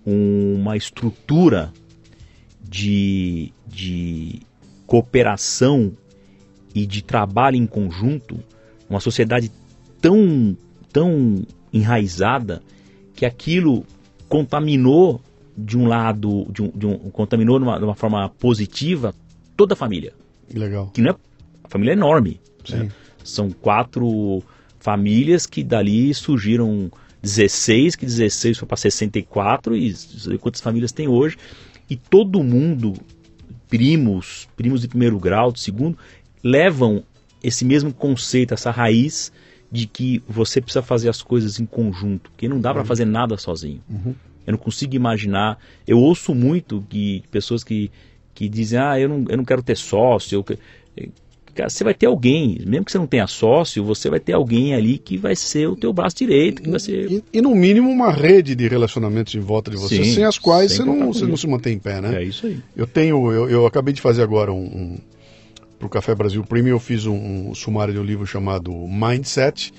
[0.05, 1.73] uma estrutura
[2.61, 4.41] de, de
[4.85, 5.93] cooperação
[6.75, 8.43] e de trabalho em conjunto,
[8.95, 9.51] uma sociedade
[10.01, 10.57] tão,
[10.93, 12.63] tão enraizada
[13.15, 13.85] que aquilo
[14.29, 15.21] contaminou
[15.57, 19.15] de um lado, de um, de um- contaminou de uma, de uma forma positiva
[19.57, 20.13] toda a família.
[20.53, 20.89] Legal.
[20.89, 21.17] Que não é,
[21.63, 22.41] a família é enorme.
[22.69, 22.91] Né?
[23.23, 24.43] São quatro
[24.81, 26.91] famílias que dali surgiram
[27.23, 29.95] 16, que 16 foi para 64 e
[30.41, 31.37] quantas famílias tem hoje.
[31.89, 32.95] E todo mundo,
[33.69, 35.97] primos, primos de primeiro grau, de segundo,
[36.43, 37.03] levam
[37.45, 39.31] esse mesmo conceito, essa raiz
[39.71, 43.37] de que você precisa fazer as coisas em conjunto, que não dá para fazer nada
[43.37, 43.83] sozinho.
[44.47, 45.59] Eu não consigo imaginar.
[45.87, 47.91] Eu ouço muito que pessoas que,
[48.35, 50.37] que dizem: Ah, eu não, eu não quero ter sócio.
[50.37, 50.59] eu que-"
[51.55, 54.75] Cara, você vai ter alguém, mesmo que você não tenha sócio, você vai ter alguém
[54.75, 57.11] ali que vai ser o teu braço direito, que vai ser.
[57.11, 60.37] E, e, no mínimo uma rede de relacionamentos em volta de você, Sim, sem as
[60.37, 62.23] quais sem você não, você não se mantém em pé, né?
[62.23, 62.59] É isso aí.
[62.77, 64.99] Eu tenho, eu, eu acabei de fazer agora um, um
[65.79, 69.73] para o Café Brasil Premium, eu fiz um, um sumário de um livro chamado Mindset,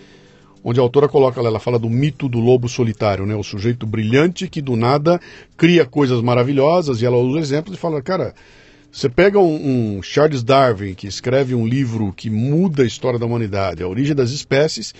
[0.63, 3.35] onde a autora coloca, ela fala do mito do lobo solitário, né?
[3.35, 5.19] O sujeito brilhante que do nada
[5.55, 8.33] cria coisas maravilhosas e ela usa exemplos e fala, cara,
[8.91, 13.25] você pega um, um Charles Darwin que escreve um livro que muda a história da
[13.25, 14.93] humanidade, a origem das espécies,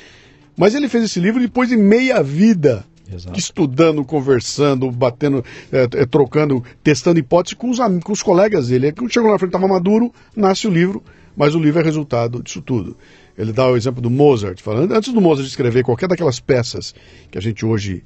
[0.55, 3.38] mas ele fez esse livro depois de meia vida Exato.
[3.38, 8.91] estudando, conversando, batendo, eh, eh, trocando, testando hipóteses com os, com os colegas dele.
[8.91, 11.03] Quando chegou na frente, estava maduro, nasce o livro,
[11.36, 12.97] mas o livro é resultado disso tudo.
[13.38, 16.95] Ele dá o exemplo do Mozart, falando, antes do Mozart escrever qualquer daquelas peças
[17.30, 18.03] que a gente hoje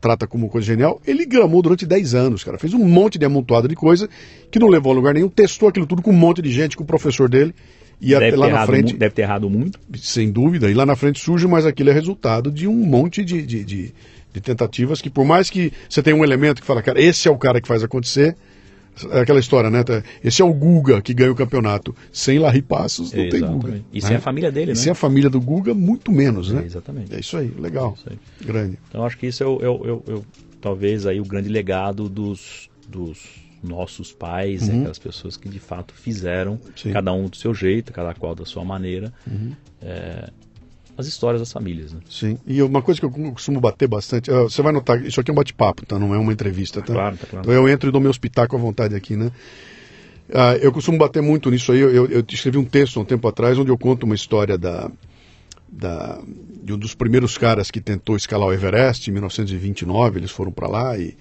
[0.00, 2.56] trata como coisa genial, ele gramou durante 10 anos, cara.
[2.56, 4.08] Fez um monte de amontoado de coisa
[4.50, 6.84] que não levou a lugar nenhum, testou aquilo tudo com um monte de gente, com
[6.84, 7.52] o professor dele.
[8.00, 9.80] E até Deve lá ter, na frente deve ter errado muito.
[9.96, 13.42] sem dúvida, e lá na frente surge, mas aquilo é resultado de um monte de,
[13.42, 13.92] de, de-
[14.38, 17.30] de tentativas que, por mais que você tenha um elemento que fala, cara, esse é
[17.30, 18.36] o cara que faz acontecer,
[19.12, 19.84] é aquela história, né?
[20.24, 21.94] Esse é o Guga que ganha o campeonato.
[22.12, 23.80] Sem Larry Passos não tem Guga.
[23.92, 24.06] E né?
[24.08, 24.80] sem a família dele, E né?
[24.80, 26.62] sem a família do Guga, muito menos, né?
[26.62, 27.14] É, exatamente.
[27.14, 27.94] É isso aí, legal.
[27.96, 28.18] Isso aí.
[28.44, 28.78] Grande.
[28.88, 30.20] Então acho que isso é, o, é o- é é
[30.60, 33.18] talvez aí o grande legado dos, dos
[33.62, 36.58] nossos pais, né, aquelas pessoas que de fato fizeram, Uhum.
[36.76, 36.88] Sim.
[36.88, 36.94] Uhum.
[36.94, 39.12] cada um do seu jeito, cada qual da sua maneira,
[39.80, 40.30] é,
[40.98, 41.92] as histórias das famílias.
[41.92, 42.00] Né?
[42.10, 42.36] Sim.
[42.46, 45.32] E uma coisa que eu costumo bater bastante, ah, você vai notar, isso aqui é
[45.32, 45.98] um bate-papo, tá?
[45.98, 46.92] Não é uma entrevista, tá?
[46.92, 47.44] Claro, tá claro.
[47.44, 49.30] Então eu entro e dou meu espetáculo à vontade aqui, né?
[50.34, 51.78] Ah, eu costumo bater muito nisso aí.
[51.78, 54.58] Eu, eu- eu escrevi um texto há um tempo atrás onde eu conto uma história
[54.58, 54.90] da,
[55.70, 56.20] da-
[56.62, 60.18] de um dos primeiros caras que tentou escalar o Everest em 1929.
[60.18, 61.16] Eles foram para lá e,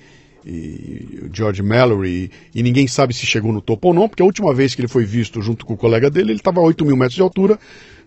[0.45, 4.25] e o George Mallory e ninguém sabe se chegou no topo ou não, porque a
[4.25, 6.85] última vez que ele foi visto junto com o colega dele, ele estava a 8
[6.85, 7.59] mil metros de altura.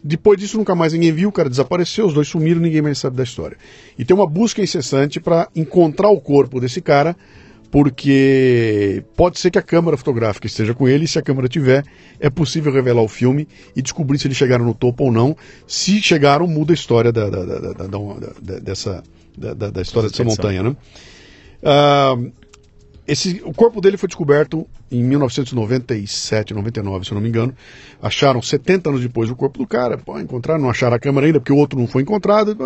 [0.02, 3.16] Depois disso, nunca mais ninguém viu, o cara desapareceu, os dois sumiram, ninguém mais sabe
[3.16, 3.58] da história.
[3.98, 7.14] E tem uma busca incessante para encontrar o corpo desse cara,
[7.70, 11.84] porque pode ser que a câmera fotográfica esteja com ele, e se a câmera tiver,
[12.18, 15.36] é possível revelar o filme e descobrir se eles chegaram no topo ou não.
[15.66, 19.02] Se chegaram, muda a história da, da- da- dessa,
[19.36, 20.76] da, da- história dessa montanha, né?
[21.62, 22.16] Ah,
[23.06, 27.52] esse, o corpo dele foi descoberto em 1997, 99, se eu não me engano.
[28.00, 29.98] Acharam 70 anos depois o corpo do cara.
[29.98, 32.56] Pô, encontraram, não acharam a câmera ainda, porque o outro não foi encontrado.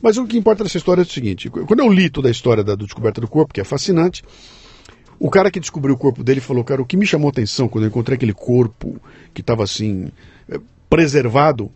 [0.00, 2.64] Mas o que importa dessa história é o seguinte: quando eu li toda a história
[2.64, 4.22] da, da descoberta do corpo, que é fascinante,
[5.18, 7.68] O cara que descobriu o corpo dele falou, cara, o que me chamou a atenção
[7.68, 9.00] quando eu encontrei aquele corpo
[9.32, 10.10] que estava assim,
[10.48, 10.58] eh,
[10.90, 11.70] preservado,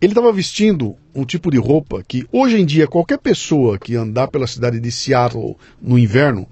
[0.00, 4.28] ele estava vestindo um tipo de roupa que hoje em dia qualquer pessoa que andar
[4.28, 6.46] pela cidade de Seattle no inverno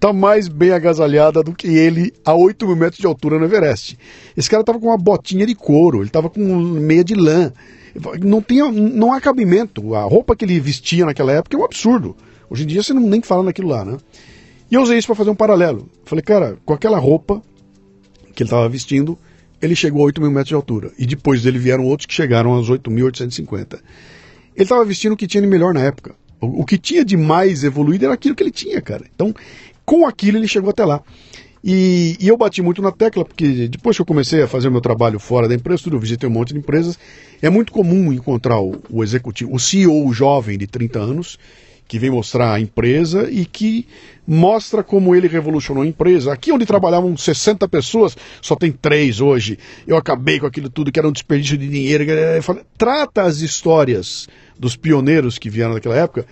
[0.00, 3.98] tá mais bem agasalhada do que ele a 8 mil metros de altura no Everest.
[4.36, 7.52] Esse cara tava com uma botinha de couro, ele tava com meia de lã.
[8.22, 9.94] Não, tinha, não há cabimento.
[9.94, 12.16] A roupa que ele vestia naquela época é um absurdo.
[12.48, 13.98] Hoje em dia você não nem fala naquilo lá, né?
[14.70, 15.88] E eu usei isso para fazer um paralelo.
[16.04, 17.42] Falei, cara, com aquela roupa
[18.34, 19.18] que ele estava vestindo,
[19.60, 20.92] ele chegou a 8 mil metros de altura.
[20.98, 23.74] E depois dele vieram outros que chegaram aos 8.850.
[24.54, 26.14] Ele estava vestindo o que tinha de melhor na época.
[26.40, 29.04] O, o, que tinha de mais evoluído era aquilo que ele tinha, cara.
[29.14, 29.34] Então,
[29.84, 31.02] com aquilo ele chegou até lá.
[31.62, 34.72] E, e, eu bati muito na tecla, porque depois que eu comecei a fazer o
[34.72, 36.98] meu trabalho fora da empresa, tudo, eu visitei um monte de empresas,
[37.42, 41.38] é muito comum encontrar o, o executivo, o CEO jovem de 30 anos,
[41.88, 43.88] que vem mostrar a empresa e que
[44.26, 46.30] mostra como ele revolucionou a empresa.
[46.30, 49.58] Aqui onde trabalhavam 60 pessoas, só tem três hoje.
[49.86, 52.04] Eu acabei com aquilo tudo que era um desperdício de dinheiro.
[52.76, 54.28] Trata as histórias
[54.58, 56.26] dos pioneiros que vieram naquela época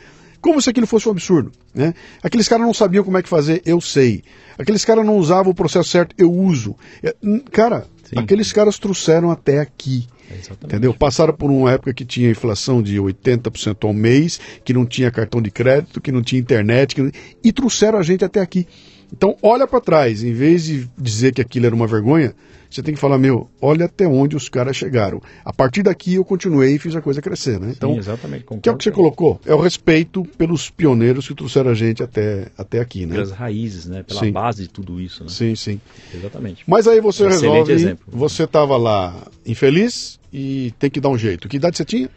[0.46, 1.50] como se aquilo fosse um absurdo.
[1.74, 1.92] Né?
[2.22, 4.22] Aqueles caras não sabiam como é que fazer, eu sei.
[4.56, 6.76] Aqueles caras não usavam o processo certo, eu uso.
[7.02, 7.12] É,
[7.50, 8.16] cara, Sim.
[8.16, 10.06] aqueles caras trouxeram até aqui.
[10.30, 10.64] Exatamente.
[10.66, 10.94] Entendeu?
[10.94, 15.42] Passaram por uma época que tinha inflação de 80% ao mês, que não tinha cartão
[15.42, 17.10] de crédito, que não tinha internet, que não...
[17.42, 18.68] e trouxeram a gente até aqui.
[19.12, 22.34] Então, olha para trás, em vez de dizer que aquilo era uma vergonha,
[22.76, 25.20] você tem que falar, meu, olha até onde os caras chegaram.
[25.42, 27.72] A partir daqui eu continuei e fiz a coisa crescer, né?
[27.74, 28.44] Então, Sim, exatamente.
[28.62, 32.02] Que é o que você colocou, é o respeito pelos pioneiros que trouxeram a gente
[32.02, 33.14] até, até aqui, né?
[33.14, 34.02] Pelas raízes, né?
[34.02, 34.30] Pela sim.
[34.30, 35.30] base de tudo isso, né?
[35.30, 35.80] Sim, sim.
[36.14, 36.64] Exatamente.
[36.66, 38.04] Mas aí você resolve, exemplo.
[38.08, 41.48] você estava lá infeliz e tem que dar um jeito.
[41.48, 42.10] Que idade você tinha?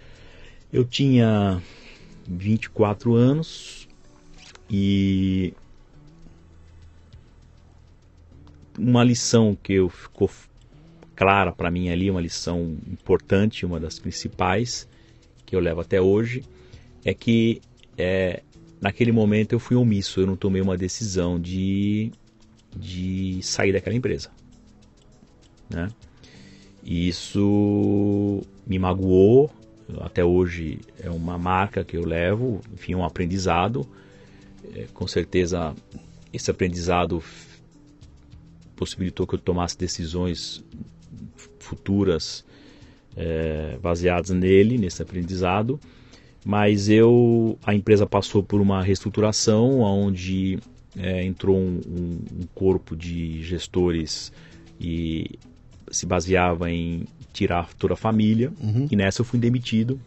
[0.73, 1.61] Eu tinha
[2.27, 3.87] 24 anos
[4.69, 5.53] e
[8.77, 10.29] uma lição que eu ficou
[11.19, 14.87] clara para mim ali, uma lição importante, uma das principais
[15.45, 16.45] que eu levo até hoje,
[17.03, 17.59] é que
[17.97, 18.41] é,
[18.79, 22.09] naquele momento eu fui omisso, eu não tomei uma decisão de,
[22.73, 24.31] de sair daquela empresa.
[25.69, 25.89] Né?
[26.81, 29.51] E isso me magoou,
[29.99, 33.85] até hoje é uma marca que eu levo, enfim, um aprendizado.
[34.73, 35.75] É, com certeza
[36.31, 37.21] esse aprendizado
[38.77, 40.63] possibilitou que eu tomasse decisões
[41.69, 42.43] futuras
[43.15, 45.79] é, baseadas nele, nesse aprendizado.
[46.43, 50.57] Mas eu, a empresa passou por uma reestruturação, onde
[50.97, 54.31] é, entrou um, um, um corpo de gestores
[54.79, 55.37] e
[55.91, 58.51] se baseava em tirar toda a família.
[58.59, 58.87] Uhum.
[58.89, 59.99] E nessa eu fui demitido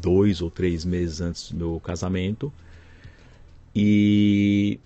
[0.00, 2.52] dois ou três meses antes do meu casamento.
[3.74, 4.80] E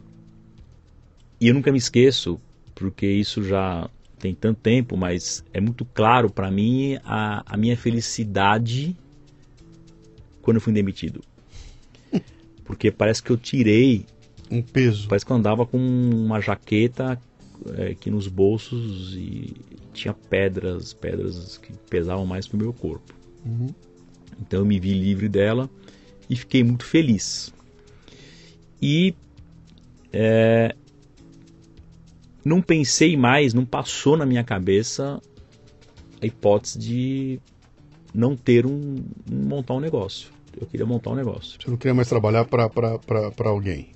[1.40, 2.40] e eu nunca me esqueço,
[2.74, 3.88] porque isso já
[4.18, 8.96] tem tanto tempo, mas é muito claro para mim a, a minha felicidade
[10.42, 11.22] quando eu fui demitido.
[12.64, 14.04] Porque parece que eu tirei
[14.50, 15.08] um peso.
[15.08, 17.20] Parece que eu andava com uma jaqueta
[17.76, 19.54] é, aqui nos bolsos e
[19.92, 23.14] tinha pedras, pedras que pesavam mais que o meu corpo.
[23.44, 23.68] Uhum.
[24.40, 25.68] Então eu me vi livre dela
[26.28, 27.52] e fiquei muito feliz.
[28.80, 29.14] E
[30.12, 30.74] é,
[32.48, 35.20] não pensei mais, não passou na minha cabeça
[36.20, 37.40] a hipótese de
[38.14, 38.96] não ter um,
[39.30, 40.30] montar um negócio.
[40.60, 41.60] Eu queria montar um negócio.
[41.60, 43.90] Você não queria mais trabalhar para alguém?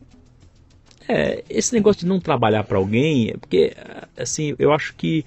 [1.09, 3.75] É, esse negócio de não trabalhar para alguém, é porque,
[4.17, 5.25] assim, eu acho que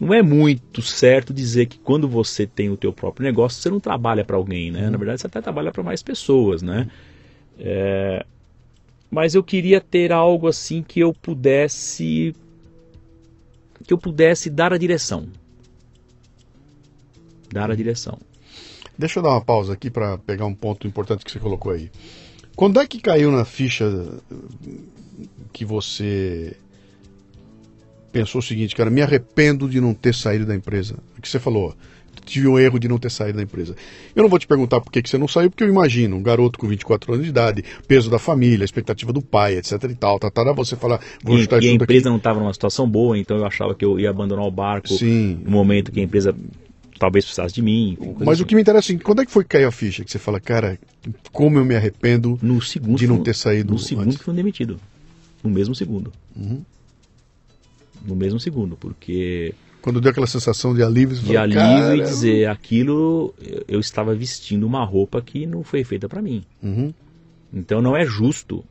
[0.00, 3.80] não é muito certo dizer que quando você tem o teu próprio negócio, você não
[3.80, 4.84] trabalha para alguém, né?
[4.84, 4.90] Uhum.
[4.92, 6.88] Na verdade, você até trabalha para mais pessoas, né?
[7.58, 8.24] É,
[9.10, 12.34] mas eu queria ter algo assim que eu pudesse
[13.84, 15.28] que eu pudesse dar a direção.
[17.50, 18.18] Dar a direção.
[18.98, 21.90] Deixa eu dar uma pausa aqui para pegar um ponto importante que você colocou aí.
[22.54, 23.86] Quando é que caiu na ficha
[25.52, 26.56] que você
[28.10, 30.96] pensou o seguinte, cara, me arrependo de não ter saído da empresa?
[31.16, 31.74] O que você falou?
[32.24, 33.74] Tive o erro de não ter saído da empresa.
[34.14, 36.22] Eu não vou te perguntar por que, que você não saiu, porque eu imagino, um
[36.22, 40.18] garoto com 24 anos de idade, peso da família, expectativa do pai, etc e tal,
[40.18, 42.08] tá, tá, você falar, vou e, e a empresa aqui.
[42.08, 45.40] não estava numa situação boa, então eu achava que eu ia abandonar o barco Sim.
[45.44, 46.34] no momento que a empresa
[46.98, 47.96] talvez precisasse de mim.
[48.18, 48.42] Mas assim.
[48.42, 50.04] o que me interessa é assim, quando é que foi que caiu a ficha?
[50.04, 50.78] Que você fala, cara,
[51.32, 52.38] como eu me arrependo
[52.96, 54.18] de não ter saído No segundo antes.
[54.18, 54.80] que foi demitido.
[55.42, 56.12] No mesmo segundo.
[56.36, 56.62] Uhum.
[58.04, 59.54] No mesmo segundo, porque
[59.88, 63.34] quando deu aquela sensação de alívio, de falou, alívio e dizer aquilo,
[63.66, 66.44] eu estava vestindo uma roupa que não foi feita para mim.
[66.62, 66.92] Uhum.
[67.50, 68.62] Então não é justo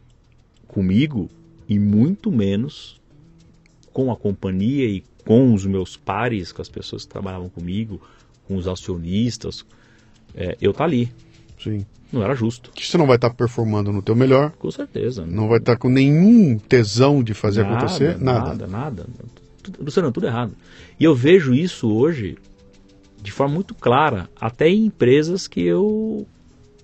[0.68, 1.28] comigo
[1.68, 3.02] e muito menos
[3.92, 8.00] com a companhia e com os meus pares, com as pessoas que trabalhavam comigo,
[8.48, 9.66] com os acionistas,
[10.36, 11.12] é, eu tá ali.
[11.60, 11.84] Sim.
[12.14, 12.70] Não era justo.
[12.76, 15.26] Que você não vai estar performando no teu melhor, Com certeza.
[15.26, 18.50] não vai estar com nenhum tesão de fazer nada, acontecer, nada.
[18.50, 19.08] Nada, nada.
[19.80, 20.56] Luciano, tudo errado.
[21.00, 22.38] E eu vejo isso hoje
[23.22, 26.26] de forma muito clara, até em empresas que eu,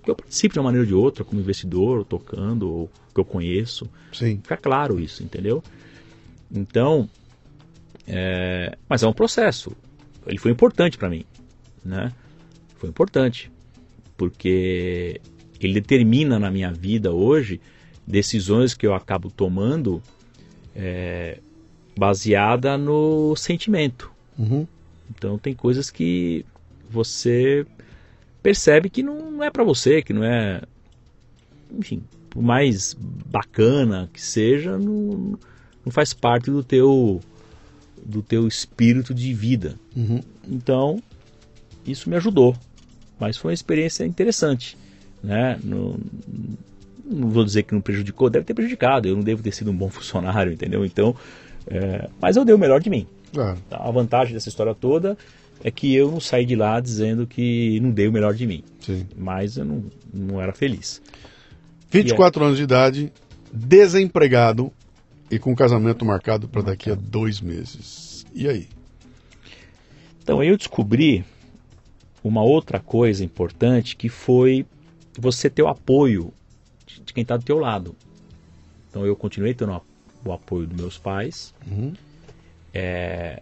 [0.04, 3.20] que eu participo de uma maneira ou de outra, como investidor, ou tocando, ou que
[3.20, 3.90] eu conheço.
[4.12, 4.38] Sim.
[4.42, 5.64] Fica claro isso, entendeu?
[6.52, 7.10] Então,
[8.08, 9.72] é, mas é um processo.
[10.26, 11.24] Ele foi importante para mim,
[11.84, 12.12] né?
[12.78, 13.52] Foi importante
[14.18, 15.22] porque
[15.60, 17.62] ele determina na minha vida hoje
[18.06, 20.02] decisões que eu acabo tomando
[20.76, 21.40] é,
[21.98, 24.12] baseada no sentimento.
[24.38, 24.68] Uhum.
[25.10, 26.46] Então tem coisas que
[26.89, 27.66] você
[28.41, 30.62] percebe que não, é para você, que não é,
[31.72, 35.38] enfim, por mais bacana que seja, não,
[35.86, 37.22] não faz parte do teu
[38.06, 39.76] do teu espírito de vida.
[39.96, 40.22] Uhum.
[40.48, 41.02] Então
[41.86, 42.56] isso me ajudou,
[43.20, 44.78] mas foi uma experiência interessante,
[45.22, 45.60] né?
[45.64, 45.98] Não,
[47.06, 49.08] não vou dizer que não prejudicou, deve ter prejudicado.
[49.08, 50.86] Eu não devo ter sido um bom funcionário, entendeu?
[50.86, 51.16] Então,
[51.68, 53.07] é, mas eu dei o melhor de mim.
[53.34, 53.57] Claro.
[53.72, 55.18] A vantagem dessa história toda
[55.64, 58.64] é que eu não saí de lá dizendo que não dei o melhor de mim,
[58.80, 59.05] Sim.
[59.18, 59.84] mas eu não,
[60.14, 61.01] não era feliz.
[61.89, 63.14] 24 anos de idade,
[63.51, 64.72] desempregado
[65.32, 68.26] e com casamento marcado para daqui a dois meses.
[68.34, 68.68] E aí?
[70.22, 71.24] Então eu descobri
[72.24, 74.66] uma outra coisa importante que foi
[75.18, 76.34] você ter o apoio
[77.03, 77.95] de quem está do teu lado.
[78.89, 79.82] Então eu continuei tendo
[80.26, 81.93] o apoio dos meus pais Uhum.
[82.74, 83.41] é,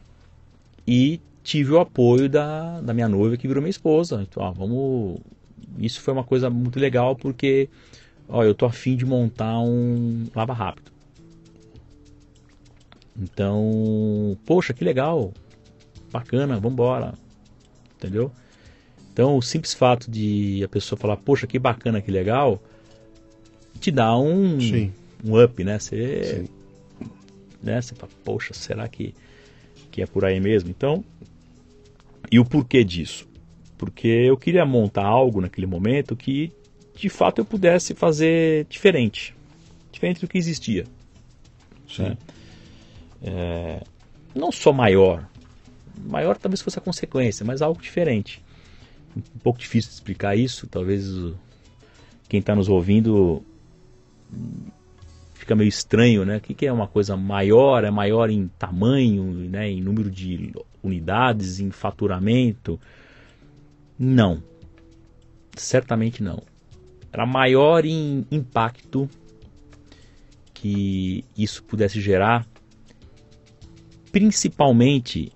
[0.88, 4.22] e tive o apoio da, da minha noiva que virou minha esposa.
[4.22, 5.20] Então, ó, vamos.
[5.78, 7.70] Isso foi uma coisa muito legal porque
[8.28, 10.92] ó, eu tô afim de montar um lava rápido.
[13.20, 15.34] Então, poxa, que legal,
[16.12, 17.14] bacana, vambora,
[17.96, 18.32] entendeu?
[19.14, 22.62] Então, o simples fato de a pessoa falar, poxa, que bacana, que legal,
[23.80, 24.94] te dá um, Sim.
[25.24, 25.78] um up, né?
[25.78, 26.61] Você, Sim.
[27.62, 27.82] Né?
[27.82, 29.14] Você fala, poxa, será que,
[29.92, 30.70] que é por aí mesmo?
[30.70, 31.04] Então,
[32.32, 33.28] e o porquê disso?
[33.78, 36.52] Porque eu queria montar algo naquele momento que,
[36.96, 39.36] de fato, eu pudesse fazer diferente,
[39.92, 40.86] diferente do que existia.
[41.90, 42.04] Sim.
[42.04, 42.18] né?
[43.24, 43.84] É,
[44.34, 45.28] não só maior,
[46.06, 48.42] maior talvez fosse a consequência, mas algo diferente.
[49.16, 51.06] Um pouco difícil de explicar isso, talvez
[52.30, 53.44] quem está nos ouvindo
[55.42, 56.38] fica meio estranho, né?
[56.38, 57.84] O que, que é uma coisa maior?
[57.84, 59.72] É maior em tamanho, né?
[59.72, 62.80] em número de unidades, em faturamento?
[63.98, 64.44] Não,
[65.58, 66.44] certamente não.
[67.12, 69.10] Era maior em impacto
[70.54, 72.46] que isso pudesse gerar.
[74.12, 75.32] Principalmente,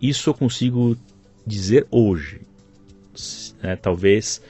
[0.00, 0.96] isso eu consigo
[1.44, 2.42] dizer hoje.
[3.60, 4.40] Né, talvez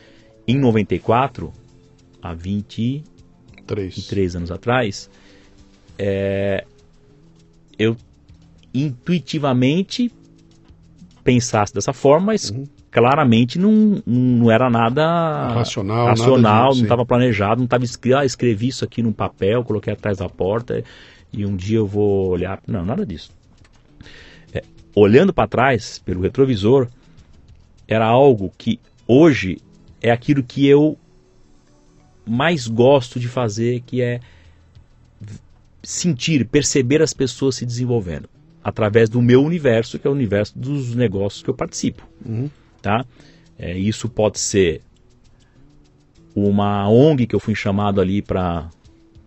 [0.47, 1.51] em 94,
[2.21, 3.18] há 23
[4.07, 4.35] Três.
[4.35, 5.11] anos atrás,
[5.99, 6.65] é,
[7.79, 7.97] eu
[8.73, 10.11] intuitivamente
[11.25, 12.65] pensasse dessa forma, mas Uhum.
[12.91, 18.25] claramente não, não era nada Racional, racional nada não estava planejado, não estava escrito, ah,
[18.25, 20.83] escrevi isso aqui num papel, coloquei atrás da porta
[21.33, 22.61] e um dia eu vou olhar.
[22.67, 23.31] Não, nada disso.
[24.53, 24.63] É,
[24.95, 26.89] olhando para trás, pelo retrovisor,
[27.87, 29.59] era algo que hoje
[30.01, 30.97] é aquilo que eu
[32.29, 34.21] mais gosto de fazer, que é
[35.83, 38.29] sentir, perceber as pessoas se desenvolvendo
[38.63, 42.51] através do meu universo, que é o universo dos negócios que eu participo Uhum.
[42.83, 43.05] tá?
[43.59, 44.83] É, isso pode ser
[46.35, 48.69] uma ONG que eu fui chamado ali para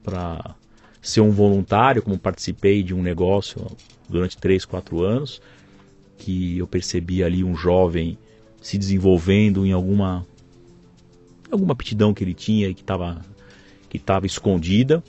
[0.04, 0.56] para
[1.02, 3.66] ser um voluntário, como participei de um negócio
[4.08, 5.41] durante 3, 4 anos,
[6.18, 8.18] que eu percebi ali um jovem
[8.62, 10.26] se desenvolvendo em alguma
[11.52, 13.22] alguma aptidão que ele tinha e que estava
[13.89, 15.04] que estava escondida,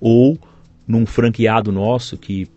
[0.00, 0.38] ou
[0.86, 2.48] num franqueado nosso que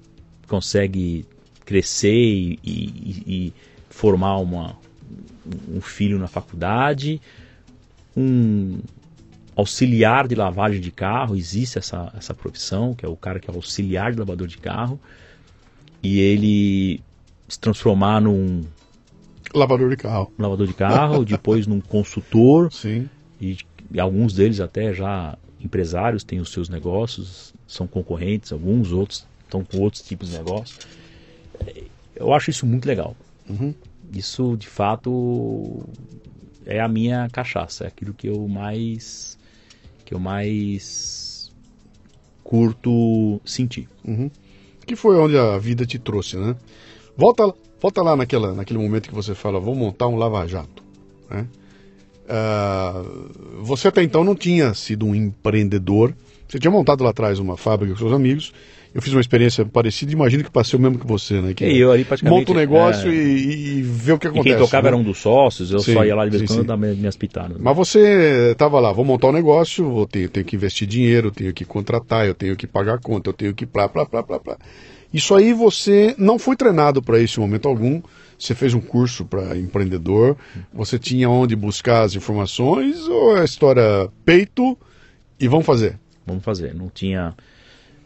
[0.47, 1.25] consegue
[1.65, 3.53] crescer e, e- e
[3.89, 4.77] formar uma,
[5.67, 7.19] um filho na faculdade,
[8.15, 8.79] um
[9.55, 13.53] auxiliar de lavagem de carro, existe essa, essa profissão, que é o cara que é
[13.53, 14.99] auxiliar de lavador de carro,
[16.03, 17.01] e ele
[17.47, 18.63] se transformar num
[19.53, 20.31] Lavador de carro.
[20.37, 23.09] lavador de carro, depois num consultor, Sim.
[23.39, 23.57] e,
[23.91, 29.63] e alguns deles até já empresários têm os seus negócios, são concorrentes, alguns outros estão
[29.63, 30.77] com outros tipos de negócio.
[32.15, 33.15] Eu acho isso muito legal.
[33.49, 33.73] Uhum.
[34.13, 35.83] Isso de fato
[36.65, 39.37] é a minha cachaça, é aquilo que eu mais
[40.05, 41.51] que eu mais
[42.43, 43.87] curto sentir.
[44.03, 44.29] Uhum.
[44.85, 46.55] Que foi onde a vida te trouxe, né?
[47.15, 50.83] Volta, volta lá naquela, naquele momento que você fala, vou montar um lava-jato.
[51.29, 51.47] Né?
[52.29, 56.13] Uh, você até então não tinha sido um empreendedor.
[56.47, 58.53] Você tinha montado lá atrás uma fábrica com seus amigos.
[58.93, 61.53] Eu fiz uma experiência parecida, imagino que passei o mesmo que você, né?
[61.53, 62.39] Que e eu ali praticamente.
[62.39, 63.13] Monta um negócio é...
[63.13, 64.49] e, e, vê o que acontece.
[64.49, 64.87] E quem tocava né?
[64.89, 67.15] era um dos sócios, eu sim, só ia lá de vez em quando dar minhas
[67.15, 67.57] pitadas.
[67.57, 71.53] Mas você estava lá, vou montar um negócio, vou ter, tenho que investir dinheiro, tenho
[71.53, 74.57] que contratar, eu tenho que pagar conta, eu tenho que plá, plá, plá, plá, plá.
[75.13, 78.01] Isso aí você não foi treinado para isso em momento algum.
[78.37, 80.35] Você fez um curso para empreendedor,
[80.73, 84.75] você tinha onde buscar as informações ou é a história peito
[85.39, 85.99] e vamos fazer?
[86.25, 86.73] Vamos fazer.
[86.73, 87.35] Não tinha,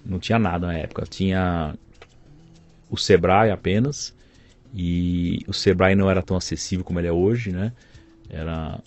[0.05, 1.05] não tinha nada na época.
[1.09, 1.73] Tinha
[2.89, 4.13] o Sebrae apenas
[4.73, 7.71] e o Sebrae não era tão acessível como ele é hoje, né?
[8.29, 8.79] Era,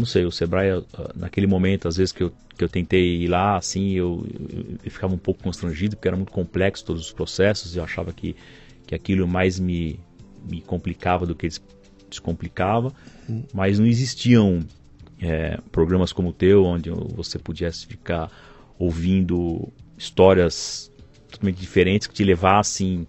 [0.00, 0.82] não sei, o Sebrae
[1.14, 4.90] naquele momento, às vezes que eu que eu tentei ir lá, assim, eu, eu, eu,
[4.90, 8.36] ficava um pouco constrangido, porque era muito complexo todos os processos, e eu achava que,
[8.86, 9.98] que aquilo mais me,
[10.46, 11.48] me complicava do que
[12.10, 12.92] descomplicava,
[13.26, 13.44] hum.
[13.54, 14.60] mas não existiam
[15.22, 18.30] é, programas como o teu, onde você pudesse ficar
[18.78, 20.92] ouvindo histórias
[21.30, 23.06] totalmente diferentes que te levassem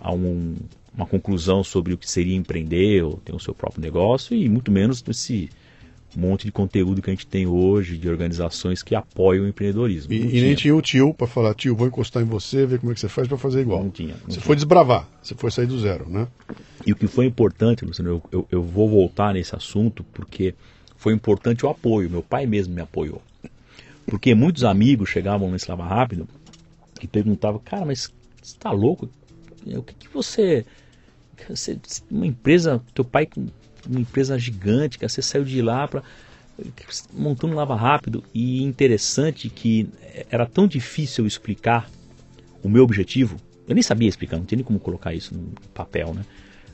[0.00, 0.54] a um,
[0.94, 4.70] uma conclusão sobre o que seria empreender ou ter o seu próprio negócio, e muito
[4.70, 5.50] menos nesse
[6.16, 10.12] monte de conteúdo que a gente tem hoje, de organizações que apoiam o empreendedorismo.
[10.12, 12.92] E, e nem tinha o tio para falar, tio, vou encostar em você, ver como
[12.92, 13.82] é que você faz para fazer igual.
[13.82, 14.14] Não tinha.
[14.14, 14.42] Não você tinha.
[14.42, 16.28] foi desbravar, você foi sair do zero, né?
[16.86, 20.54] E o que foi importante, Luciano, eu, eu, eu vou voltar nesse assunto, porque
[20.96, 22.10] foi importante o apoio.
[22.10, 23.22] Meu pai mesmo me apoiou.
[24.06, 26.28] Porque muitos amigos chegavam nesse Lava Rápido
[27.00, 29.08] e perguntavam, cara, mas você está louco?
[29.66, 30.64] O que, que você,
[31.48, 31.78] você...
[32.10, 33.28] Uma empresa, teu pai
[33.88, 36.02] uma empresa gigante, que você saiu de lá para
[37.12, 39.88] montou um lava rápido e interessante que
[40.30, 41.90] era tão difícil explicar
[42.62, 43.36] o meu objetivo.
[43.66, 46.24] Eu nem sabia explicar, não tinha nem como colocar isso no papel, né?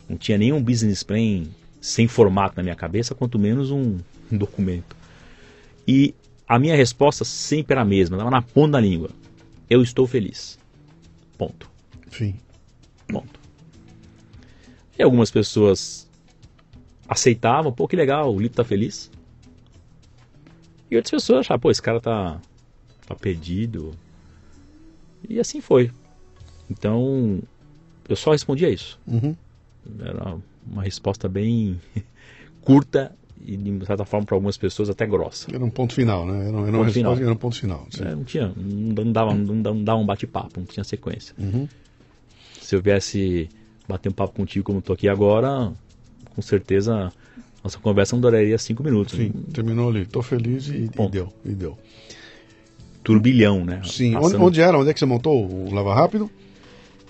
[0.08, 1.44] Não tinha nenhum business plan
[1.80, 3.98] sem formato na minha cabeça, quanto menos um,
[4.32, 4.96] um documento.
[5.86, 6.14] E
[6.46, 9.10] a minha resposta sempre era a mesma, estava na ponta da língua.
[9.68, 10.58] Eu estou feliz.
[11.36, 11.70] Ponto.
[12.10, 12.34] Sim.
[13.06, 13.38] Ponto.
[14.98, 16.07] E algumas pessoas
[17.08, 19.10] aceitavam, pô, que legal, o Lito tá feliz.
[20.90, 22.40] E outras pessoas achavam, pô, esse cara tá,
[23.06, 23.94] tá perdido.
[25.28, 25.90] E assim foi.
[26.70, 27.40] Então,
[28.08, 28.98] eu só respondia isso.
[29.06, 29.34] Uhum.
[30.00, 30.36] Era
[30.66, 31.80] uma resposta bem
[32.60, 35.48] curta e, de certa forma, para algumas pessoas até grossa.
[35.52, 36.48] Era um ponto final, né?
[36.48, 37.16] Era, era uma resposta, final.
[37.16, 37.88] era um ponto final.
[38.00, 41.34] É, não tinha, não dava, não dava um bate-papo, não tinha sequência.
[41.38, 41.68] Uhum.
[42.60, 43.48] Se eu viesse
[43.88, 45.72] bater um papo contigo como eu tô aqui agora,
[46.38, 47.12] com certeza
[47.64, 49.18] nossa conversa não duraria cinco minutos.
[49.18, 50.06] Sim, terminou ali.
[50.06, 51.76] Tô feliz e, e deu, e deu.
[53.02, 53.80] Turbilhão, né?
[53.84, 54.12] Sim.
[54.12, 54.36] Passando...
[54.36, 54.78] Onde, onde, era?
[54.78, 56.30] Onde é que você montou o Lava Rápido?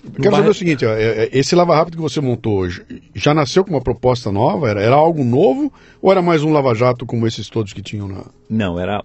[0.03, 0.89] Eu quero saber o seguinte, ó,
[1.31, 4.67] esse Lava Rápido que você montou hoje, já nasceu com uma proposta nova?
[4.67, 5.71] Era, era algo novo?
[6.01, 8.25] Ou era mais um Lava Jato como esses todos que tinham na...
[8.49, 9.03] Não, era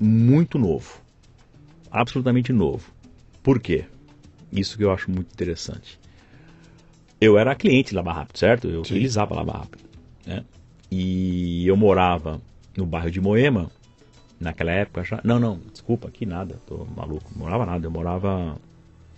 [0.00, 0.98] muito novo.
[1.90, 2.90] Absolutamente novo.
[3.42, 3.84] Por quê?
[4.50, 6.00] Isso que eu acho muito interessante.
[7.22, 8.66] Eu era cliente de Lava Rápido, certo?
[8.66, 8.94] Eu Sim.
[8.94, 9.84] utilizava Lava Rápido.
[10.26, 10.44] Né?
[10.90, 12.40] E eu morava
[12.76, 13.70] no bairro de Moema,
[14.40, 15.04] naquela época.
[15.04, 15.20] Já...
[15.22, 17.30] Não, não, desculpa, aqui nada, tô maluco.
[17.30, 18.56] Não morava nada, eu morava,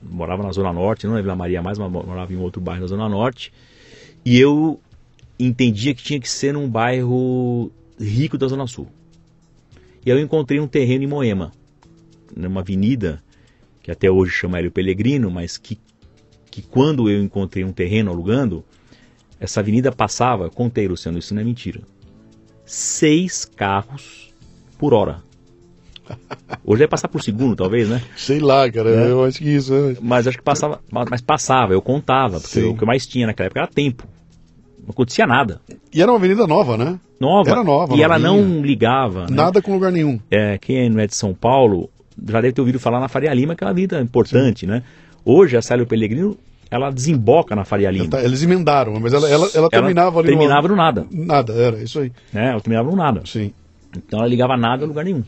[0.02, 2.88] morava na Zona Norte, não na Vila Maria mais, mas morava em outro bairro da
[2.88, 3.50] Zona Norte.
[4.22, 4.78] E eu
[5.38, 8.86] entendia que tinha que ser num bairro rico da Zona Sul.
[10.04, 11.52] E aí eu encontrei um terreno em Moema,
[12.36, 13.24] numa avenida
[13.82, 15.78] que até hoje chama Hélio Pellegrino, mas que,
[16.54, 18.64] que quando eu encontrei um terreno alugando,
[19.40, 21.80] essa avenida passava, contei, Luciano, isso não é mentira,
[22.64, 24.32] seis carros
[24.78, 25.20] por hora.
[26.64, 28.00] Hoje vai passar por segundo, talvez, né?
[28.16, 29.10] Sei lá, cara, é.
[29.10, 29.74] eu acho que isso...
[29.74, 29.96] É...
[30.00, 32.66] Mas acho que passava, mas passava, eu contava, porque Sim.
[32.66, 34.06] o que eu mais tinha naquela época era tempo.
[34.80, 35.60] Não acontecia nada.
[35.92, 37.00] E era uma avenida nova, né?
[37.18, 37.50] Nova.
[37.50, 37.96] Era nova.
[37.96, 39.22] E ela não ligava.
[39.22, 39.30] Né?
[39.30, 40.20] Nada com lugar nenhum.
[40.30, 41.90] É, quem não é de São Paulo
[42.28, 44.66] já deve ter ouvido falar na Faria Lima, que é uma avenida importante, Sim.
[44.66, 44.84] né?
[45.24, 46.36] Hoje a Célio Pellegrino
[46.70, 48.20] ela desemboca na Faria Lima.
[48.20, 50.74] Eles emendaram, mas ela, ela, ela terminava ali terminava no...
[50.74, 51.06] no nada.
[51.10, 52.10] Nada, era isso aí.
[52.34, 53.22] É, ela terminava no nada.
[53.24, 53.52] Sim.
[53.96, 55.22] Então ela ligava nada a lugar nenhum.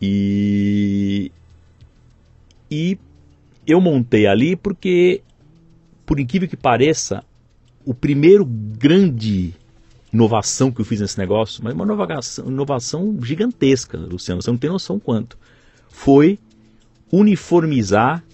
[0.00, 1.32] E
[2.70, 2.98] e
[3.66, 5.22] eu montei ali porque
[6.06, 7.24] por incrível que pareça,
[7.84, 9.52] o primeiro grande
[10.12, 14.70] inovação que eu fiz nesse negócio, mas uma inovação, inovação gigantesca, Luciano, você não tem
[14.70, 15.36] noção quanto,
[15.88, 16.38] foi
[17.12, 18.24] uniformizar,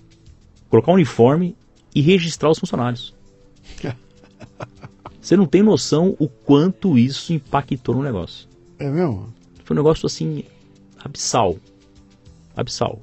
[0.73, 1.55] colocar um uniforme
[1.95, 3.15] e registrar os funcionários.
[5.21, 8.49] Você não tem noção o quanto isso impactou no negócio.
[8.79, 9.33] É mesmo?
[9.65, 10.43] Foi um negócio assim,
[11.05, 11.57] abissal.
[12.57, 13.01] Abissal.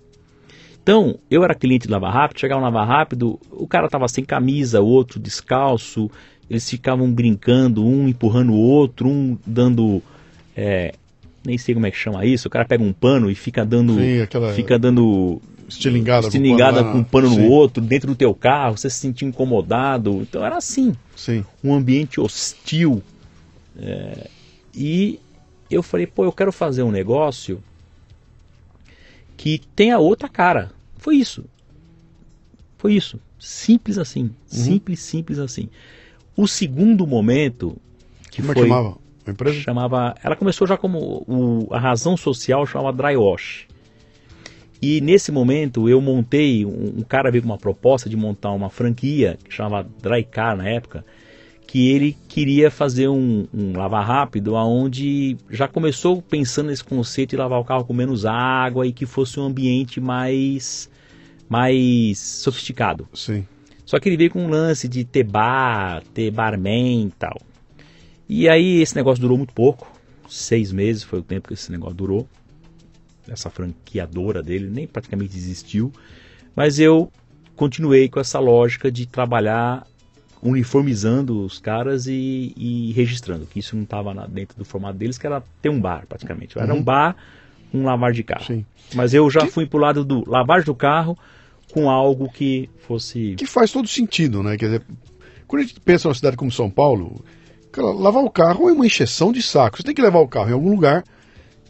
[0.81, 4.25] Então, eu era cliente de Lava Rápido, chegava no Lava Rápido, o cara tava sem
[4.25, 6.09] camisa, o outro descalço,
[6.49, 10.01] eles ficavam brincando, um empurrando o outro, um dando.
[10.57, 10.93] É,
[11.45, 13.95] nem sei como é que chama isso, o cara pega um pano e fica dando.
[13.95, 15.39] Sim, aquela- Fica dando.
[15.69, 17.41] Estilingada, estilingada com com um pano pano lá.
[17.43, 17.53] no Sim.
[17.53, 20.21] outro, dentro do teu carro, você se sentia incomodado.
[20.21, 21.45] Então era assim Sim.
[21.63, 23.01] um ambiente hostil.
[23.77, 24.27] É,
[24.75, 25.19] e
[25.69, 27.63] eu falei, pô, eu quero fazer um negócio
[29.37, 30.71] que tenha outra cara.
[30.97, 31.45] Foi isso.
[32.77, 33.19] Foi isso.
[33.39, 34.31] Simples assim.
[34.45, 35.69] Simples, simples assim.
[36.35, 37.75] O segundo momento
[38.31, 38.97] que Como é que foi chamava?
[39.25, 39.59] A empresa?
[39.61, 43.65] chamava, ela começou já como o- a razão social chamava dry wash.
[44.81, 48.69] E nesse momento eu montei, um, um cara veio com uma proposta de montar uma
[48.69, 51.03] franquia que chamava Dry Car na época,
[51.67, 57.37] que ele queria fazer um, um lavar rápido aonde já começou pensando nesse conceito de
[57.37, 60.89] lavar o carro com menos água e que fosse um ambiente mais
[61.47, 63.07] mais sofisticado.
[63.13, 63.45] Sim.
[63.85, 67.39] Só que ele veio com um lance de ter bar, ter barman e tal.
[68.27, 69.91] E aí esse negócio durou muito pouco.
[70.29, 72.27] Seis meses foi o tempo que esse negócio durou.
[73.31, 75.91] Essa franqueadora dele nem praticamente existiu.
[76.55, 77.11] Mas eu
[77.55, 79.85] continuei com essa lógica de trabalhar
[80.41, 83.45] uniformizando os caras e, e registrando.
[83.45, 86.57] Que isso não estava dentro do formato deles, que era ter um bar praticamente.
[86.57, 87.15] Era um bar,
[87.73, 88.45] um lavar de carro.
[88.45, 88.65] Sim.
[88.95, 91.17] Mas eu já fui pro lado do lavagem do carro
[91.71, 94.57] com algo que fosse Que faz todo sentido, né?
[94.57, 94.83] Quer dizer,
[95.47, 97.23] quando a gente pensa numa cidade como São Paulo,
[97.71, 99.77] cara, lavar o carro é uma encheção de saco.
[99.77, 101.03] Você tem que levar o carro em algum lugar.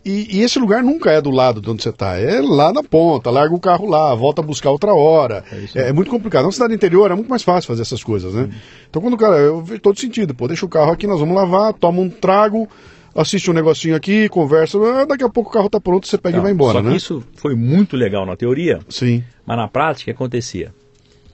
[0.06, 2.82] E, e esse lugar nunca é do lado de onde você está, é lá na
[2.82, 5.44] ponta, larga o carro lá, volta a buscar outra hora.
[5.52, 6.46] É É, é muito complicado.
[6.46, 8.50] Na cidade interior é muito mais fácil fazer essas coisas, né?
[8.90, 11.36] Então quando o cara, eu vejo todo sentido, pô, deixa o carro aqui, nós vamos
[11.36, 12.68] lavar, toma um trago,
[13.14, 16.38] assiste um negocinho aqui, conversa, ah, daqui a pouco o carro tá pronto, você pega
[16.38, 16.96] e vai embora, Só que né?
[16.96, 20.74] isso foi muito legal na teoria, Sim, mas na prática o que acontecia?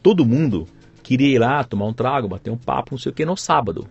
[0.02, 0.68] Todo mundo
[1.04, 3.88] queria ir lá tomar um trago, bater um papo, não sei o que, no sábado.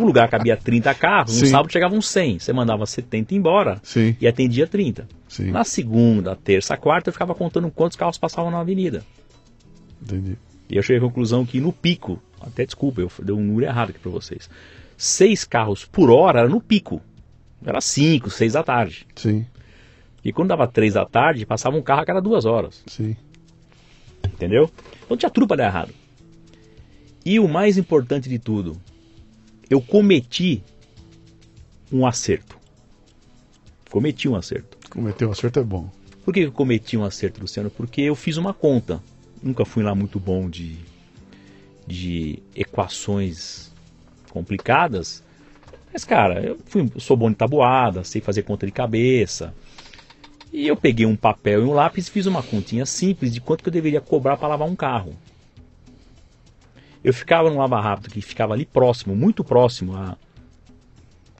[0.00, 1.50] O lugar cabia 30 carros, no Sim.
[1.52, 2.38] sábado chegavam 100.
[2.38, 5.08] Você mandava 70 embora sim, e atendia 30.
[5.28, 5.50] sim.
[5.50, 9.02] Na segunda, terça, quarta, eu ficava contando quantos carros passavam na avenida.
[10.02, 10.36] Entendi.
[10.68, 13.90] E eu cheguei à conclusão que no pico, até desculpa, eu dei um número errado
[13.90, 14.48] aqui para vocês.
[14.96, 17.00] Seis carros por hora era no pico.
[17.64, 19.06] Era cinco, seis da tarde.
[19.16, 19.46] Sim,
[20.24, 22.82] E quando dava três da tarde, passava um carro a cada duas horas.
[22.86, 23.16] sim.
[24.24, 24.70] Entendeu?
[25.04, 25.94] Então tinha tudo para dar errado.
[27.24, 28.76] E o mais importante de tudo,
[29.70, 30.62] eu cometi
[31.90, 32.58] um acerto.
[33.90, 34.76] Cometi um acerto.
[34.90, 35.90] Cometer um acerto é bom.
[36.24, 37.70] Por que eu cometi um acerto, Luciano?
[37.70, 39.02] Porque eu fiz uma conta.
[39.42, 40.76] Nunca fui lá muito bom de,
[41.86, 43.72] de equações
[44.30, 45.22] complicadas.
[45.92, 49.54] Mas, cara, eu fui, sou bom de tabuada, sei fazer conta de cabeça.
[50.52, 53.62] E eu peguei um papel e um lápis e fiz uma continha simples de quanto
[53.62, 55.16] que eu deveria cobrar para lavar um carro.
[57.04, 60.16] Eu ficava no Lava Rápido, que ficava ali próximo, muito próximo, a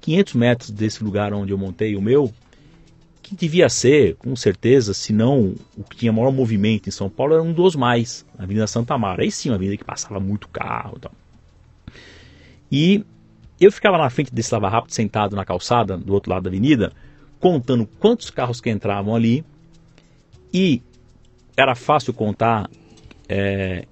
[0.02, 2.30] 500 metros desse lugar onde eu montei o meu,
[3.22, 7.32] que devia ser, com certeza, se não o que tinha maior movimento em São Paulo,
[7.32, 9.22] era um dos mais, a Avenida Santa Mara.
[9.22, 11.12] Aí sim, uma avenida que passava muito carro e tal.
[12.70, 13.04] E
[13.58, 16.92] eu ficava na frente desse lava rápido, sentado na calçada, do outro lado da avenida,
[17.40, 19.42] contando quantos carros que entravam ali.
[20.52, 20.82] E
[21.56, 22.68] era fácil contar
[23.26, 23.86] é,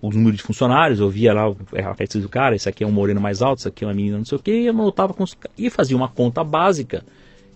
[0.00, 2.86] os números de funcionários, eu via lá o- a característica do cara, esse aqui é
[2.86, 4.72] um moreno mais alto, esse aqui é uma menina não sei o que, e eu
[4.72, 7.04] anotava com os, e fazia uma conta básica,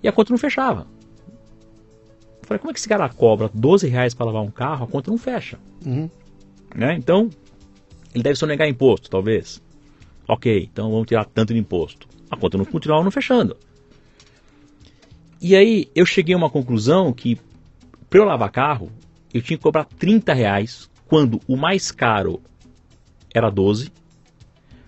[0.03, 0.86] e a conta não fechava.
[2.40, 4.88] Eu falei, como é que esse cara cobra 12 reais para lavar um carro, a
[4.88, 5.59] conta não fecha?
[5.86, 6.11] Uhum.
[6.74, 6.95] né?
[6.97, 7.28] Então,
[8.14, 9.62] ele deve sonegar imposto, talvez.
[10.26, 12.09] Ok, então vamos tirar tanto de imposto.
[12.30, 13.57] A conta não continuava não fechando.
[15.40, 17.38] E aí eu cheguei a uma conclusão que
[18.09, 18.90] para eu lavar carro,
[19.34, 22.40] eu tinha que cobrar 30 reais, quando o mais caro
[23.34, 23.92] era 12,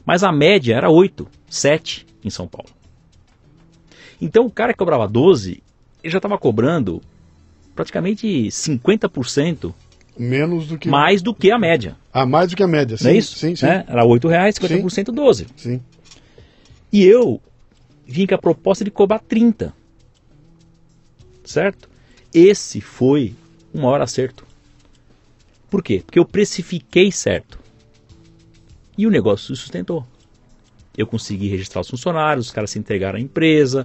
[0.07, 2.71] mas a média era 8, 7 em São Paulo.
[4.19, 5.63] Então o cara que cobrava 12,
[6.03, 7.03] ele já estava cobrando
[7.75, 9.75] praticamente 50%
[10.19, 10.89] Menos do que.
[10.89, 11.95] mais do que a média.
[12.11, 12.97] Ah, mais do que a média.
[12.97, 13.37] Sim, não é isso?
[13.37, 13.67] Sim, sim.
[13.67, 13.85] Né?
[13.87, 15.47] Era 8 reais, 50% 12.
[15.57, 15.83] Sim.
[16.91, 17.39] E eu
[18.07, 19.75] vim com a proposta de cobrar 30.
[21.45, 21.87] Certo?
[22.33, 23.35] Esse foi
[23.75, 24.44] o maior acerto.
[25.75, 26.05] Por quê?
[26.07, 27.59] Porque eu precifiquei certo.
[28.97, 30.07] E o negócio se sustentou.
[30.97, 33.85] Eu consegui registrar os funcionários, os caras se entregaram à empresa,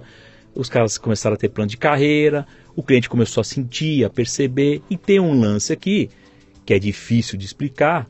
[0.54, 4.80] os caras começaram a ter plano de carreira, o cliente começou a sentir, a perceber.
[4.88, 6.08] E tem um lance aqui
[6.64, 8.08] que é difícil de explicar,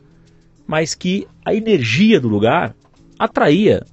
[0.67, 2.75] mas que a energia do lugar
[3.17, 3.83] atraía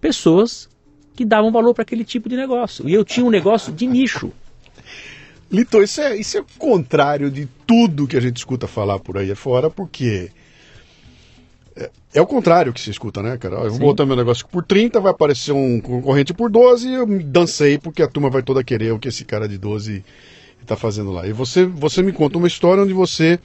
[0.00, 0.68] pessoas
[1.14, 2.88] que davam valor para aquele tipo de negócio.
[2.88, 4.32] E eu tinha um negócio de nicho.
[5.50, 9.18] Lito, isso é, isso é o contrário de tudo que a gente escuta falar por
[9.18, 10.30] aí afora, porque
[11.74, 13.56] é, é o contrário que se escuta, né, cara?
[13.56, 17.06] Eu vou botar meu negócio por 30, vai aparecer um concorrente por 12 e eu
[17.06, 20.04] me dancei porque a turma vai toda querer o que esse cara de 12
[20.60, 21.26] está fazendo lá.
[21.26, 23.38] E você, você me conta uma história onde você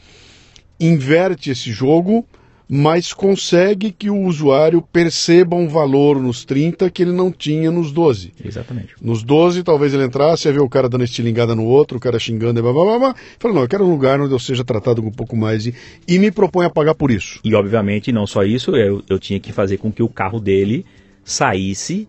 [0.79, 2.25] inverte esse jogo,
[2.67, 7.91] mas consegue que o usuário perceba um valor nos 30 que ele não tinha nos
[7.91, 8.33] 12.
[8.43, 8.95] Exatamente.
[9.01, 12.17] Nos 12, talvez ele entrasse, ia ver o cara dando estilingada no outro, o cara
[12.17, 12.99] xingando e blá blá blá.
[12.99, 13.15] blá.
[13.39, 15.73] Fala, não, eu quero um lugar onde eu seja tratado com um pouco mais de...
[16.07, 17.39] e me propõe a pagar por isso.
[17.43, 20.85] E obviamente, não só isso, eu, eu tinha que fazer com que o carro dele
[21.23, 22.07] saísse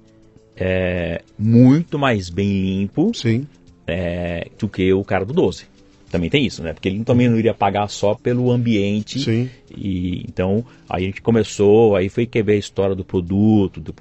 [0.56, 3.46] é, muito mais bem limpo Sim.
[3.86, 5.75] é, do que o cara do 12.
[6.10, 6.72] Também tem isso, né?
[6.72, 9.20] Porque ele também não iria pagar só pelo ambiente.
[9.20, 9.50] Sim.
[9.76, 13.94] E então aí a gente começou, aí foi quebrar a história do produto, do,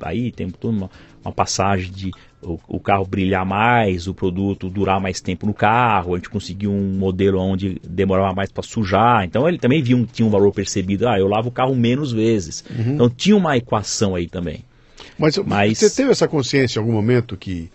[0.00, 0.90] aí tem toda uma,
[1.24, 2.10] uma passagem de
[2.42, 6.72] o, o carro brilhar mais, o produto durar mais tempo no carro, a gente conseguiu
[6.72, 11.08] um modelo onde demorava mais para sujar, então ele também viu tinha um valor percebido,
[11.08, 12.64] ah, eu lavo o carro menos vezes.
[12.76, 14.64] Então tinha uma equação aí também.
[15.18, 17.70] Mas, Mas- você teve essa consciência em algum momento que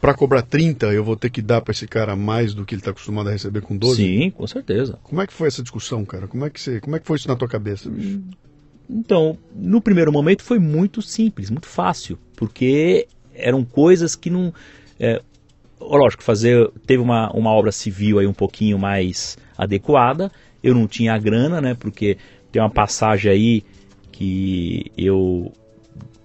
[0.00, 2.80] para cobrar 30 eu vou ter que dar para esse cara mais do que ele
[2.80, 4.02] está acostumado a receber com 12?
[4.02, 4.98] Sim, com certeza.
[5.02, 6.26] Como é que foi essa discussão, cara?
[6.28, 8.20] Como é que, você, como é que foi isso na tua cabeça, bicho?
[8.88, 14.52] Então, no primeiro momento foi muito simples, muito fácil, porque eram coisas que não.
[14.98, 15.20] É,
[15.80, 16.70] lógico, fazer.
[16.86, 20.30] Teve uma, uma obra civil aí um pouquinho mais adequada.
[20.62, 21.74] Eu não tinha a grana, né?
[21.74, 22.16] Porque
[22.52, 23.64] tem uma passagem aí
[24.12, 25.52] que eu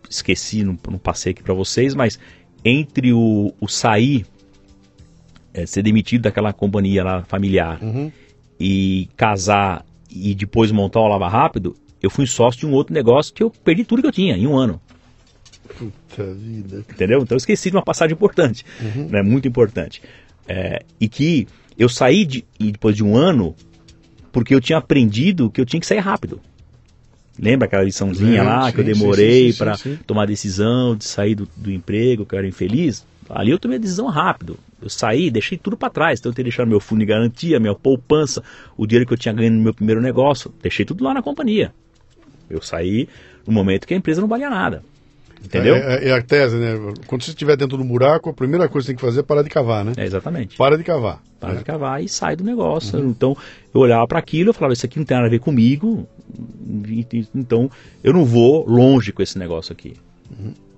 [0.10, 2.20] esqueci, não, não passei aqui para vocês, mas
[2.64, 4.26] entre o, o sair,
[5.54, 8.12] é, ser demitido daquela companhia lá familiar Uhum.
[8.60, 13.34] e casar e depois montar o Lava Rápido, eu fui sócio de um outro negócio
[13.34, 14.82] que eu perdi tudo que eu tinha em um ano.
[15.78, 16.86] Puta vida.
[16.90, 17.22] Entendeu?
[17.22, 18.66] Então eu esqueci de uma passagem importante,
[19.10, 19.22] né?
[19.22, 20.02] muito importante.
[20.48, 21.48] É, e que
[21.78, 23.56] eu saí de, e depois de um ano
[24.32, 26.42] porque eu tinha aprendido que eu tinha que sair rápido.
[27.42, 30.00] Lembra aquela liçãozinha Lembro, lá que eu sim, sim, demorei sim, sim, para sim.
[30.06, 33.04] tomar a decisão de sair do, do emprego, que eu era infeliz?
[33.30, 34.58] Ali eu tomei a decisão rápido.
[34.82, 36.20] Eu saí, deixei tudo para trás.
[36.20, 38.44] Então eu teria deixado meu fundo de garantia, minha poupança,
[38.78, 41.74] o dinheiro que eu tinha ganho no meu primeiro negócio, deixei tudo lá na companhia.
[42.50, 43.08] Eu saí
[43.48, 44.84] no momento que a empresa não valia nada.
[45.44, 45.76] Entendeu?
[45.76, 46.76] É, é- é a tese, né?
[47.08, 49.24] Quando você estiver dentro do buraco, a primeira coisa que você tem que fazer é
[49.24, 49.94] parar de cavar, né?
[49.98, 50.56] É, exatamente.
[50.56, 51.20] Para de cavar.
[51.40, 51.56] Para É.
[51.56, 53.00] de cavar e sai do negócio.
[53.00, 53.36] Então,
[53.74, 56.08] eu olhava para aquilo e falava, isso aqui não tem nada a ver comigo,
[57.36, 57.70] então
[58.04, 59.94] eu não vou longe com esse negócio aqui.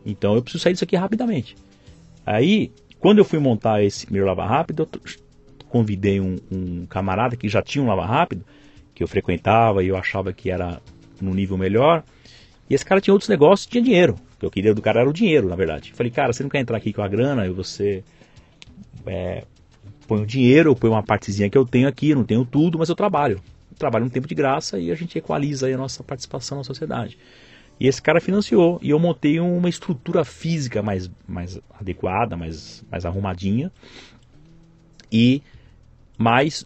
[0.05, 1.55] Então, eu preciso sair disso aqui rapidamente.
[2.25, 5.01] Aí, quando eu fui montar esse primeiro Lava Rápido, eu
[5.69, 8.43] convidei um, um camarada que já tinha um Lava Rápido,
[8.93, 10.81] que eu frequentava e eu achava que era
[11.21, 12.03] num nível melhor,
[12.69, 14.15] e esse cara tinha outros negócios tinha dinheiro.
[14.35, 15.91] O que eu queria do cara era o dinheiro, na verdade.
[15.91, 18.03] Eu falei, cara, você não quer entrar aqui com a grana e você
[19.05, 19.43] é,
[20.07, 22.95] põe o dinheiro, ponho uma partezinha que eu tenho aqui, não tenho tudo, mas eu
[22.95, 23.41] trabalho.
[23.73, 27.17] Eu trabalho um tempo de graça e a gente equaliza a nossa participação na sociedade.
[27.79, 33.03] E esse cara financiou e eu montei uma estrutura física mais, mais adequada, mais, mais
[33.03, 33.71] arrumadinha.
[35.11, 35.41] E
[36.17, 36.63] mais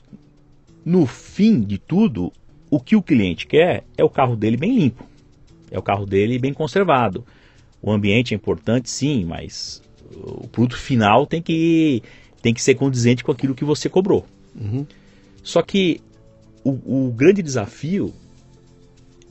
[0.86, 2.32] no fim de tudo,
[2.70, 5.05] o que o cliente quer é o carro dele bem limpo.
[5.72, 7.26] É o carro dele bem conservado.
[7.82, 9.82] O ambiente é importante, sim, mas
[10.14, 12.03] o produto final tem que,
[12.41, 14.26] tem que ser condizente com aquilo que você cobrou.
[14.56, 14.86] Uhum.
[15.41, 16.02] Só que
[16.69, 18.14] o, o grande desafio,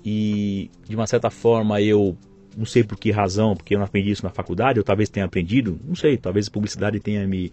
[0.04, 2.16] e de uma certa forma eu
[2.56, 5.26] não sei por que razão, porque eu não aprendi isso na faculdade, eu talvez tenha
[5.26, 7.52] aprendido, não sei, talvez a publicidade tenha me,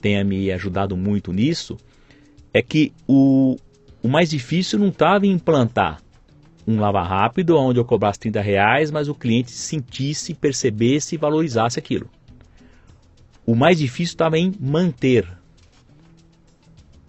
[0.00, 1.76] tenha me ajudado muito nisso,
[2.54, 3.56] é que o,
[4.02, 6.00] o mais difícil não estava em implantar
[6.66, 11.78] um lava rápido onde eu cobrasse 30 reais, mas o cliente sentisse, percebesse e valorizasse
[11.78, 12.08] aquilo.
[13.44, 15.26] O mais difícil estava em manter,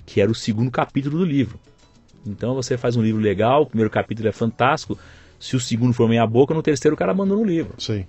[0.05, 1.59] que era o segundo capítulo do livro.
[2.25, 4.97] Então você faz um livro legal, o primeiro capítulo é fantástico,
[5.39, 7.73] se o segundo for meia boca, no terceiro o cara abandona o livro.
[7.77, 8.05] Sim.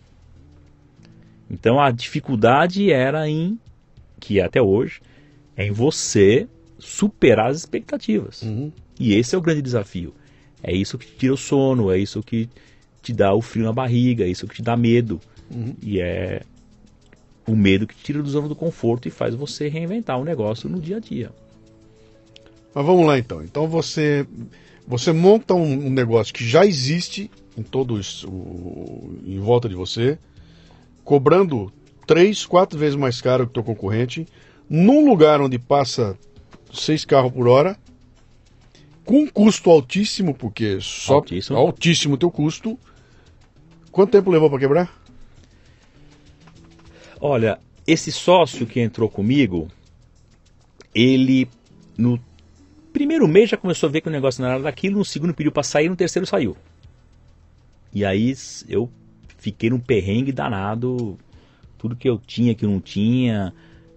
[1.51, 3.59] Então a dificuldade era em,
[4.19, 5.01] que é até hoje,
[5.57, 8.43] é em você superar as expectativas.
[8.43, 8.73] Uhum.
[8.99, 10.15] E esse é o grande desafio.
[10.63, 12.49] É isso que te tira o sono, é isso que
[13.03, 15.21] te dá o frio na barriga, é isso que te dá medo.
[15.51, 15.75] Uhum.
[15.83, 16.43] E é
[17.47, 20.69] o medo que te tira do zona do conforto e faz você reinventar o negócio
[20.69, 21.31] no dia a dia.
[22.75, 23.43] Mas vamos lá então.
[23.43, 24.27] Então você
[24.87, 29.75] você monta um, um negócio que já existe em todo isso, o- em volta de
[29.75, 30.19] você,
[31.05, 31.73] cobrando
[32.07, 34.27] três, quatro vezes mais caro que o teu concorrente,
[34.69, 36.19] num lugar onde passa
[36.73, 37.77] seis carros por hora,
[39.05, 41.57] com um custo altíssimo, porque só Altíssimo.
[41.59, 42.79] altíssimo o teu custo.
[43.93, 45.01] Quanto tempo levou para quebrar?
[47.21, 49.69] Olha, esse sócio que entrou comigo,
[50.95, 51.49] ele
[51.97, 52.19] no
[52.93, 55.53] primeiro mês já começou a ver que o negócio não era daquilo, no segundo pediu
[55.53, 56.57] para sair, no terceiro saiu.
[57.93, 58.35] E aí
[58.69, 58.89] eu
[59.39, 61.19] fiquei num perrengue danado,
[61.77, 63.53] tudo que eu tinha que não tinha.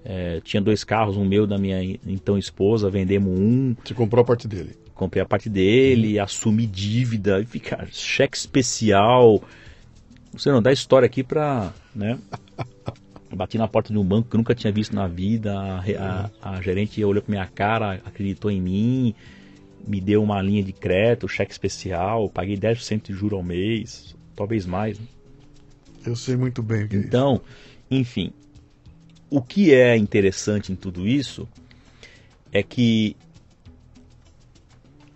[0.05, 3.75] É, tinha dois carros, um meu da minha então esposa, vendemos um.
[3.83, 4.75] Você comprou a parte dele?
[4.93, 6.23] Comprei a parte dele, uhum.
[6.23, 9.41] assumi dívida, e fica cheque especial.
[10.33, 11.73] Você não dá história aqui pra.
[11.95, 12.17] Né?
[13.35, 15.53] Bati na porta de um banco que eu nunca tinha visto na vida.
[15.57, 15.83] A,
[16.41, 19.15] a, a gerente olhou pra minha cara, acreditou em mim,
[19.87, 24.65] me deu uma linha de crédito, cheque especial, paguei 10% de juro ao mês, talvez
[24.65, 24.99] mais.
[24.99, 25.05] Né?
[26.05, 27.41] Eu sei muito bem o que Então,
[27.89, 28.31] é enfim,
[29.29, 31.47] o que é interessante em tudo isso
[32.51, 33.15] é que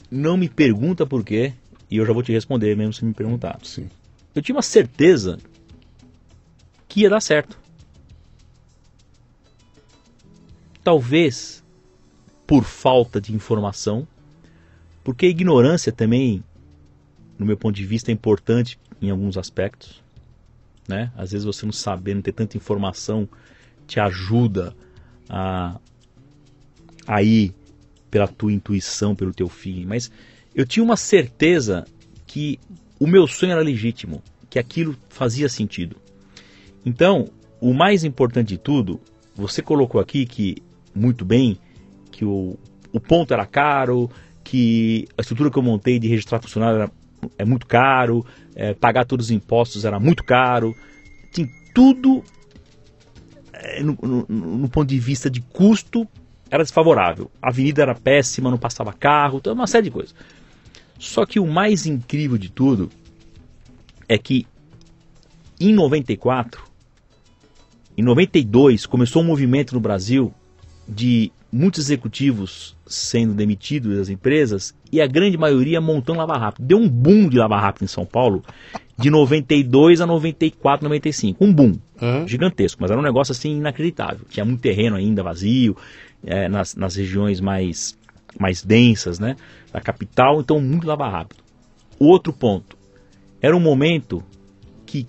[0.10, 1.54] não me pergunta por quê,
[1.90, 3.60] e eu já vou te responder mesmo se me perguntar.
[3.64, 3.90] Sim.
[4.34, 5.38] Eu tinha uma certeza
[6.88, 7.60] que ia dar certo.
[10.88, 11.66] Talvez
[12.48, 14.08] por falta de informação,
[15.04, 16.42] porque a ignorância também,
[17.38, 20.02] no meu ponto de vista, é importante em alguns aspectos.
[20.88, 21.12] Né?
[21.18, 23.28] Às vezes você não saber, não ter tanta informação,
[23.86, 24.74] te ajuda
[25.28, 25.78] a,
[27.06, 27.54] a ir
[28.10, 29.86] pela tua intuição, pelo teu feeling.
[29.86, 30.10] Mas
[30.56, 31.84] eu tinha uma certeza
[32.26, 32.62] que
[32.98, 35.98] o meu sonho era legítimo, que aquilo fazia sentido.
[36.86, 37.28] Então,
[37.60, 39.02] o mais importante de tudo,
[39.36, 40.66] você colocou aqui que
[40.98, 41.58] muito bem
[42.12, 42.58] que o,
[42.92, 44.10] o ponto era caro,
[44.44, 46.92] que a estrutura que eu montei de registrar funcionário era,
[47.38, 48.26] é muito caro,
[48.56, 50.76] é, pagar todos os impostos era muito caro,
[51.32, 52.24] tem tudo
[53.54, 54.26] é, no, no,
[54.58, 56.08] no, ponto de vista de custo
[56.50, 57.30] era desfavorável.
[57.42, 60.16] A avenida era péssima, não passava carro, então uma série de coisas.
[61.00, 62.90] Só que o mais incrível de tudo
[64.08, 64.48] é que
[65.60, 66.64] em 94,
[67.98, 70.34] em 92 começou um movimento no Brasil
[70.88, 76.66] de muitos executivos sendo demitidos das empresas e a grande maioria montando lava rápido.
[76.66, 78.44] Deu um boom de lava rápido em São Paulo
[78.98, 81.44] de 92 a 94, 95.
[81.44, 82.28] Um boom uhum.
[82.28, 84.26] gigantesco, mas era um negócio assim inacreditável.
[84.30, 85.76] Tinha muito terreno ainda vazio
[86.26, 87.98] é, nas, nas regiões mais,
[88.40, 89.36] mais densas né,
[89.72, 91.44] da capital, então muito lava rápido.
[92.00, 92.78] Outro ponto,
[93.42, 94.24] era um momento
[94.86, 95.08] que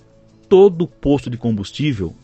[0.48, 2.14] todo posto de combustível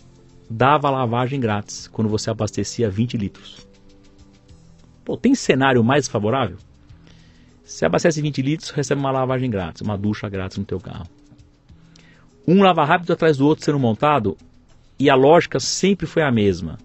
[0.57, 3.67] dava lavagem grátis quando você abastecia 20 litros.
[5.05, 6.57] Pô, tem cenário mais favorável?
[7.65, 11.09] Você abastece 20 litros, recebe uma lavagem grátis, uma ducha grátis no teu carro.
[12.47, 14.37] Um lava rápido atrás do outro sendo montado
[14.97, 16.79] e a lógica sempre foi a mesma.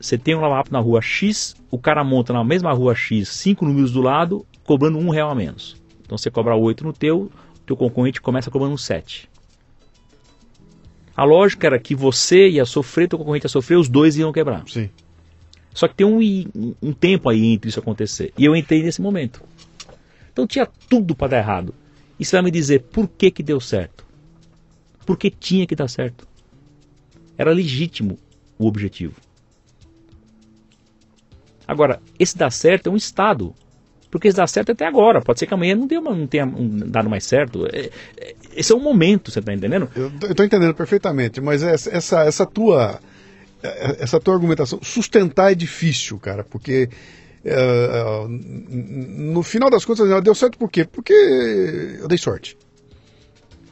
[0.00, 3.28] Você tem um lava rápido na rua X, o cara monta na mesma rua X
[3.28, 5.76] cinco números do lado, cobrando um real a menos.
[6.02, 7.30] Então você cobra 8 no teu,
[7.64, 9.29] teu concorrente começa cobrando 7.
[11.20, 14.66] A lógica era que você ia sofrer, teu concorrente ia sofrer, os dois iam quebrar.
[14.66, 14.88] Sim.
[15.74, 18.32] Só que tem um, um tempo aí entre isso acontecer.
[18.38, 19.42] E eu entrei nesse momento.
[20.32, 21.74] Então tinha tudo para dar errado.
[22.18, 24.02] E você vai me dizer por que, que deu certo?
[25.04, 26.26] Porque tinha que dar certo.
[27.36, 28.18] Era legítimo
[28.58, 29.16] o objetivo.
[31.68, 33.54] Agora, esse dar certo é um estado.
[34.10, 35.20] Porque esse dá certo até agora.
[35.20, 37.66] Pode ser que amanhã não, dê uma, não tenha um dado mais certo.
[37.66, 39.88] É, é, esse é o momento, você está entendendo?
[39.94, 43.00] Eu estou entendendo perfeitamente, mas essa, essa, tua
[43.98, 46.88] essa tua argumentação, sustentar é difícil, cara, porque
[47.44, 50.84] uh, no final das contas ela deu certo por quê?
[50.84, 51.12] Porque
[52.00, 52.56] eu dei sorte.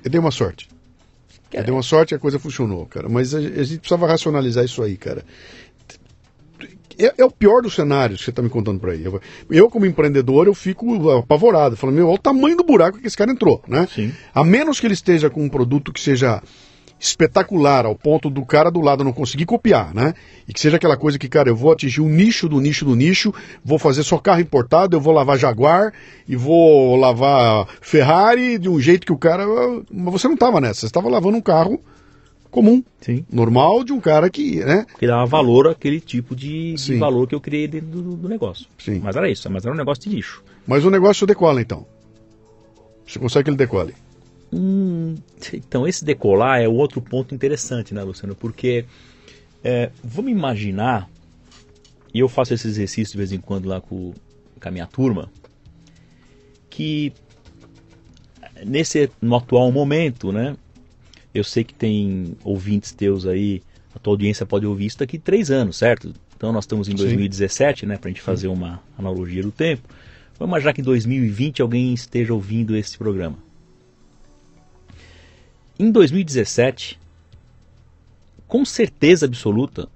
[0.05, 0.69] Eu dei uma sorte.
[1.53, 3.09] Eu dei uma sorte e a coisa funcionou, cara.
[3.09, 5.25] Mas a, a gente precisava racionalizar isso aí, cara.
[6.99, 9.05] É, é, o pior dos cenários que você está me contando por aí.
[9.05, 9.21] Eu,
[9.51, 13.17] eu, como empreendedor, eu fico apavorado, falando, meu, olha o tamanho do buraco que esse
[13.17, 13.87] cara entrou, né?
[13.95, 14.13] Sim.
[14.35, 16.43] A menos que ele esteja com um produto que seja
[17.01, 20.15] espetacular ao ponto do cara do lado não conseguir copiar, né?
[20.49, 22.97] E que seja aquela coisa que, cara, eu vou atingir o nicho do nicho do
[22.97, 23.33] nicho,
[23.65, 25.93] vou fazer só carro importado, eu vou lavar Jaguar
[26.27, 29.45] e vou lavar Ferrari de um jeito que o cara.
[29.91, 31.81] Mas você não estava nessa, você estava lavando um carro
[32.51, 33.25] comum, Sim.
[33.31, 34.87] normal de um cara que, né?
[34.99, 38.67] Que dava valor àquele tipo de, de valor que eu criei dentro do, do, negócio.
[38.79, 39.01] Sim.
[39.03, 40.43] Mas era isso, mas era um negócio de nicho.
[40.67, 41.87] Mas o negócio decola então.
[43.07, 43.95] Você consegue que ele decole?
[44.53, 45.15] Hum,
[45.53, 48.35] então, esse decolar é outro ponto interessante, né, Luciano?
[48.35, 48.85] Porque
[49.63, 51.09] é, vamos imaginar,
[52.13, 54.13] e eu faço esse exercício de vez em quando lá com,
[54.61, 55.31] com a minha turma,
[56.71, 57.13] que
[58.65, 60.57] nesse no atual momento, né?
[61.35, 63.63] Eu sei que tem ouvintes teus aí,
[63.95, 66.15] a tua audiência pode ouvir isso daqui três anos, certo?
[66.37, 67.87] Então nós estamos em 2017, Sim.
[67.87, 67.97] né?
[67.97, 69.83] Para a gente fazer uma analogia do tempo.
[70.39, 73.37] Vamos imaginar que em 2020 alguém esteja ouvindo esse programa.
[75.79, 76.99] Em 2017,
[78.47, 79.89] com certeza absoluta,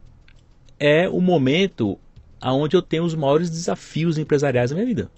[0.78, 1.98] é o momento
[2.40, 5.10] aonde eu tenho os maiores desafios empresariais da minha vida.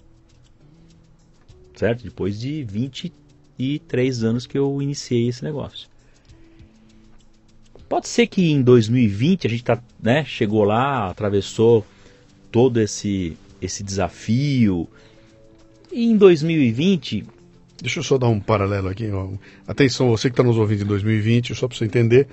[1.75, 2.03] Certo?
[2.03, 5.89] Depois de 23 anos que eu iniciei esse negócio.
[7.95, 11.85] Pode ser que em 2020 a gente tá, né, chegou lá, atravessou
[12.51, 14.85] todo esse esse desafio.
[15.93, 17.23] E em 2020
[17.81, 19.09] Deixa eu só dar um paralelo aqui.
[19.09, 19.29] Ó.
[19.65, 22.27] Atenção, você que está nos ouvindo em 2020, só para você entender,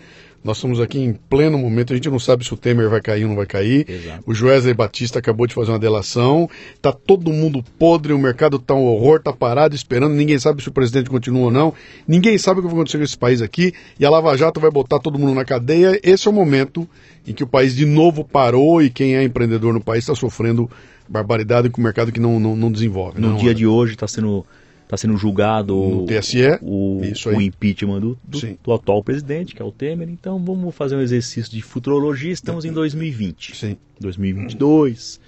[0.44, 3.23] nós estamos aqui em pleno momento, a gente não sabe se o Temer vai cair
[3.23, 3.89] ou não vai cair.
[3.89, 4.24] Exato.
[4.27, 6.51] O Joesley Batista acabou de fazer uma delação.
[6.81, 10.69] Tá todo mundo podre, o mercado tá um horror, tá parado esperando, ninguém sabe se
[10.69, 11.73] o presidente continua ou não.
[12.09, 13.73] Ninguém sabe o que vai acontecer com esse país aqui.
[14.01, 16.01] E a Lava Jato vai botar todo mundo na cadeia.
[16.02, 16.89] Esse é o momento
[17.27, 20.69] em que o país de novo parou e quem é empreendedor no país está sofrendo
[21.09, 23.20] barbaridade com o mercado que não, não, não desenvolve.
[23.20, 24.44] no não, dia de hoje está sendo
[24.93, 29.64] está sendo julgado No TSE, o, o impeachment do, do, do atual presidente, que é
[29.64, 30.09] o Temer.
[30.10, 32.31] Então vamos fazer um exercício de futurologia.
[32.31, 33.77] Estamos em 2020, Sim.
[33.98, 35.19] 2022.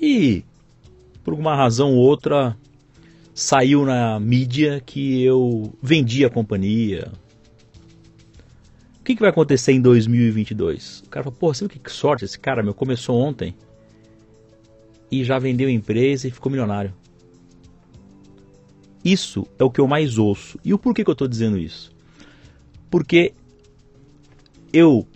[0.00, 0.44] E,
[1.24, 2.56] por alguma razão ou outra,
[3.34, 7.10] saiu na mídia que eu vendi a companhia.
[9.00, 11.00] O que, que vai acontecer em 2022?
[11.00, 13.54] O cara falou, pô, você viu que sorte esse cara, meu, começou ontem
[15.10, 16.94] e já vendeu a empresa e ficou milionário.
[19.04, 20.58] Isso é o que eu mais ouço.
[20.64, 21.92] E o porquê que eu estou dizendo isso?
[22.90, 23.34] Porque
[24.72, 25.06] eu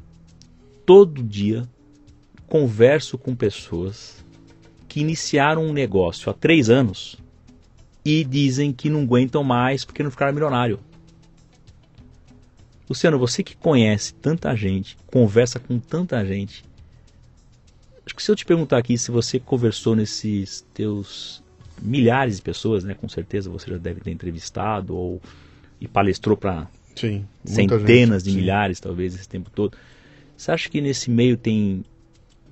[0.85, 1.66] todo dia
[2.47, 4.24] converso com pessoas
[4.86, 7.16] que iniciaram um negócio há três anos
[8.05, 10.81] e dizem que não aguentam mais porque não ficaram milionário.
[12.89, 16.65] Luciano, você que conhece tanta gente, conversa com tanta gente,
[18.05, 21.43] acho que se eu te perguntar aqui se você conversou nesses teus
[21.81, 22.95] milhares de pessoas, né?
[22.95, 25.21] Com certeza você já deve ter entrevistado ou
[25.81, 26.69] e palestrou para
[27.45, 28.37] centenas gente, de sim.
[28.37, 29.77] milhares, talvez, esse tempo todo.
[30.37, 31.85] Você acha que nesse meio tem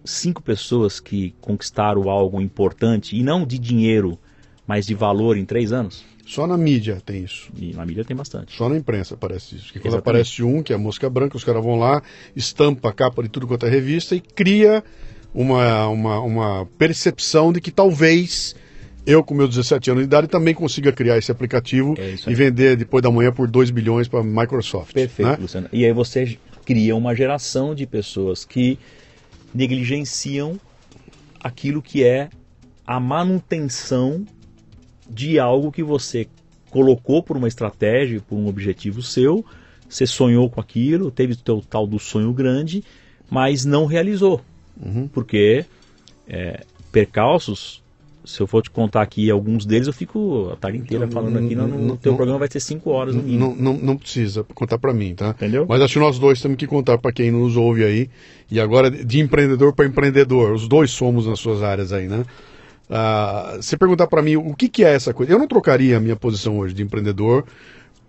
[0.04, 4.18] cinco pessoas que conquistaram algo importante, e não de dinheiro,
[4.66, 6.04] mas de valor em três anos?
[6.26, 7.48] Só na mídia tem isso.
[7.56, 8.56] E na mídia tem bastante.
[8.56, 9.72] Só na imprensa aparece isso.
[9.72, 10.00] Que quando Exatamente.
[10.00, 12.02] aparece um, que é a mosca branca, os caras vão lá,
[12.34, 14.82] estampa a capa de tudo quanto é revista e cria
[15.32, 18.56] uma, uma, uma percepção de que talvez
[19.06, 22.76] eu, com meus 17 anos de idade, também consiga criar esse aplicativo É e vender
[22.76, 24.92] depois da manhã por 2 bilhões para a Microsoft.
[24.92, 25.38] Perfeito, né?
[25.40, 25.68] Luciano.
[25.72, 28.78] E aí você cria uma geração de pessoas que
[29.54, 30.58] negligenciam
[31.40, 32.28] aquilo que é
[32.84, 34.26] a manutenção
[35.08, 36.26] de algo que você
[36.70, 39.44] colocou por uma estratégia, por um objetivo seu,
[39.88, 42.82] você sonhou com aquilo, teve o teu tal do sonho grande,
[43.30, 44.40] mas não realizou.
[44.80, 45.08] Uhum.
[45.08, 45.64] Porque
[46.28, 47.82] é, percalços,
[48.26, 51.38] se eu for te contar aqui alguns deles, eu fico a tarde inteira Então, falando
[51.38, 53.54] aqui, no, não- no teu não- programa vai ter cinco horas no mínimo.
[53.56, 55.28] Não, não, não precisa contar para mim, tá?
[55.30, 55.64] Entendeu?
[55.68, 58.10] Mas acho que nós dois temos que contar para quem nos ouve aí.
[58.50, 62.24] E agora, de empreendedor para empreendedor, os dois somos nas suas áreas aí, né?
[62.90, 65.32] Ah, você perguntar para mim o que, que é essa coisa.
[65.32, 67.44] Eu não trocaria a minha posição hoje de empreendedor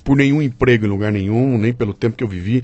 [0.08, 2.64] por nenhum emprego em lugar nenhum, nem pelo tempo que eu vivi.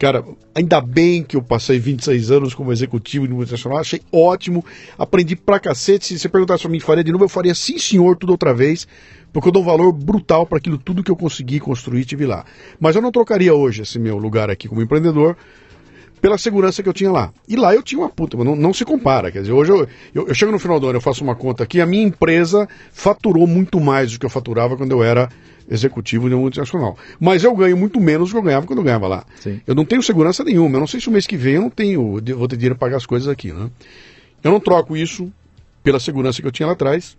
[0.00, 0.24] Cara,
[0.54, 4.64] ainda bem que eu passei 26 anos como executivo de multinacional, achei ótimo,
[4.96, 6.06] aprendi pra cacete.
[6.06, 8.88] Se você perguntasse pra mim, faria de novo, eu faria sim, senhor, tudo outra vez,
[9.34, 12.46] porque eu dou um valor brutal para aquilo tudo que eu consegui construir tive lá.
[12.80, 15.36] Mas eu não trocaria hoje esse meu lugar aqui como empreendedor
[16.22, 17.34] pela segurança que eu tinha lá.
[17.46, 19.30] E lá eu tinha uma puta, mas não, não se compara.
[19.30, 21.64] Quer dizer, hoje eu, eu, eu chego no final do ano, eu faço uma conta
[21.64, 25.28] aqui, a minha empresa faturou muito mais do que eu faturava quando eu era
[25.70, 26.96] executivo de uma multinacional.
[27.20, 29.24] Mas eu ganho muito menos do que eu ganhava quando eu ganhava lá.
[29.40, 29.60] Sim.
[29.66, 30.76] Eu não tenho segurança nenhuma.
[30.76, 32.74] Eu não sei se o mês que vem eu não tenho, eu vou ter dinheiro
[32.74, 33.70] para pagar as coisas aqui, né?
[34.42, 35.32] Eu não troco isso
[35.82, 37.16] pela segurança que eu tinha lá atrás.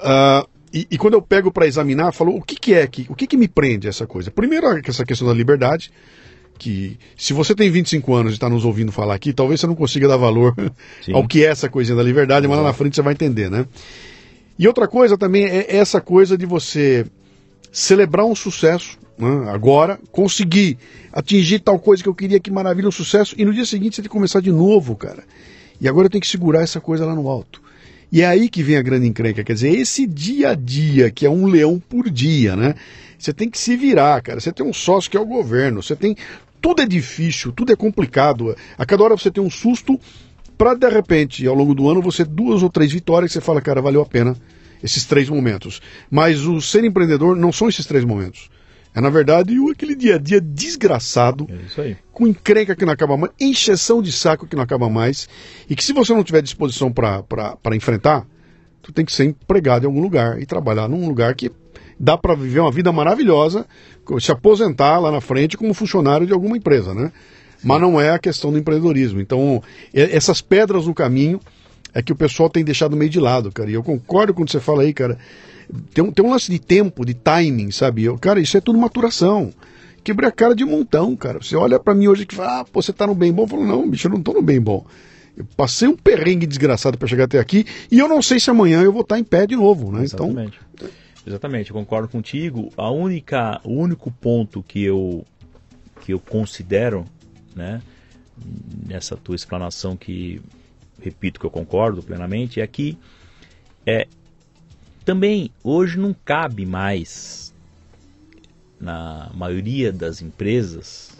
[0.00, 3.14] Ah, e, e quando eu pego para examinar, falo o que, que é que, o
[3.14, 4.30] que, que me prende a essa coisa?
[4.30, 5.90] Primeiro, essa questão da liberdade,
[6.58, 9.74] que se você tem 25 anos e está nos ouvindo falar aqui, talvez você não
[9.74, 10.54] consiga dar valor
[11.02, 11.12] Sim.
[11.14, 13.66] ao que é essa coisinha da liberdade, mas lá na frente você vai entender, né?
[14.58, 17.06] E outra coisa também é essa coisa de você
[17.70, 20.78] celebrar um sucesso, né, agora, conseguir
[21.12, 24.02] atingir tal coisa que eu queria, que maravilha, um sucesso, e no dia seguinte você
[24.02, 25.24] tem que começar de novo, cara.
[25.80, 27.62] E agora eu tenho que segurar essa coisa lá no alto.
[28.10, 31.26] E é aí que vem a grande encrenca, quer dizer, esse dia a dia, que
[31.26, 32.74] é um leão por dia, né?
[33.18, 34.40] Você tem que se virar, cara.
[34.40, 36.16] Você tem um sócio que é o governo, você tem.
[36.60, 38.56] Tudo é difícil, tudo é complicado.
[38.78, 39.98] A cada hora você tem um susto,
[40.56, 43.80] para de repente, ao longo do ano, você duas ou três vitórias você fala, cara,
[43.80, 44.36] valeu a pena
[44.82, 45.80] esses três momentos.
[46.10, 48.50] Mas o ser empreendedor não são esses três momentos.
[48.94, 51.46] É, na verdade, aquele dia a dia desgraçado,
[51.76, 55.28] É com encrenca que não acaba mais, encheção de saco que não acaba mais,
[55.68, 58.26] e que se você não tiver disposição para enfrentar,
[58.80, 61.50] tu tem que ser empregado em algum lugar e trabalhar num lugar que
[62.00, 63.66] dá para viver uma vida maravilhosa,
[64.18, 67.12] se aposentar lá na frente como funcionário de alguma empresa, né?
[67.66, 69.20] Mas não é a questão do empreendedorismo.
[69.20, 69.60] Então,
[69.92, 71.40] essas pedras no caminho
[71.92, 73.68] é que o pessoal tem deixado meio de lado, cara.
[73.68, 75.18] E eu concordo com o que você fala aí, cara.
[75.92, 78.04] Tem um, tem um lance de tempo, de timing, sabe?
[78.04, 79.52] Eu, cara, isso é tudo maturação.
[80.04, 81.42] Quebrei a cara de montão, cara.
[81.42, 83.42] Você olha para mim hoje e fala, ah, pô, você tá no bem bom.
[83.42, 84.86] Eu falo, não, bicho, eu não tô no bem bom.
[85.36, 88.82] Eu passei um perrengue desgraçado para chegar até aqui e eu não sei se amanhã
[88.82, 90.04] eu vou estar em pé de novo, né?
[90.04, 90.60] Então, Exatamente.
[90.72, 90.88] Então...
[91.26, 92.70] Exatamente, eu concordo contigo.
[92.76, 95.26] A única, o único ponto que eu,
[96.02, 97.04] que eu considero,
[97.56, 97.82] né,
[98.86, 100.40] nessa tua explanação que,
[101.00, 102.96] repito que eu concordo plenamente, é que
[103.86, 104.06] é,
[105.04, 107.54] também hoje não cabe mais
[108.78, 111.16] na maioria das empresas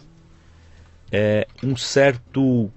[1.10, 2.70] é um certo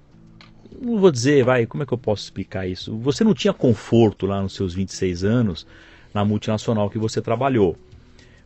[0.80, 2.96] não vou dizer, vai, como é que eu posso explicar isso?
[2.98, 5.66] Você não tinha conforto lá nos seus 26 anos
[6.14, 7.76] na multinacional que você trabalhou.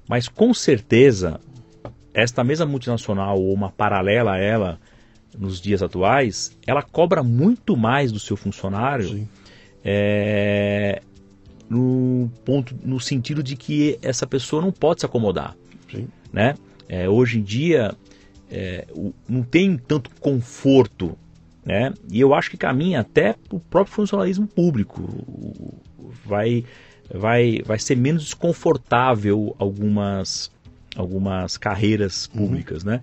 [0.08, 1.40] Mas com certeza,
[2.12, 4.80] esta mesma multinacional ou uma paralela a ela
[5.38, 9.28] nos dias atuais, ela cobra muito mais do seu funcionário
[9.84, 11.02] é,
[11.68, 15.56] no ponto, no sentido de que essa pessoa não pode se acomodar,
[15.90, 16.08] Sim.
[16.32, 16.54] né?
[16.88, 17.94] É, hoje em dia
[18.50, 18.86] é,
[19.28, 21.16] não tem tanto conforto
[21.64, 21.94] né?
[22.10, 25.02] E eu acho que caminha até para o próprio funcionalismo público.
[26.24, 26.64] Vai,
[27.12, 30.50] vai, vai ser menos desconfortável algumas,
[30.94, 32.46] algumas carreiras uhum.
[32.46, 32.90] públicas, uhum.
[32.90, 33.00] né?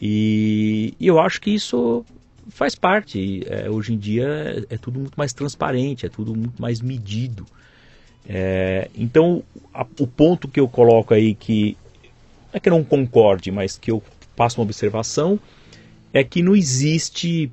[0.00, 2.04] E, e, eu acho que isso
[2.48, 3.42] faz parte.
[3.46, 4.26] É, hoje em dia
[4.70, 7.46] é, é, tudo muito mais transparente, é tudo muito mais medido.
[8.28, 9.42] É, então,
[9.72, 11.76] a, o ponto que eu coloco aí que
[12.52, 14.02] é que eu não concorde, mas que eu
[14.34, 15.38] faço uma observação
[16.12, 17.50] é que não existe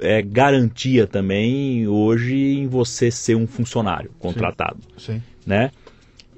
[0.00, 4.78] é, garantia também hoje em você ser um funcionário contratado.
[4.96, 5.14] Sim.
[5.14, 5.22] Sim.
[5.46, 5.70] Né?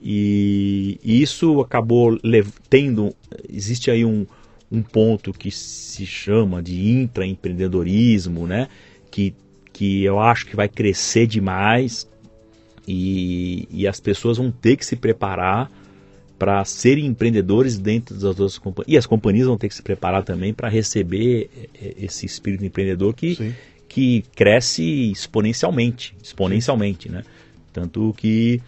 [0.03, 2.19] E, e, isso acabou
[2.69, 3.15] tendo.
[3.49, 4.27] Existe aí um,
[4.71, 8.69] um ponto que se chama de intraempreendedorismo, né?
[9.11, 9.35] Que,
[9.73, 12.09] que eu acho que vai crescer demais
[12.87, 15.71] e, e as pessoas vão ter que se preparar
[16.39, 18.93] para serem empreendedores dentro das outras companhias.
[18.93, 23.15] E as companhias vão ter que se preparar também para receber eh, esse espírito empreendedor
[23.15, 23.55] que,
[23.89, 27.25] que cresce exponencialmente, exponencialmente, né?
[27.73, 28.61] Tanto que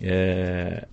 [0.00, 0.86] é,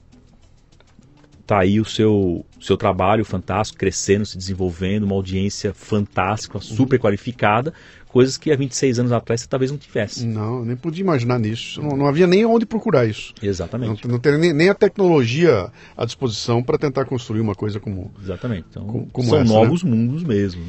[1.45, 7.73] tá aí o seu, seu trabalho fantástico, crescendo, se desenvolvendo, uma audiência fantástica, super qualificada,
[8.07, 10.25] coisas que há 26 anos atrás você talvez não tivesse.
[10.25, 11.81] Não, nem podia imaginar nisso.
[11.81, 13.33] Não, não havia nem onde procurar isso.
[13.41, 14.05] Exatamente.
[14.05, 18.11] Não, não tem nem, nem, a tecnologia à disposição para tentar construir uma coisa como.
[18.23, 18.67] Exatamente.
[18.71, 19.59] Então, como, como são essa, né?
[19.59, 19.91] novos né?
[19.91, 20.63] mundos mesmo.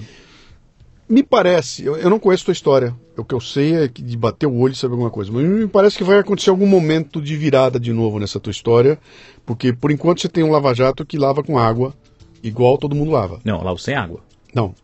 [1.09, 2.95] Me parece, eu, eu não conheço a tua história.
[3.17, 5.31] O que eu sei é que de bater o olho e saber alguma coisa.
[5.33, 8.99] Mas me parece que vai acontecer algum momento de virada de novo nessa tua história.
[9.45, 11.95] Porque por enquanto você tem um lava-jato que lava com água,
[12.43, 13.39] igual todo mundo lava.
[13.45, 14.21] Não, lava sem água.
[14.53, 14.75] Não,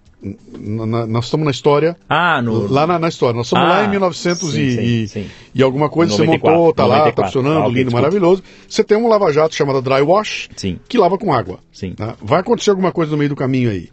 [0.56, 1.96] na, nós estamos na história.
[2.08, 2.70] Ah, no...
[2.70, 3.36] Lá na, na história.
[3.36, 5.30] Nós estamos ah, lá em 1900 sim, e, sim, sim.
[5.54, 8.00] e alguma coisa, 94, você montou, tá 94, lá, tá funcionando, ah, lindo, desculpa.
[8.00, 8.42] maravilhoso.
[8.68, 10.48] Você tem um lava-jato chamado Dry Wash,
[10.88, 11.58] que lava com água.
[11.72, 11.94] Sim.
[11.98, 12.14] Né?
[12.22, 13.88] Vai acontecer alguma coisa no meio do caminho aí,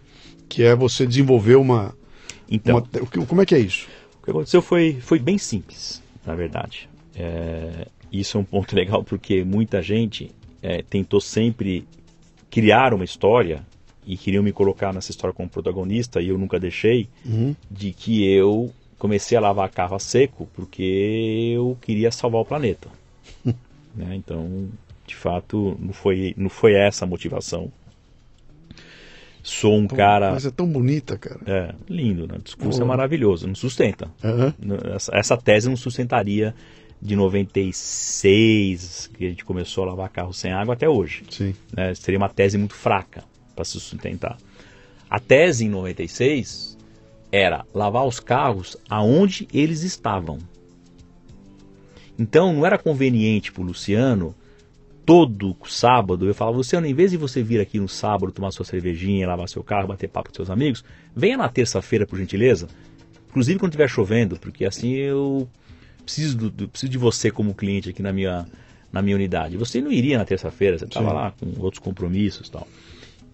[0.48, 1.98] que é você desenvolver uma...
[2.50, 3.88] Então, uma, como é que é isso?
[4.20, 6.90] O que aconteceu foi, foi bem simples, na verdade.
[7.16, 10.32] É, isso é um ponto legal porque muita gente
[10.62, 11.86] é, tentou sempre
[12.50, 13.64] criar uma história
[14.06, 17.56] e queriam me colocar nessa história como protagonista e eu nunca deixei, uhum.
[17.70, 22.90] de que eu comecei a lavar carro a seco porque eu queria salvar o planeta.
[23.46, 24.16] né?
[24.16, 24.68] Então,
[25.06, 27.72] de fato, não foi, não foi essa a motivação.
[29.42, 30.32] Sou um cara.
[30.32, 31.40] Mas é tão bonita, cara.
[31.46, 32.36] É, lindo, né?
[32.38, 32.84] O discurso oh.
[32.84, 34.12] é maravilhoso, não sustenta.
[34.24, 34.54] Uhum.
[34.94, 36.54] Essa, essa tese não sustentaria
[37.02, 41.24] de 96, que a gente começou a lavar carro sem água, até hoje.
[41.30, 41.56] Sim.
[41.76, 41.94] Né?
[41.96, 43.24] Seria uma tese muito fraca
[43.56, 44.38] para se sustentar.
[45.10, 46.78] A tese em 96
[47.32, 50.40] era lavar os carros aonde eles estavam.
[52.18, 54.36] Então não era conveniente para o Luciano
[55.10, 58.64] todo sábado eu falava, Luciano, em vez de você vir aqui no sábado tomar sua
[58.64, 62.68] cervejinha, lavar seu carro, bater papo com seus amigos, venha na terça-feira, por gentileza.
[63.28, 65.50] Inclusive quando estiver chovendo, porque assim eu
[66.06, 68.46] preciso, do, preciso de você como cliente aqui na minha,
[68.92, 69.58] na minha unidade.
[69.58, 72.68] Você não iria na terça-feira, você estava lá com outros compromissos e tal.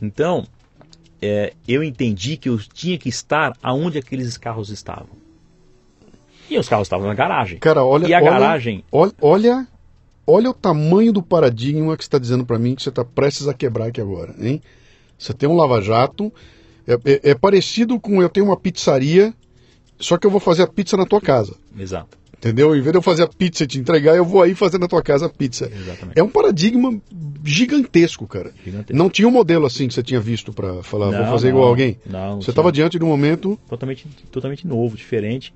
[0.01, 0.47] Então,
[1.21, 5.25] é, eu entendi que eu tinha que estar aonde aqueles carros estavam.
[6.49, 7.59] E os carros estavam na garagem.
[7.59, 8.81] Cara, olha, e a olha, garagem.
[8.89, 9.67] Olha, olha
[10.27, 13.53] o tamanho do paradigma que você está dizendo para mim que você está prestes a
[13.53, 14.61] quebrar aqui agora, hein?
[15.17, 16.31] Você tem um lava-jato,
[16.87, 19.33] é, é, é, parecido com eu tenho uma pizzaria,
[19.99, 21.55] só que eu vou fazer a pizza na tua casa.
[21.77, 22.17] Exato.
[22.37, 22.75] Entendeu?
[22.75, 24.87] Em vez de eu fazer a pizza e te entregar, eu vou aí fazer na
[24.87, 25.71] tua casa a pizza.
[25.73, 26.19] Exatamente.
[26.19, 26.93] É um paradigma
[27.43, 28.51] gigantesco, cara.
[28.63, 28.95] Gigantesco.
[28.95, 31.55] Não tinha um modelo assim que você tinha visto para falar, vou Não, fazer não,
[31.55, 31.97] igual alguém.
[32.05, 33.57] não, Você estava diante de um momento.
[33.67, 35.53] totalmente, totalmente novo, diferente.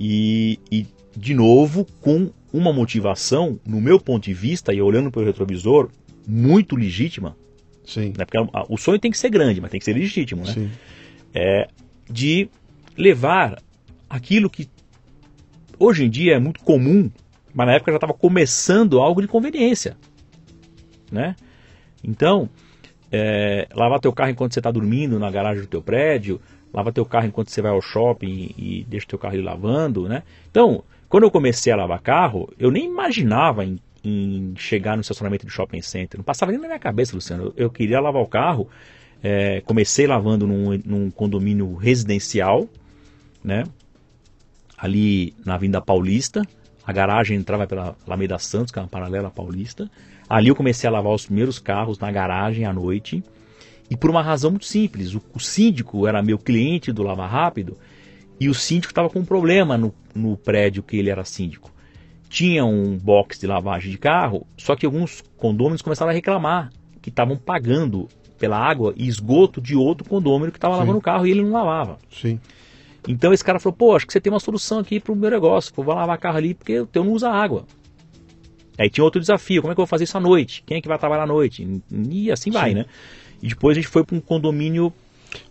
[0.00, 0.86] E, e,
[1.16, 5.90] de novo, com uma motivação, no meu ponto de vista, e olhando pelo retrovisor,
[6.26, 7.36] muito legítima.
[7.84, 8.12] Sim.
[8.16, 8.24] Né?
[8.24, 10.52] Porque o sonho tem que ser grande, mas tem que ser legítimo, né?
[10.52, 10.70] Sim.
[11.34, 11.68] É
[12.10, 12.48] de
[12.96, 13.62] levar
[14.08, 14.68] aquilo que
[15.78, 17.10] hoje em dia é muito comum,
[17.54, 19.96] mas na época já estava começando algo de conveniência.
[21.10, 21.34] Né?
[22.02, 22.48] Então,
[23.10, 26.40] é, lavar teu carro enquanto você está dormindo na garagem do teu prédio,
[26.72, 30.22] lavar teu carro enquanto você vai ao shopping e deixa teu carro ali lavando, né?
[30.50, 30.82] Então,
[31.12, 35.52] quando eu comecei a lavar carro, eu nem imaginava em, em chegar no estacionamento do
[35.52, 36.16] shopping center.
[36.16, 37.44] Não passava nem na minha cabeça, Luciano.
[37.44, 38.66] Eu, eu queria lavar o carro.
[39.22, 42.66] é, comecei lavando num, num condomínio residencial,
[43.44, 43.64] né?
[44.78, 46.40] Ali na Avenida Paulista.
[46.82, 49.90] A garagem entrava pela Alameda Santos, que é uma paralela Paulista.
[50.26, 53.22] Ali eu comecei a lavar os primeiros carros na garagem à noite.
[53.90, 55.14] E por uma razão muito simples.
[55.14, 57.76] O, o síndico era meu cliente do Lava Rápido
[58.42, 61.70] e o síndico estava com um problema no, no prédio que ele era síndico.
[62.28, 67.08] Tinha um box de lavagem de carro, só que alguns condôminos começaram a reclamar que
[67.08, 68.08] estavam pagando
[68.40, 71.52] pela água e esgoto de outro condômino que estava lavando o carro e ele não
[71.52, 71.98] lavava.
[72.10, 72.40] Sim.
[73.06, 75.72] Então esse cara falou, pô, acho que você tem uma solução aqui pro meu negócio,
[75.72, 77.64] pô, vou lavar carro ali porque o teu não usa água.
[78.76, 80.64] Aí tinha outro desafio, como é que eu vou fazer isso à noite?
[80.66, 81.64] Quem é que vai trabalhar à noite?
[82.10, 82.74] E assim vai, Sim.
[82.74, 82.86] né?
[83.40, 84.92] E depois a gente foi para um condomínio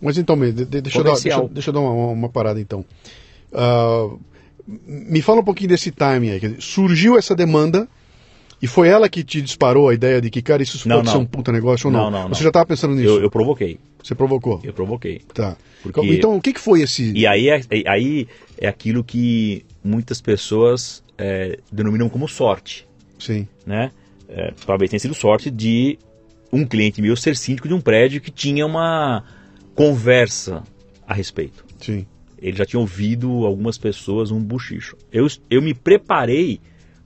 [0.01, 2.85] Mas então, deixa, eu dar, deixa, deixa eu dar uma, uma- parada então.
[3.53, 4.09] Ah,
[4.85, 6.55] me fala um pouquinho desse timing aí.
[6.59, 7.87] surgiu essa demanda
[8.61, 11.15] e foi ela que te disparou a ideia de que, cara, isso Não, pode ser
[11.15, 11.21] não.
[11.23, 12.11] um puta negócio ou não?
[12.11, 13.07] Não, não, Você já estava pensando nisso?
[13.09, 14.59] eu, eu provoquei, Você provocou?
[14.63, 15.21] eu provoquei.
[15.33, 15.57] Tá.
[15.81, 17.11] Porque- Então, o que, que foi esse.
[17.13, 18.27] E aí é, é- aí
[18.59, 22.87] é aquilo que muitas pessoas é, denominam como sorte,
[23.19, 23.91] Sim, né?
[24.29, 25.97] É, talvez tenha sido sorte de
[26.53, 29.23] um cliente meu ser síndico de um prédio que tinha uma
[29.75, 30.63] conversa
[31.07, 31.63] a respeito.
[31.79, 32.05] sim.
[32.43, 34.97] Ele já tinha ouvido algumas pessoas um buchicho.
[35.11, 36.59] Eu, eu me preparei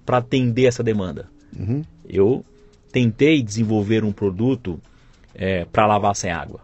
[0.05, 1.27] para atender essa demanda.
[1.59, 1.81] Uhum.
[2.07, 2.45] Eu
[2.89, 4.79] tentei desenvolver um produto
[5.73, 6.61] para lavar sem água.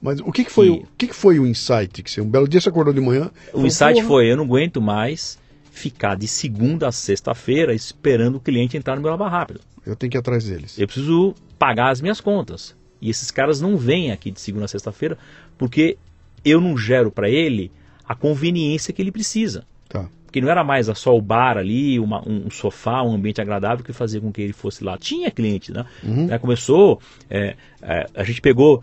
[0.00, 2.00] Mas o que, que foi, E- o, o que, que foi o insight?
[2.00, 3.28] Que você, um belo dia você acordou de manhã.
[3.48, 5.36] O falou, insight "Porra, foi: eu não aguento mais
[5.72, 9.60] ficar de segunda a sexta-feira esperando o cliente entrar no meu lavar rápido.
[9.84, 10.78] Eu tenho que ir atrás deles.
[10.78, 12.76] Eu preciso pagar as minhas contas.
[13.02, 15.18] E esses caras não vêm aqui de segunda a sexta-feira
[15.58, 15.98] porque
[16.44, 17.70] eu não gero para ele
[18.08, 19.64] a conveniência que ele precisa.
[19.88, 20.08] Tá.
[20.24, 23.92] Porque não era mais só o bar ali, uma- um, sofá, um ambiente agradável que
[23.92, 24.96] fazia com que ele fosse lá.
[24.96, 25.84] Tinha cliente, né?
[26.02, 26.26] Uhum.
[26.28, 28.82] Né, Começou, é, é, a gente pegou.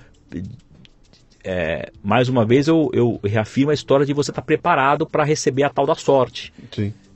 [1.44, 5.64] é, mais uma vez eu, eu reafirmo a história de você estar preparado para receber
[5.64, 6.54] a tal da sorte.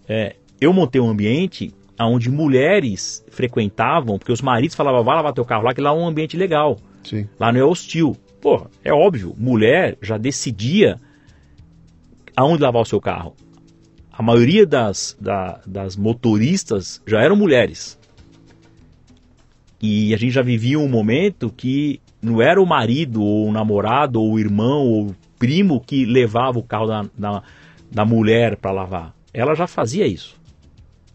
[0.07, 5.45] É, eu montei um ambiente onde mulheres frequentavam, porque os maridos falavam, vai lavar teu
[5.45, 6.79] carro lá, que lá é um ambiente legal.
[7.03, 7.27] Sim.
[7.39, 8.15] Lá não é hostil.
[8.41, 10.99] Pô, é óbvio, mulher já decidia
[12.35, 13.35] aonde lavar o seu carro.
[14.11, 17.97] A maioria das, da- das motoristas já eram mulheres.
[19.81, 24.21] E a gente já vivia um momento que não era o marido, ou o namorado,
[24.21, 27.43] ou o irmão, ou o primo que levava o carro da, da,
[27.91, 29.13] da mulher para lavar.
[29.33, 30.35] Ela já fazia isso.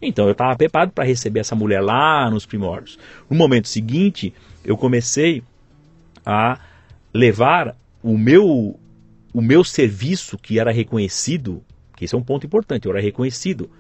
[0.03, 2.99] Então eu estava preparado para receber essa mulher lá nos primórdios.
[3.31, 4.35] No momento seguinte,
[4.65, 5.43] eu comecei
[6.31, 6.61] a
[7.15, 8.79] levar o meu
[9.33, 11.63] o meu serviço que era reconhecido,
[11.97, 13.71] que esse é um ponto importante, eu era reconhecido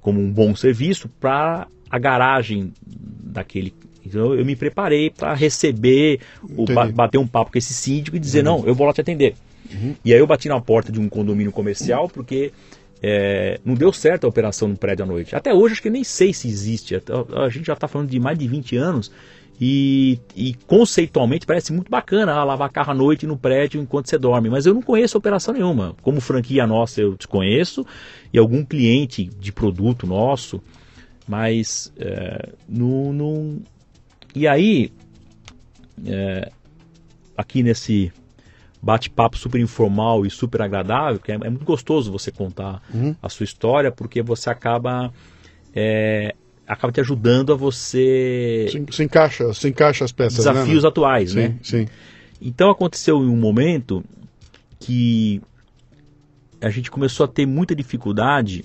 [0.00, 3.72] como um bom serviço para a garagem daquele.
[4.04, 8.42] Então eu me preparei para receber, o, bater um papo com esse síndico e dizer
[8.42, 9.34] não, eu vou lá te atender.
[10.04, 12.52] E aí eu bati na porta de um condomínio comercial porque
[13.02, 15.34] é, não deu certo a operação no prédio à noite.
[15.36, 16.94] Até hoje acho que nem sei se existe.
[16.96, 19.10] Até- A gente já está falando de mais de 20 anos
[19.60, 24.18] e, e conceitualmente parece muito bacana ah, lavar carro à noite no prédio enquanto você
[24.18, 24.50] dorme.
[24.50, 25.94] Mas eu não conheço operação nenhuma.
[26.02, 27.86] Como franquia nossa eu desconheço
[28.32, 30.60] e algum cliente de produto nosso.
[31.26, 33.62] Mas é, não, não...
[34.34, 34.92] E aí,
[36.04, 36.50] é,
[37.36, 38.12] aqui nesse
[38.82, 43.14] bate-papo super informal e super agradável, que é, é muito gostoso você contar Uhum.
[43.22, 45.10] a sua história, porque você acaba
[45.74, 46.34] é,
[46.66, 50.38] acaba te ajudando a você Se, se encaixa, se encaixa as peças.
[50.38, 50.88] desafios né?
[50.88, 51.58] atuais, Sim, né?
[51.62, 51.86] sim.
[52.40, 54.04] Então aconteceu em um momento
[54.80, 55.40] que
[56.60, 58.64] a gente começou a ter muita dificuldade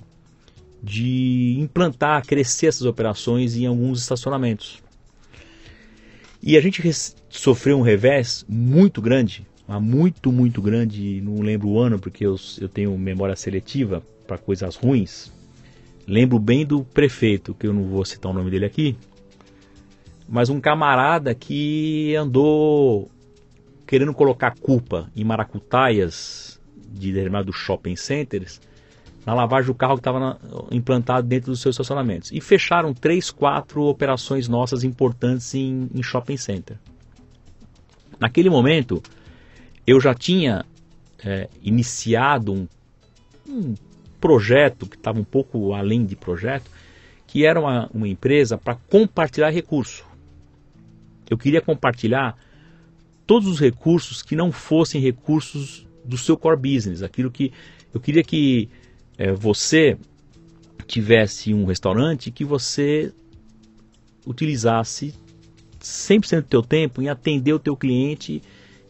[0.81, 4.81] de implantar, crescer essas operações em alguns estacionamentos.
[6.41, 6.81] E a gente
[7.30, 9.45] sofreu um revés muito grande,
[9.81, 14.76] muito, muito grande, não lembro o ano porque eu, eu tenho memória seletiva para coisas
[14.76, 15.31] ruins.
[16.10, 18.98] Lembro bem do prefeito, que eu não vou citar o nome dele aqui,
[20.27, 23.10] mas um camarada que andou
[23.86, 26.60] querendo colocar culpa em maracutaias
[26.91, 28.60] de determinados shopping centers
[29.26, 30.40] na lavagem do carro que estava
[30.72, 32.31] implantado dentro dos seus estacionamentos.
[32.31, 36.77] E fecharam três, quatro operações nossas importantes em, em shopping center.
[38.19, 39.02] Naquele momento,
[39.86, 40.65] eu já tinha
[41.23, 42.68] é, iniciado um,
[43.48, 43.76] um,
[44.19, 46.69] projeto que estava um pouco além de projeto,
[47.25, 50.05] que era uma, uma empresa para compartilhar recurso.
[51.29, 52.37] Eu queria compartilhar
[53.25, 57.53] todos os recursos que não fossem recursos do seu core business, aquilo que
[57.93, 58.69] eu queria que
[59.17, 59.97] é, você
[60.87, 63.13] tivesse um restaurante que você
[64.25, 65.13] utilizasse
[65.79, 68.41] 100% do teu tempo em atender o teu cliente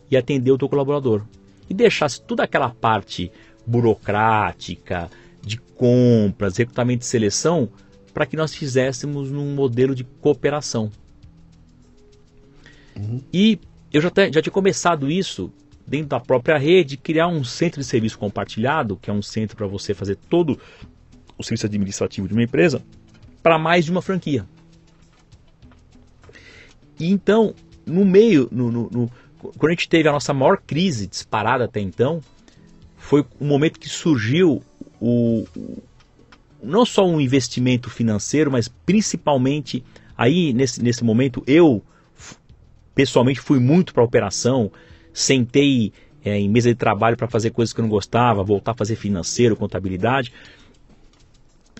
[0.10, 1.23] e atender o teu colaborador.
[1.69, 3.31] E deixasse toda aquela parte
[3.65, 5.10] burocrática,
[5.41, 7.69] de compras, recrutamento e seleção,
[8.14, 10.91] para que nós fizéssemos num modelo de cooperação.
[12.98, 13.22] Uhum.
[13.31, 13.60] E
[13.94, 15.52] eu já, te, já tinha começado isso
[15.88, 19.65] dentro da própria rede, criar um centro de serviço compartilhado, que é um centro para
[19.65, 20.60] você fazer todo
[21.38, 22.84] o serviço administrativo de uma empresa,
[23.41, 24.45] para mais de uma franquia.
[26.99, 27.56] E então,
[27.86, 31.80] no meio, no, no, no, quando a gente teve a nossa maior crise disparada até
[31.80, 32.22] então,
[33.10, 34.61] foi o momento que surgiu
[35.02, 35.44] o,
[36.61, 39.84] não só um investimento financeiro, mas principalmente
[40.15, 41.81] aí nesse, nesse momento eu
[42.94, 44.72] pessoalmente fui muito para a operação,
[45.11, 45.91] sentei
[46.23, 48.95] é, em mesa de trabalho para fazer coisas que eu não gostava, voltar a fazer
[48.95, 50.31] financeiro, contabilidade.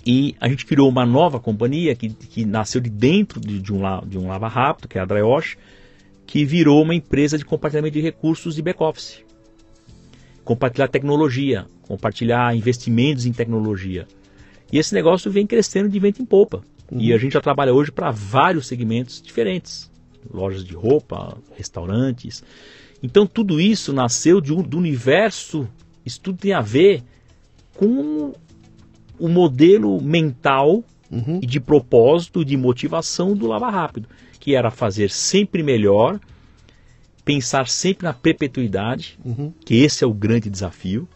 [0.04, 3.82] E a gente criou uma nova companhia que, que nasceu de dentro de, de, um,
[4.08, 5.60] de um Lava Rápido, que é a Dryosh,
[6.26, 9.29] que virou uma empresa de compartilhamento de recursos de back-office.
[10.50, 14.08] Compartilhar tecnologia, compartilhar investimentos em tecnologia.
[14.72, 16.64] E esse negócio vem crescendo de vento em popa.
[16.92, 17.00] Uhum.
[17.00, 19.92] E a gente já trabalha hoje para vários segmentos diferentes.
[20.34, 22.44] Lojas de roupa, restaurantes.
[23.04, 25.70] Então tudo isso nasceu de um, do universo,
[26.04, 27.04] isso tudo tem a ver
[27.76, 28.34] com
[29.20, 31.42] o modelo mental uhum.
[31.44, 34.10] e de propósito, de motivação do Lava Rápido,
[34.40, 36.20] que era fazer sempre melhor,
[37.30, 39.54] pensar sempre na perpetuidade, uhum.
[39.64, 41.08] que esse é o grande desafio,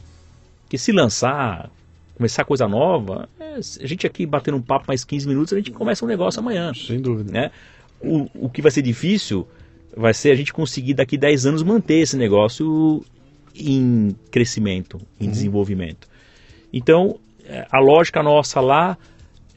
[0.70, 1.72] que se lançar,
[2.16, 5.72] começar coisa nova, é, a gente aqui batendo um papo mais 15 minutos, a gente
[5.72, 6.72] começa um negócio amanhã.
[6.76, 7.32] Sem dúvida.
[7.32, 7.52] Né?
[8.00, 9.48] O, o que vai ser difícil
[9.98, 13.04] vai ser a gente conseguir daqui 10 anos manter esse negócio
[13.56, 15.32] em crescimento, em uhum.
[15.32, 16.08] desenvolvimento.
[16.72, 19.00] Então, é, a lógica nossa lá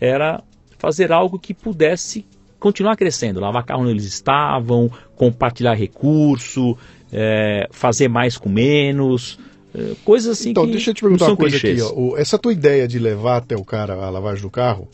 [0.00, 0.42] era
[0.78, 2.24] fazer algo que pudesse
[2.58, 6.76] continuar crescendo, lavar carro onde eles estavam, compartilhar recurso,
[7.12, 9.38] é, fazer mais com menos,
[9.74, 11.82] é, coisas assim então, deixa eu te perguntar uma coisa clichês.
[11.82, 11.94] aqui.
[11.96, 12.16] Ó.
[12.16, 14.88] Essa tua ideia de levar até o cara a lavagem do carro,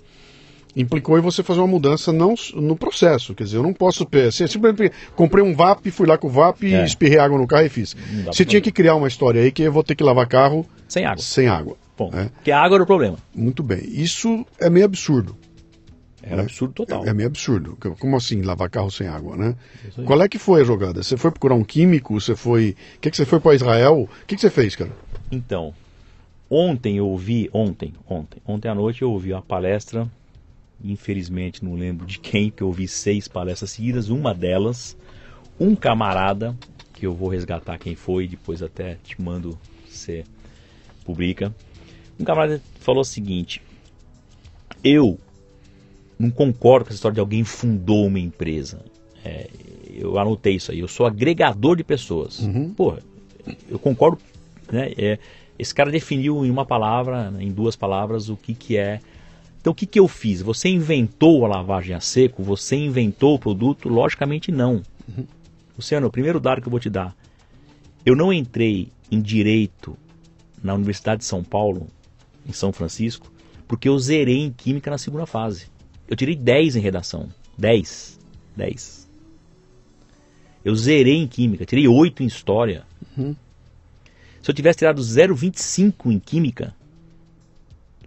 [0.74, 3.34] implicou em você fazer uma mudança não no processo.
[3.34, 4.06] Quer dizer, eu não posso.
[4.26, 6.84] Assim, simplesmente comprei um VAP, fui lá com o VAP, é.
[6.84, 7.94] espirrei água no carro e fiz.
[8.26, 11.04] Você tinha que criar uma história aí que eu vou ter que lavar carro sem
[11.04, 11.22] água.
[11.22, 11.76] Sem água.
[11.96, 12.30] Bom, é.
[12.42, 13.16] Que a água era o problema.
[13.34, 13.82] Muito bem.
[13.86, 15.36] Isso é meio absurdo.
[16.22, 16.42] Era né?
[16.42, 17.04] absurdo total.
[17.04, 17.76] É, é, meio absurdo.
[17.98, 19.56] Como assim lavar carro sem água, né?
[20.04, 21.02] Qual é que foi a jogada?
[21.02, 22.20] Você foi procurar um químico?
[22.20, 22.76] Você foi.
[22.96, 24.02] O que, que você foi para Israel?
[24.02, 24.92] O que, que você fez, cara?
[25.30, 25.74] Então,
[26.48, 30.08] ontem eu ouvi, ontem, ontem, ontem à noite eu ouvi uma palestra
[30.84, 34.96] infelizmente não lembro de quem, que eu ouvi seis palestras seguidas, uma delas,
[35.58, 36.56] um camarada,
[36.92, 39.58] que eu vou resgatar quem foi, depois até te mando
[39.88, 40.24] você
[41.04, 41.54] publica.
[42.18, 43.62] Um camarada falou o seguinte:
[44.82, 45.18] Eu
[46.22, 48.80] não concordo com essa história de alguém fundou uma empresa.
[49.24, 49.48] É,
[49.92, 52.40] eu anotei isso aí, eu sou agregador de pessoas.
[52.40, 52.72] Uhum.
[52.72, 53.00] Porra,
[53.68, 54.18] eu concordo.
[54.70, 55.18] Né, é,
[55.58, 59.00] esse cara definiu em uma palavra, em duas palavras, o que, que é
[59.60, 60.42] então o que, que eu fiz?
[60.42, 62.42] Você inventou a lavagem a seco?
[62.42, 63.88] Você inventou o produto?
[63.88, 64.82] Logicamente não.
[65.08, 65.24] Uhum.
[65.76, 67.14] Luciano, o primeiro dado que eu vou te dar.
[68.04, 69.96] Eu não entrei em direito
[70.60, 71.86] na Universidade de São Paulo,
[72.44, 73.32] em São Francisco,
[73.68, 75.71] porque eu zerei em química na segunda fase.
[76.12, 77.26] Eu tirei 10 em redação.
[77.56, 78.20] 10.
[78.54, 79.08] 10.
[80.62, 82.84] Eu zerei em química, tirei 8 em história.
[83.16, 83.34] Uhum.
[84.42, 86.74] Se eu tivesse tirado 0,25 em química,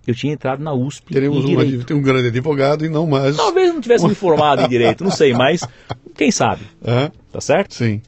[0.06, 1.14] eu tinha entrado na USP.
[1.14, 3.38] Teremos um, um grande advogado e não mais.
[3.38, 5.61] Talvez não tivesse me formado em direito, não sei, mas
[6.14, 6.61] quem sabe?
[6.84, 7.10] Uhum.
[7.32, 7.73] Tá certo?
[7.73, 8.03] Sim.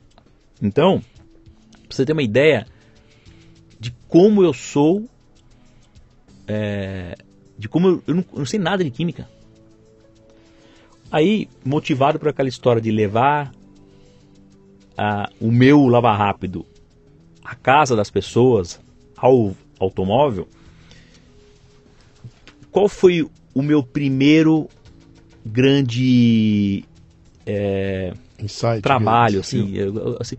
[0.61, 2.67] Então, pra você ter uma ideia
[3.79, 5.09] de como eu sou.
[6.47, 7.15] É,
[7.57, 9.27] de como eu, eu, não, eu não sei nada de química.
[11.11, 13.51] Aí, motivado por aquela história de levar
[14.97, 16.65] a, o meu lava rápido
[17.43, 18.79] à casa das pessoas,
[19.15, 20.47] ao automóvel,
[22.71, 24.67] qual foi o meu primeiro
[25.45, 26.83] grande
[27.45, 28.81] é, Insight.
[28.81, 30.35] trabalho, assim, eu- assim,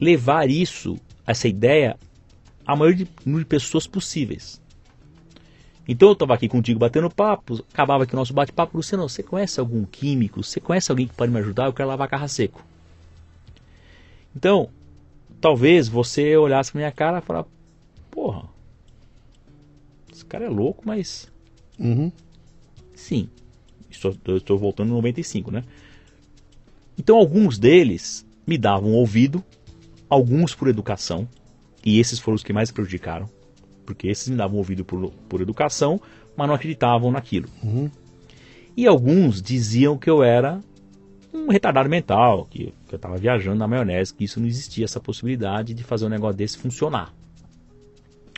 [0.00, 0.96] levar isso,
[1.26, 1.98] essa ideia,
[2.64, 2.94] a maior
[3.26, 4.61] número de pessoas possíveis.
[5.86, 9.58] Então eu estava aqui contigo batendo papo, acabava aqui o nosso bate-papo, Luciano, você conhece
[9.58, 10.42] algum químico?
[10.42, 11.66] Você conhece alguém que pode me ajudar?
[11.66, 12.64] Eu quero lavar carro seco.
[14.34, 14.70] Então,
[15.40, 17.48] talvez você olhasse pra minha cara e falasse,
[18.10, 18.44] porra,
[20.12, 21.30] esse cara é louco, mas
[21.78, 22.12] Uhum.
[22.94, 23.28] Sim.
[23.90, 25.64] Estou, estou voltando em 95, né?
[26.96, 29.42] Então alguns deles me davam ouvido,
[30.08, 31.28] alguns por educação,
[31.84, 33.28] e esses foram os que mais prejudicaram,
[33.84, 36.00] porque esses me davam ouvido por, por educação,
[36.36, 37.48] mas não acreditavam naquilo.
[37.62, 37.90] Uhum.
[38.76, 40.60] E alguns diziam que eu era
[41.32, 45.00] um retardado mental, que, que eu estava viajando na maionese, que isso não existia, essa
[45.00, 47.12] possibilidade de fazer um negócio desse funcionar.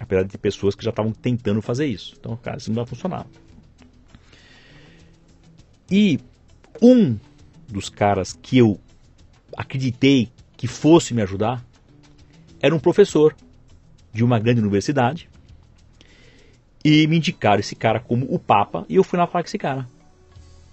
[0.01, 2.15] Apesar de ter pessoas que já estavam tentando fazer isso.
[2.19, 3.27] Então, cara, isso não vai funcionar.
[5.91, 6.19] E
[6.81, 7.16] um
[7.69, 8.81] dos caras que eu
[9.57, 11.65] acreditei que fosse me ajudar
[12.61, 13.37] era um professor
[14.12, 15.29] de uma grande universidade.
[16.85, 19.59] E me indicaram esse cara como o Papa, e eu fui lá falar com esse
[19.59, 19.89] cara.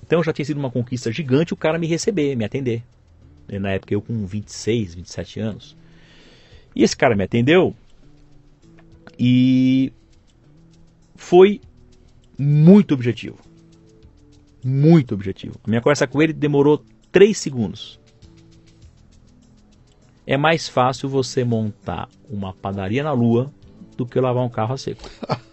[0.04, 2.84] Então já tinha sido uma conquista gigante o cara me receber, me atender.
[3.48, 5.78] E na época eu com 26, 27 anos.
[6.76, 7.74] E esse cara me atendeu
[9.18, 9.94] e
[11.16, 11.62] foi
[12.38, 13.38] muito objetivo.
[14.64, 15.56] Muito objetivo.
[15.64, 18.00] A minha conversa com ele demorou 3 segundos.
[20.26, 23.52] É mais fácil você montar uma padaria na lua
[23.98, 25.10] do que lavar um carro a seco.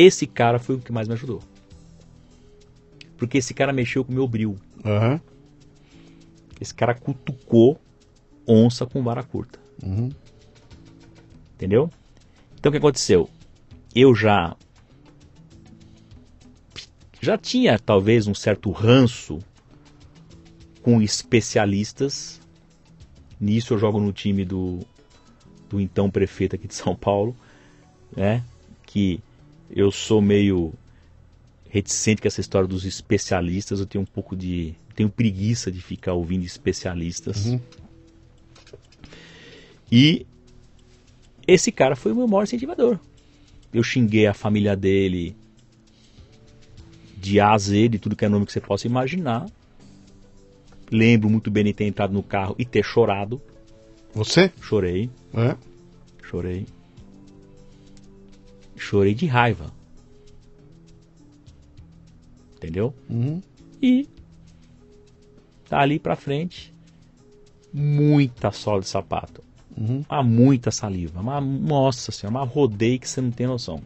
[0.00, 1.42] Esse cara foi o que mais me ajudou.
[3.18, 4.56] Porque esse cara mexeu com o meu bril.
[4.82, 5.20] Aham.
[6.58, 7.78] Esse cara cutucou
[8.48, 9.58] onça com vara curta.
[9.82, 10.08] Uhum.
[11.54, 11.90] Entendeu?
[12.54, 13.28] Então o que aconteceu?
[13.94, 14.56] Eu já
[17.20, 19.38] já tinha talvez um certo ranço
[20.80, 22.40] com especialistas.
[23.38, 24.78] Nisso eu jogo no time do,
[25.68, 27.36] do então prefeito aqui de São Paulo,
[28.16, 28.42] né?
[28.86, 29.20] Que
[29.74, 30.72] eu sou meio
[31.68, 33.80] reticente com essa história dos especialistas.
[33.80, 37.46] Eu tenho um pouco de tenho preguiça de ficar ouvindo especialistas.
[37.46, 37.60] Uhum.
[39.90, 40.26] E
[41.46, 42.98] esse cara foi o meu maior incentivador.
[43.72, 45.36] Eu xinguei a família dele
[47.16, 49.46] de A a Z, de tudo que é nome que você possa imaginar.
[50.90, 53.40] Lembro muito bem de ter entrado no carro e ter chorado.
[54.12, 54.50] Você?
[54.60, 55.56] Chorei, É.
[56.24, 56.66] chorei.
[58.80, 59.70] Chorei de raiva.
[62.56, 62.94] Entendeu?
[63.08, 63.42] Uhum.
[63.80, 64.08] E
[65.68, 66.72] tá ali pra frente,
[67.72, 69.44] muita sola de sapato.
[69.76, 70.02] Uhum.
[70.08, 71.22] Há muita saliva.
[71.22, 73.82] Mas, nossa senhora, uma rodeio que você não tem noção.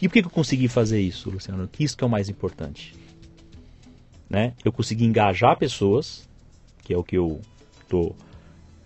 [0.00, 1.68] E por que, que eu consegui fazer isso, Luciano?
[1.68, 2.94] Que isso que é o mais importante.
[4.28, 4.54] Né?
[4.64, 6.26] Eu consegui engajar pessoas,
[6.82, 7.40] que é o que eu
[7.82, 8.16] estou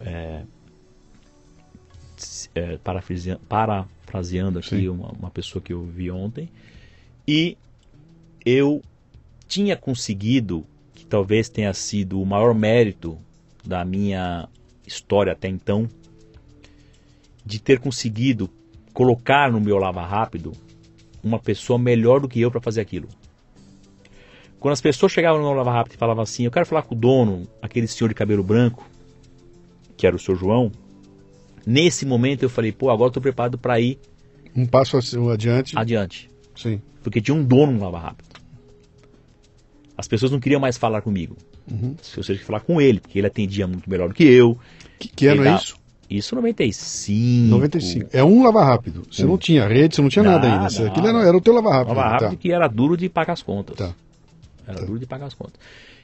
[0.01, 0.43] é,
[2.55, 6.49] é, parafrasea- parafraseando aqui uma, uma pessoa que eu vi ontem.
[7.27, 7.57] E
[8.45, 8.83] eu
[9.47, 10.65] tinha conseguido,
[10.95, 13.19] que talvez tenha sido o maior mérito
[13.65, 14.49] da minha
[14.87, 15.89] história até então,
[17.45, 18.49] de ter conseguido
[18.93, 20.53] colocar no meu lava rápido
[21.23, 23.09] uma pessoa melhor do que eu para fazer aquilo.
[24.59, 26.99] Quando as pessoas chegavam no lava rápido e falavam assim, eu quero falar com o
[26.99, 28.87] dono, aquele senhor de cabelo branco,
[29.97, 30.71] que era o seu João,
[31.67, 33.99] nesse momento eu falei, pô, agora eu tô preparado para ir
[34.57, 34.97] Um passo
[35.33, 35.77] adiante.
[35.79, 36.81] adiante Sim.
[37.03, 38.29] porque tinha um dono no Lava Rápido.
[39.97, 41.37] As pessoas não queriam mais falar comigo.
[41.71, 41.95] Uhum.
[42.17, 44.59] Eu tinha que falar com ele, porque ele atendia muito melhor do que eu.
[44.99, 45.77] Que, que ano é isso?
[46.09, 47.49] Isso em 95.
[47.51, 48.11] 95.
[48.13, 49.03] É um lava rápido.
[49.11, 50.89] Você não tinha rede, você não tinha nada, Nada, ainda.
[50.91, 51.95] Aquilo era, era o teu lava rápido.
[51.95, 52.37] Lava Rápido Tá.
[52.37, 53.77] que era duro de pagar as contas.
[53.77, 53.95] Tá.
[54.67, 55.61] Era duro de pagar as contas.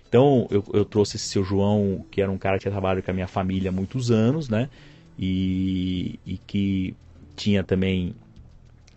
[0.09, 3.11] Então eu, eu trouxe esse seu João, que era um cara que tinha trabalhado com
[3.11, 4.69] a minha família há muitos anos, né?
[5.19, 6.95] E, e que
[7.35, 8.15] tinha também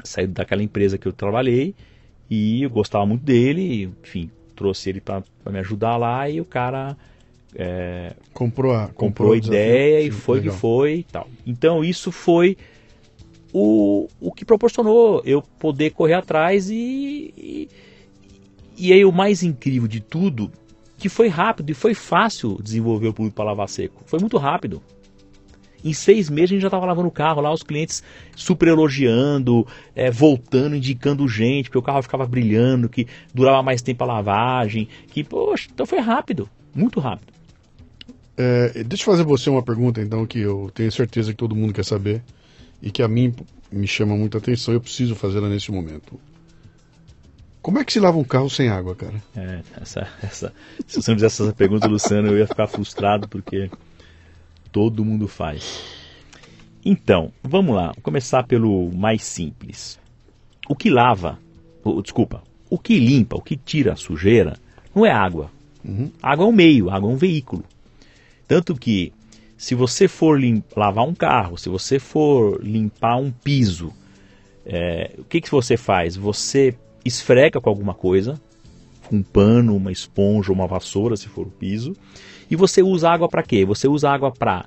[0.04, 1.74] saído daquela empresa que eu trabalhei.
[2.30, 6.46] E eu gostava muito dele, e, enfim, trouxe ele para me ajudar lá e o
[6.46, 6.96] cara
[7.56, 9.60] é, Comprou a, comprou a o desafio.
[9.60, 10.54] ideia e Sim, foi legal.
[10.54, 11.28] que foi e tal.
[11.48, 12.58] Então isso foi
[13.52, 17.70] o, o que proporcionou eu poder correr atrás e, e,
[18.78, 20.52] e aí o mais incrível de tudo,
[20.98, 24.04] que foi rápido e foi fácil desenvolver o produto para lavar seco.
[24.06, 24.82] Foi muito rápido.
[25.84, 28.03] Em seis meses a gente já estava lavando o carro lá, os clientes
[28.35, 29.65] super elogiando,
[29.95, 34.88] é, voltando, indicando gente, porque o carro ficava brilhando, que durava mais tempo a lavagem,
[35.07, 37.34] que, poxa, então foi rápido, muito rápido.
[38.38, 41.73] É, deixa eu fazer você uma pergunta, então, que eu tenho certeza que todo mundo
[41.73, 42.22] quer saber
[42.81, 43.34] e que a mim
[43.72, 46.19] me chama muita atenção, eu preciso fazê-la nesse momento.
[47.61, 49.22] Como é que se lava um carro sem água, cara?
[49.35, 50.53] É, essa, essa,
[50.88, 53.69] se você não fizesse essa pergunta, Luciano, eu ia ficar frustrado porque
[54.72, 55.84] todo mundo faz.
[56.84, 60.00] Então, vamos lá, vou começar pelo mais simples.
[60.68, 61.40] O que lava,
[61.84, 64.58] oh, desculpa, o que limpa, o que tira a sujeira,
[64.96, 65.52] não é água.
[65.84, 66.12] Uhum.
[66.22, 67.64] Água é um meio, água é um veículo.
[68.48, 69.12] Tanto que,
[69.58, 70.40] se você for
[70.76, 73.94] lavar um carro, se você for limpar um piso,
[74.66, 76.16] é, o que, que você faz?
[76.16, 78.40] Você esfrega com alguma coisa,
[79.08, 81.94] com um pano, uma esponja, uma vassoura, se for o piso,
[82.50, 83.66] e você usa água para quê?
[83.66, 84.66] Você usa água para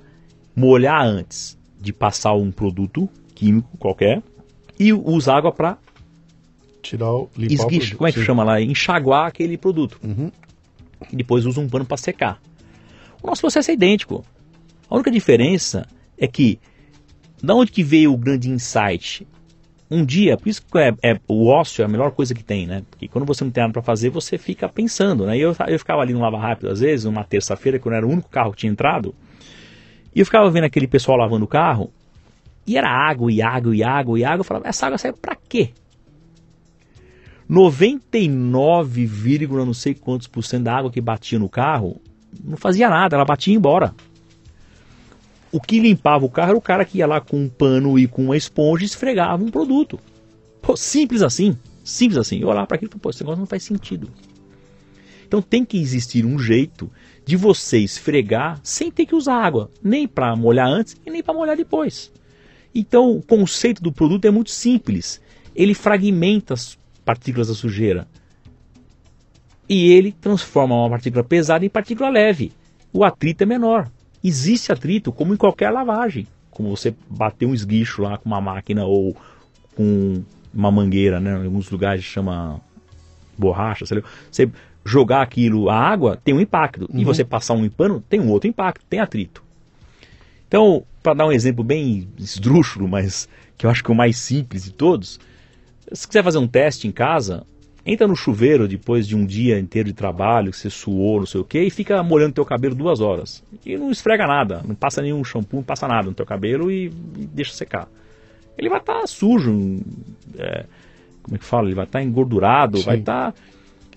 [0.55, 4.21] molhar antes de passar um produto químico qualquer
[4.79, 5.77] e usa água para
[6.81, 8.25] tirar o esguicho, como é que Sim.
[8.25, 8.61] chama lá?
[8.61, 9.99] Enxaguar aquele produto.
[10.03, 10.31] Uhum.
[11.11, 12.41] E depois usa um pano para secar.
[13.21, 14.23] O nosso processo é idêntico.
[14.89, 15.87] A única diferença
[16.17, 16.59] é que
[17.41, 19.27] da onde que veio o grande insight?
[19.93, 22.65] Um dia, por isso que é, é, o ócio é a melhor coisa que tem,
[22.65, 22.83] né?
[22.89, 25.37] Porque quando você não tem nada para fazer, você fica pensando, né?
[25.37, 28.09] E eu, eu ficava ali no Lava Rápido, às vezes, numa terça-feira, quando era o
[28.09, 29.13] único carro que tinha entrado,
[30.15, 31.91] e eu ficava vendo aquele pessoal lavando o carro,
[32.65, 34.39] e era água, e água, e água, e água.
[34.39, 35.71] Eu falava, essa água serve para quê?
[37.47, 42.01] 99, não sei quantos por cento da água que batia no carro
[42.43, 43.93] não fazia nada, ela batia embora.
[45.53, 48.07] O que limpava o carro era o cara que ia lá com um pano e
[48.07, 49.99] com uma esponja e esfregava um produto.
[50.59, 51.55] Pô, simples assim.
[51.83, 52.39] Simples assim.
[52.39, 54.09] Eu olhava para aquilo e falei, pô, esse negócio não faz sentido.
[55.27, 56.89] Então tem que existir um jeito
[57.23, 61.35] de você esfregar sem ter que usar água, nem para molhar antes e nem para
[61.35, 62.11] molhar depois.
[62.73, 65.21] Então o conceito do produto é muito simples.
[65.55, 68.07] Ele fragmenta as partículas da sujeira
[69.69, 72.51] e ele transforma uma partícula pesada em partícula leve.
[72.91, 73.91] O atrito é menor.
[74.23, 76.27] Existe atrito, como em qualquer lavagem.
[76.49, 79.15] Como você bater um esguicho lá com uma máquina ou
[79.75, 80.23] com
[80.53, 81.31] uma mangueira, né?
[81.41, 82.61] Em alguns lugares chama
[83.37, 84.49] borracha, você
[84.85, 86.99] jogar aquilo a água tem um impacto uhum.
[86.99, 89.43] e você passar um pano tem um outro impacto, tem atrito.
[90.47, 93.27] Então, para dar um exemplo bem esdrúxulo, mas
[93.57, 95.19] que eu acho que é o mais simples de todos,
[95.91, 97.45] se quiser fazer um teste em casa,
[97.85, 101.41] entra no chuveiro depois de um dia inteiro de trabalho, que você suou, não sei
[101.41, 103.43] o que, e fica molhando teu cabelo duas horas.
[103.65, 106.85] E não esfrega nada, não passa nenhum shampoo, não passa nada no teu cabelo e,
[107.17, 107.87] e deixa secar.
[108.57, 109.81] Ele vai estar tá sujo,
[110.37, 110.65] é,
[111.23, 111.67] como é que fala?
[111.67, 112.85] Ele vai estar tá engordurado, Sim.
[112.85, 113.31] vai estar.
[113.31, 113.37] Tá...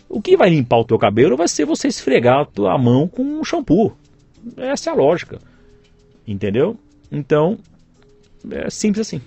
[0.09, 3.23] O que vai limpar o teu cabelo vai ser você esfregar a tua mão com
[3.23, 3.97] um shampoo.
[4.57, 5.39] Essa é a lógica.
[6.27, 6.77] Entendeu?
[7.11, 7.59] Então,
[8.51, 9.21] é simples assim.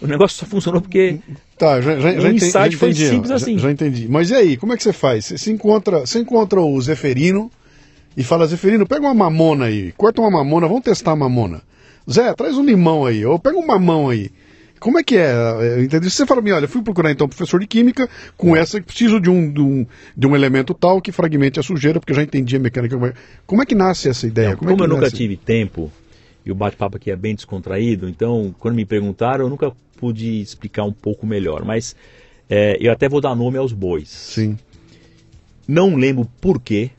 [0.00, 1.18] O negócio só funcionou porque
[1.58, 3.08] Tá, já, já, já, entendi, já entendi.
[3.08, 3.58] simples assim.
[3.58, 4.06] Já, entendi.
[4.08, 5.26] Mas e aí, como é que você faz?
[5.26, 7.50] Você se encontra, você encontra o Zeferino
[8.16, 11.60] e fala, Zeferino, pega uma mamona aí, corta uma mamona, vamos testar a mamona.
[12.10, 14.30] Zé, traz um limão aí, ou pega um mamão aí.
[14.78, 15.82] Como é que é?
[15.82, 16.08] Entendeu?
[16.08, 19.28] Você fala, olha, fui procurar então um professor de química com essa que preciso de
[19.28, 19.86] um, de um,
[20.16, 23.14] de um elemento tal que fragmente a sujeira, porque eu já entendi a mecânica.
[23.44, 24.50] Como é que nasce essa ideia?
[24.50, 25.04] Não, como, é como é eu nasce?
[25.04, 25.90] nunca tive tempo
[26.46, 30.84] e o bate-papo aqui é bem descontraído, então quando me perguntaram, eu nunca pude explicar
[30.84, 31.94] um pouco melhor, mas
[32.48, 34.08] é, eu até vou dar nome aos bois.
[34.08, 34.56] Sim.
[35.66, 36.90] Não lembro porquê,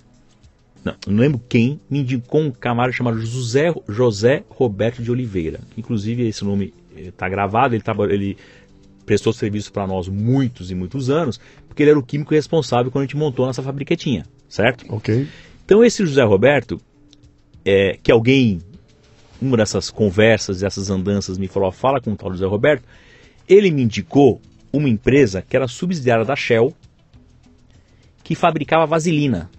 [0.83, 6.27] não, não lembro quem me indicou um camarada chamado José, José Roberto de Oliveira, inclusive
[6.27, 8.37] esse nome está eh, gravado, ele, tava, ele
[9.05, 13.03] prestou serviço para nós muitos e muitos anos, porque ele era o químico responsável quando
[13.03, 14.85] a gente montou a nossa fabriquetinha, certo?
[14.93, 15.27] Ok.
[15.65, 16.79] Então esse José Roberto,
[17.65, 18.59] é, que alguém
[19.41, 22.83] uma dessas conversas, dessas andanças, me falou: fala com o tal José Roberto.
[23.47, 24.41] Ele me indicou
[24.71, 26.73] uma empresa que era subsidiária da Shell,
[28.23, 29.49] que fabricava vaselina.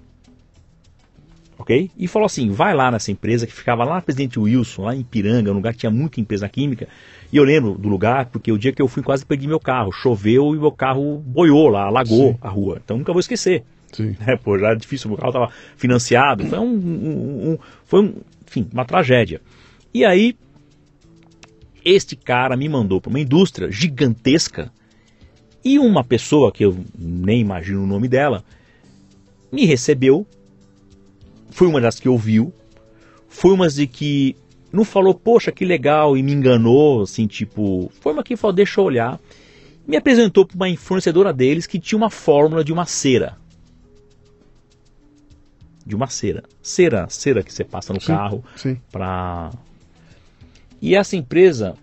[1.59, 1.91] Ok?
[1.99, 5.03] E falou assim: vai lá nessa empresa que ficava lá na Presidente Wilson, lá em
[5.03, 6.89] Piranga, um lugar que tinha muita empresa química.
[7.33, 9.93] E eu lembro do lugar porque o dia que eu fui quase perdi meu carro.
[9.93, 12.39] Choveu e meu carro boiou lá, alagou Sim.
[12.41, 12.81] a rua.
[12.83, 13.63] Então nunca vou esquecer.
[13.93, 14.17] Sim.
[14.27, 16.47] É, pô, já era difícil, o carro estava financiado.
[16.47, 18.15] Foi um, um, um, foi um,
[18.47, 19.41] enfim, uma tragédia.
[19.93, 20.37] E aí,
[21.85, 24.73] este cara me mandou para uma indústria gigantesca
[25.65, 28.45] e uma pessoa que eu nem imagino o nome dela
[29.51, 30.27] me recebeu.
[31.51, 32.53] Foi uma das que ouviu.
[33.29, 34.37] Foi uma de que
[34.73, 37.91] não falou, poxa, que legal, e me enganou, assim, tipo.
[38.01, 39.21] Foi uma que falou, deixa eu olhar.
[39.87, 43.37] Me apresentou para uma fornecedora deles que tinha uma fórmula de uma cera.
[45.85, 46.45] De uma cera.
[46.63, 48.45] Cera, cera que você passa no sim, carro
[48.93, 49.51] para
[50.81, 51.75] e essa empresa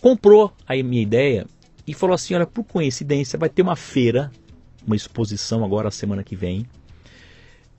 [0.00, 1.46] comprou a minha ideia
[1.86, 4.30] e falou assim: olha, por coincidência, vai ter uma feira,
[4.86, 6.66] uma exposição agora semana que vem,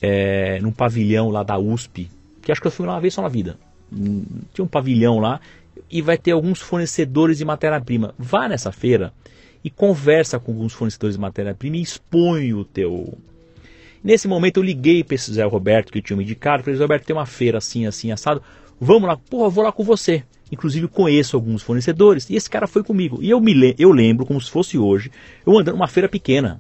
[0.02, 2.10] é, num pavilhão lá da USP,
[2.42, 3.58] que acho que eu fui lá uma vez só na vida.
[4.54, 5.40] Tinha um pavilhão lá.
[5.90, 8.14] e vai ter alguns fornecedores de matéria-prima.
[8.18, 9.14] Vá nessa feira
[9.64, 13.18] e conversa com alguns fornecedores de matéria-prima e expõe o teu.
[14.04, 17.16] Nesse momento eu liguei para esse Zé Roberto que tinha me indicado, falei, Roberto, tem
[17.16, 18.42] uma feira assim, assim, assado,
[18.80, 20.24] vamos lá, porra, vou lá com você.
[20.52, 23.20] Inclusive conheço alguns fornecedores e esse cara foi comigo.
[23.22, 25.12] E eu me eu lembro como se fosse hoje,
[25.46, 26.60] eu andando numa feira pequena,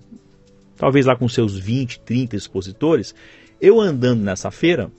[0.77, 3.15] talvez lá com seus 20, 30 expositores,
[3.59, 4.91] eu andando nessa feira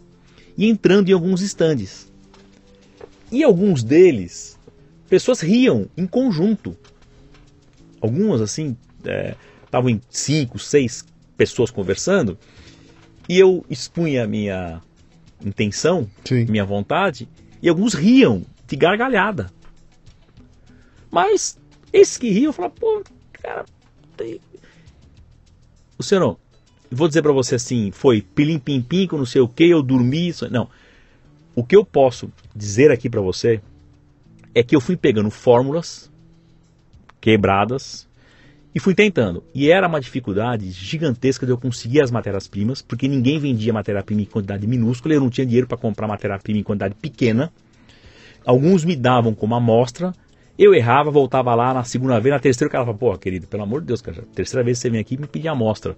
[0.57, 2.11] e entrando em alguns estandes.
[3.31, 4.59] E alguns deles,
[5.09, 6.77] pessoas riam em conjunto.
[8.01, 8.77] Algumas assim,
[9.65, 11.05] estavam é, em cinco, seis
[11.37, 12.37] pessoas conversando,
[13.29, 14.83] e eu expunha a minha
[15.45, 16.45] intenção, Sim.
[16.47, 17.29] minha vontade,
[17.63, 19.51] e alguns riam de gargalhada.
[21.11, 21.59] Mas
[21.93, 23.03] esses que riam, eu falava, pô,
[23.33, 23.65] cara,
[24.17, 24.41] tem...
[25.99, 26.39] Luciano,
[26.91, 29.83] vou dizer para você assim, foi pilim pim pim com não sei o que, eu
[29.83, 30.69] dormi, não.
[31.55, 33.61] O que eu posso dizer aqui para você
[34.55, 36.11] é que eu fui pegando fórmulas
[37.21, 38.09] quebradas
[38.75, 39.43] e fui tentando.
[39.55, 44.27] E era uma dificuldade gigantesca de eu conseguir as matérias-primas, porque ninguém vendia matéria-prima em
[44.27, 47.53] quantidade minúscula, eu não tinha dinheiro para comprar matéria-prima em quantidade pequena.
[48.45, 50.13] Alguns me davam como amostra,
[50.59, 53.63] eu errava, voltava lá na segunda vez, na terceira o cara falava, pô, querido, pelo
[53.63, 55.97] amor de Deus, cara, terceira vez que você vem aqui me pedir amostra.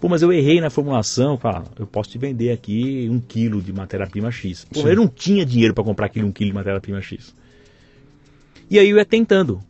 [0.00, 3.72] Pô, mas eu errei na formulação, cara, eu posso te vender aqui um quilo de
[3.72, 4.64] matéria-prima X.
[4.64, 7.34] Pô, eu não tinha dinheiro para comprar aquele um quilo de matéria-prima X.
[8.68, 9.60] E aí eu ia tentando,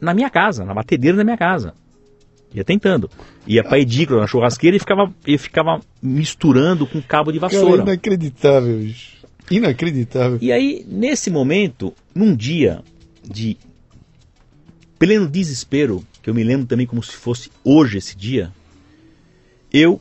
[0.00, 1.74] na minha casa, na batedeira da minha casa.
[2.54, 3.10] Ia tentando.
[3.46, 7.78] Ia pra edícula, na churrasqueira e ficava, e ficava misturando com cabo de vassoura.
[7.78, 9.18] Cara, inacreditável, bicho.
[9.50, 10.38] Inacreditável.
[10.40, 12.82] E aí, nesse momento, num dia
[13.22, 13.56] de
[14.98, 18.50] pleno desespero, que eu me lembro também como se fosse hoje esse dia,
[19.72, 20.00] eu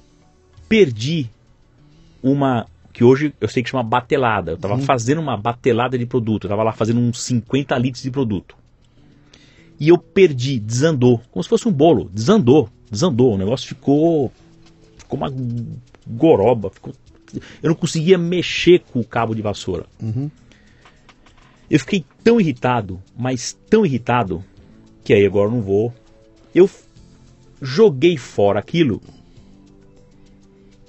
[0.67, 1.29] perdi
[2.21, 4.51] uma que hoje eu sei que chama batelada.
[4.51, 4.81] Eu estava uhum.
[4.81, 8.55] fazendo uma batelada de produto, eu estava lá fazendo uns 50 litros de produto.
[9.79, 13.33] E eu perdi, desandou, como se fosse um bolo, desandou, desandou.
[13.33, 14.31] O negócio ficou
[14.97, 15.31] ficou uma
[16.05, 16.93] goroba, ficou,
[17.61, 19.85] eu não conseguia mexer com o cabo de vassoura.
[20.01, 20.29] Uhum.
[21.69, 24.43] Eu fiquei tão irritado, mas tão irritado,
[25.03, 25.93] que aí agora eu não vou.
[26.55, 26.69] Eu
[27.61, 29.01] joguei fora aquilo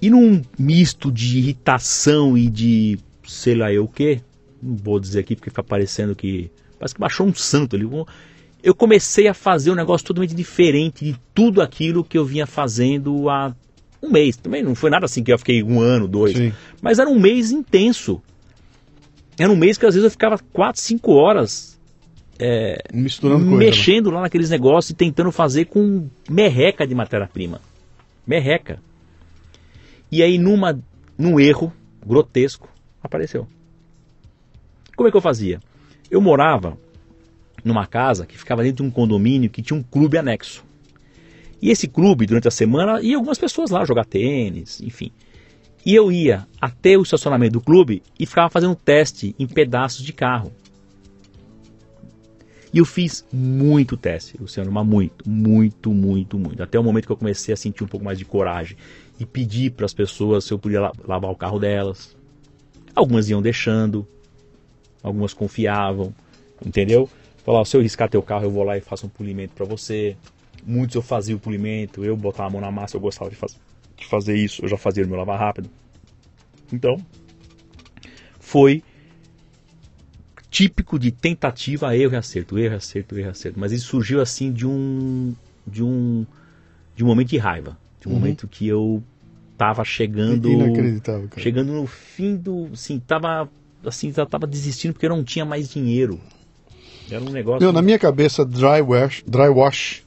[0.01, 4.20] e num misto de irritação e de sei lá eu o que,
[4.62, 6.51] não vou dizer aqui porque fica parecendo que.
[6.78, 7.85] Parece que baixou um santo ali.
[8.62, 13.28] Eu comecei a fazer um negócio totalmente diferente de tudo aquilo que eu vinha fazendo
[13.30, 13.55] há
[14.02, 14.36] um mês.
[14.36, 16.36] Também não foi nada assim que eu fiquei um ano, dois.
[16.36, 16.52] Sim.
[16.82, 18.20] Mas era um mês intenso.
[19.39, 21.78] Era um mês que às vezes eu ficava quatro, cinco horas
[22.39, 27.60] é, Misturando mexendo lá naqueles negócios e tentando fazer com merreca de matéria-prima.
[28.24, 28.80] Merreca.
[30.10, 30.78] E aí, numa,
[31.18, 31.72] num erro
[32.06, 32.68] grotesco,
[33.02, 33.47] apareceu.
[34.97, 35.60] Como é que eu fazia?
[36.10, 36.78] Eu morava
[37.69, 40.65] numa casa que ficava dentro de um condomínio que tinha um clube anexo.
[41.61, 45.11] E esse clube, durante a semana, ia algumas pessoas lá jogar tênis, enfim.
[45.85, 50.12] E eu ia até o estacionamento do clube e ficava fazendo teste em pedaços de
[50.12, 50.53] carro.
[52.73, 56.62] E eu fiz muito teste, Luciano, mas muito, muito, muito, muito.
[56.62, 58.77] Até o momento que eu comecei a sentir um pouco mais de coragem
[59.19, 62.16] e pedi para as pessoas se eu podia lavar o carro delas.
[62.95, 64.07] Algumas iam deixando,
[65.03, 66.15] algumas confiavam,
[66.65, 67.09] entendeu?
[67.44, 70.16] Falar, se eu riscar teu carro, eu vou lá e faço um polimento para você.
[70.65, 73.56] Muitos eu fazia o polimento, eu botava a mão na massa, eu gostava de, faz,
[73.97, 75.70] de fazer isso, eu já fazia o meu lavar rápido.
[76.73, 76.98] Então,
[78.39, 78.82] foi
[80.51, 83.60] típico de tentativa, erro e acerto, erro e acerto, erro e acerto.
[83.60, 85.35] Mas isso surgiu assim de um
[85.66, 86.27] de um
[86.97, 88.19] de um momento de raiva, de um uhum.
[88.19, 89.02] momento que eu
[89.56, 91.43] tava chegando inacreditável, cara.
[91.43, 93.51] chegando no fim do, assim, tava
[93.85, 96.20] assim, tava desistindo porque eu não tinha mais dinheiro.
[97.10, 100.02] Era um negócio Meu, na minha cabeça Dry Wash, Dry Wash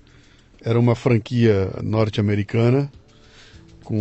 [0.64, 2.92] era uma franquia norte-americana
[3.84, 3.96] com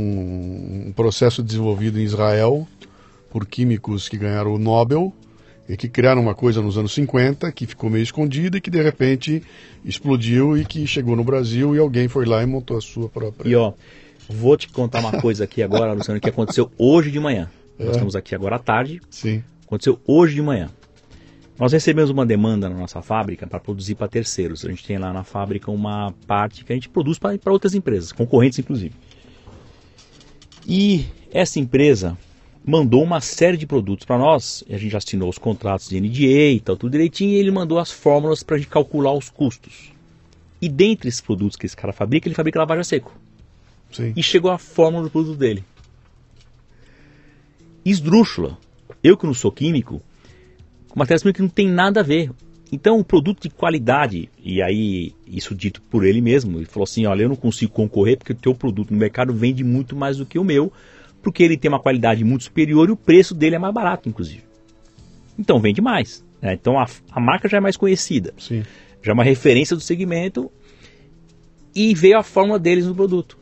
[0.87, 2.67] um processo desenvolvido em Israel
[3.31, 5.13] por químicos que ganharam o Nobel
[5.69, 8.83] e que criaram uma coisa nos anos 50 que ficou meio escondida e que de
[8.83, 9.43] repente
[9.85, 13.49] explodiu e que chegou no Brasil e alguém foi lá e montou a sua própria.
[13.49, 13.73] E ó,
[14.29, 17.49] vou te contar uma coisa aqui agora, Luciano, que aconteceu hoje de manhã.
[17.79, 17.85] É.
[17.85, 19.01] Nós estamos aqui agora à tarde.
[19.09, 19.43] Sim.
[19.65, 20.69] Aconteceu hoje de manhã.
[21.61, 24.65] Nós recebemos uma demanda na nossa fábrica para produzir para terceiros.
[24.65, 28.13] A gente tem lá na fábrica uma parte que a gente produz para outras empresas,
[28.13, 28.95] concorrentes inclusive.
[30.67, 32.17] E essa empresa
[32.65, 36.53] mandou uma série de produtos para nós, a gente já assinou os contratos de NDA
[36.53, 39.93] e tal, tudo direitinho, e ele mandou as fórmulas para a gente calcular os custos.
[40.63, 43.15] E dentre esses produtos que esse cara fabrica, ele fabrica lavagem a seco.
[43.93, 44.15] Sim.
[44.17, 45.63] E chegou a fórmula do produto dele.
[47.85, 48.57] Esdrúxula.
[49.03, 50.03] Eu que não sou químico,
[50.91, 52.31] com matérias-primas que não tem nada a ver.
[52.73, 57.07] Então, o produto de qualidade, e aí isso dito por ele mesmo, ele falou assim:
[57.07, 60.27] olha, eu não consigo concorrer porque o teu produto no mercado vende muito mais do
[60.27, 60.73] que o meu,
[61.23, 64.45] porque ele tem uma qualidade muito superior e o preço dele é mais barato, inclusive.
[65.39, 66.25] Então, vende mais.
[66.41, 66.55] Né?
[66.55, 68.63] Então, a, a, marca já é mais conhecida, Sim.
[69.03, 70.51] já é uma referência do segmento
[71.75, 73.39] e veio a fórmula deles no produto.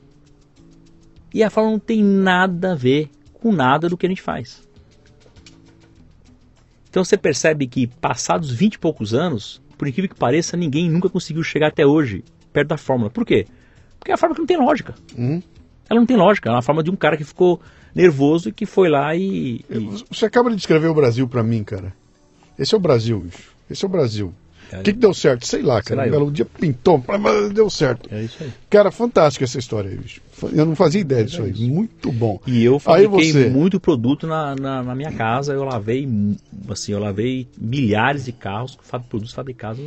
[1.34, 4.67] E a fórmula não tem nada a ver com nada do que a gente faz.
[6.88, 11.08] Então você percebe que passados 20 e poucos anos, por incrível que pareça, ninguém nunca
[11.08, 13.10] conseguiu chegar até hoje perto da fórmula.
[13.10, 13.46] Por quê?
[13.98, 14.94] Porque é a fórmula que não tem lógica.
[15.16, 15.42] Uhum.
[15.88, 16.48] Ela não tem lógica.
[16.48, 17.60] É uma forma de um cara que ficou
[17.94, 19.64] nervoso e que foi lá e.
[19.70, 20.04] e...
[20.10, 21.92] Você acaba de descrever o Brasil para mim, cara.
[22.58, 23.52] Esse é o Brasil, bicho.
[23.70, 24.34] Esse é o Brasil.
[24.72, 25.46] O que, que, deu certo?
[25.46, 26.06] Sei lá, cara.
[26.06, 28.12] Um belo dia pintou, mas deu certo.
[28.12, 28.52] É isso aí.
[28.68, 30.20] Cara, fantástica essa história aí, bicho.
[30.52, 31.52] Eu não fazia ideia disso aí.
[31.68, 32.40] Muito bom.
[32.46, 33.48] E eu fabriquei você...
[33.48, 35.52] muito produto na, na, na, minha casa.
[35.52, 36.08] Eu lavei,
[36.68, 39.80] assim, eu lavei milhares de carros com produtos fabricados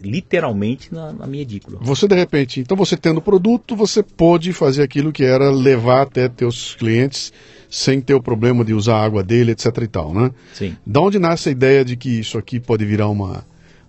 [0.00, 1.78] literalmente na, na minha edícula.
[1.82, 6.28] Você, de repente, então você tendo produto, você pôde fazer aquilo que era levar até
[6.28, 7.32] teus clientes
[7.68, 10.30] sem ter o problema de usar a água dele, etc e tal, né?
[10.52, 10.76] Sim.
[10.86, 13.44] Da onde nasce a ideia de que isso aqui pode virar uma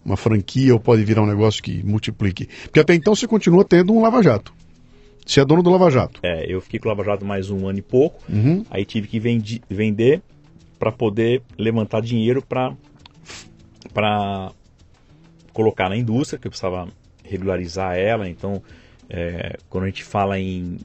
[0.05, 2.47] uma franquia ou pode virar um negócio que multiplique?
[2.65, 4.53] Porque até então você continua tendo um Lava Jato.
[5.25, 6.19] Você é dono do Lava Jato.
[6.21, 8.23] É, eu fiquei com o Lava Jato mais um ano e pouco.
[8.29, 8.63] Uhum.
[8.69, 10.21] Aí tive que vendi, vender
[10.77, 12.75] para poder levantar dinheiro para
[15.51, 16.87] colocar na indústria, que eu precisava
[17.23, 18.29] regularizar ela.
[18.29, 18.61] Então,
[19.09, 20.77] é, quando a gente fala em,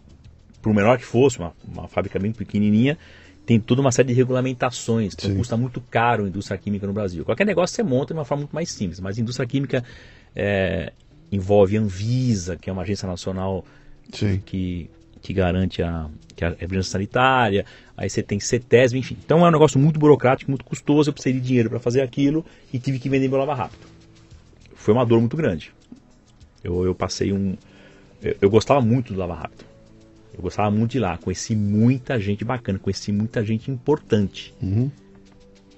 [0.62, 2.96] por menor que fosse, uma, uma fábrica bem pequenininha,
[3.44, 7.24] tem toda uma série de regulamentações, então custa muito caro a indústria química no Brasil.
[7.24, 9.82] Qualquer negócio você monta de uma forma muito mais simples, mas a indústria química
[10.36, 10.92] é,
[11.32, 13.64] envolve a Anvisa, que é uma agência nacional
[14.10, 14.90] que,
[15.22, 17.64] que garante a, que a vigilância sanitária,
[17.96, 19.16] aí você tem CETESB, enfim.
[19.24, 22.44] Então é um negócio muito burocrático, muito custoso, eu precisei de dinheiro para fazer aquilo
[22.72, 23.86] e tive que vender meu lava rápido.
[24.74, 25.72] Foi uma dor muito grande.
[26.64, 27.56] Eu, eu passei um...
[28.22, 29.64] Eu, eu gostava muito do lava rápido.
[30.32, 34.54] Eu gostava muito de lá, conheci muita gente bacana, conheci muita gente importante.
[34.62, 34.90] Uhum.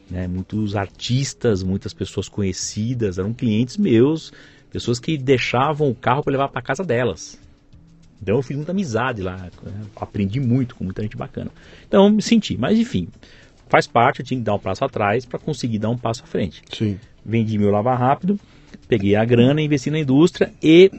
[0.08, 0.28] Né?
[0.28, 4.32] Muitos artistas, muitas pessoas conhecidas, eram clientes meus,
[4.70, 7.41] pessoas que deixavam o carro para levar para casa delas.
[8.22, 9.50] Então eu fiz muita amizade lá, né?
[9.96, 11.50] aprendi muito com muita gente bacana.
[11.88, 13.08] Então eu me senti, mas enfim,
[13.68, 16.26] faz parte, eu tinha que dar um passo atrás para conseguir dar um passo à
[16.26, 16.62] frente.
[16.72, 17.00] Sim.
[17.26, 18.38] Vendi meu lava rápido,
[18.86, 20.92] peguei a grana, investi na indústria e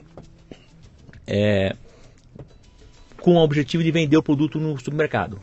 [1.25, 1.73] é,
[3.21, 5.39] com o objetivo de vender o produto no supermercado.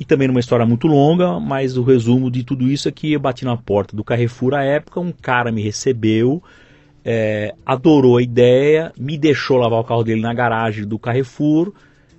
[0.00, 3.20] E também numa história muito longa, mas o resumo de tudo isso é que eu
[3.20, 6.42] bati na porta do Carrefour à época, um cara me recebeu,
[7.04, 11.68] é, adorou a ideia, me deixou lavar o carro dele na garagem do Carrefour,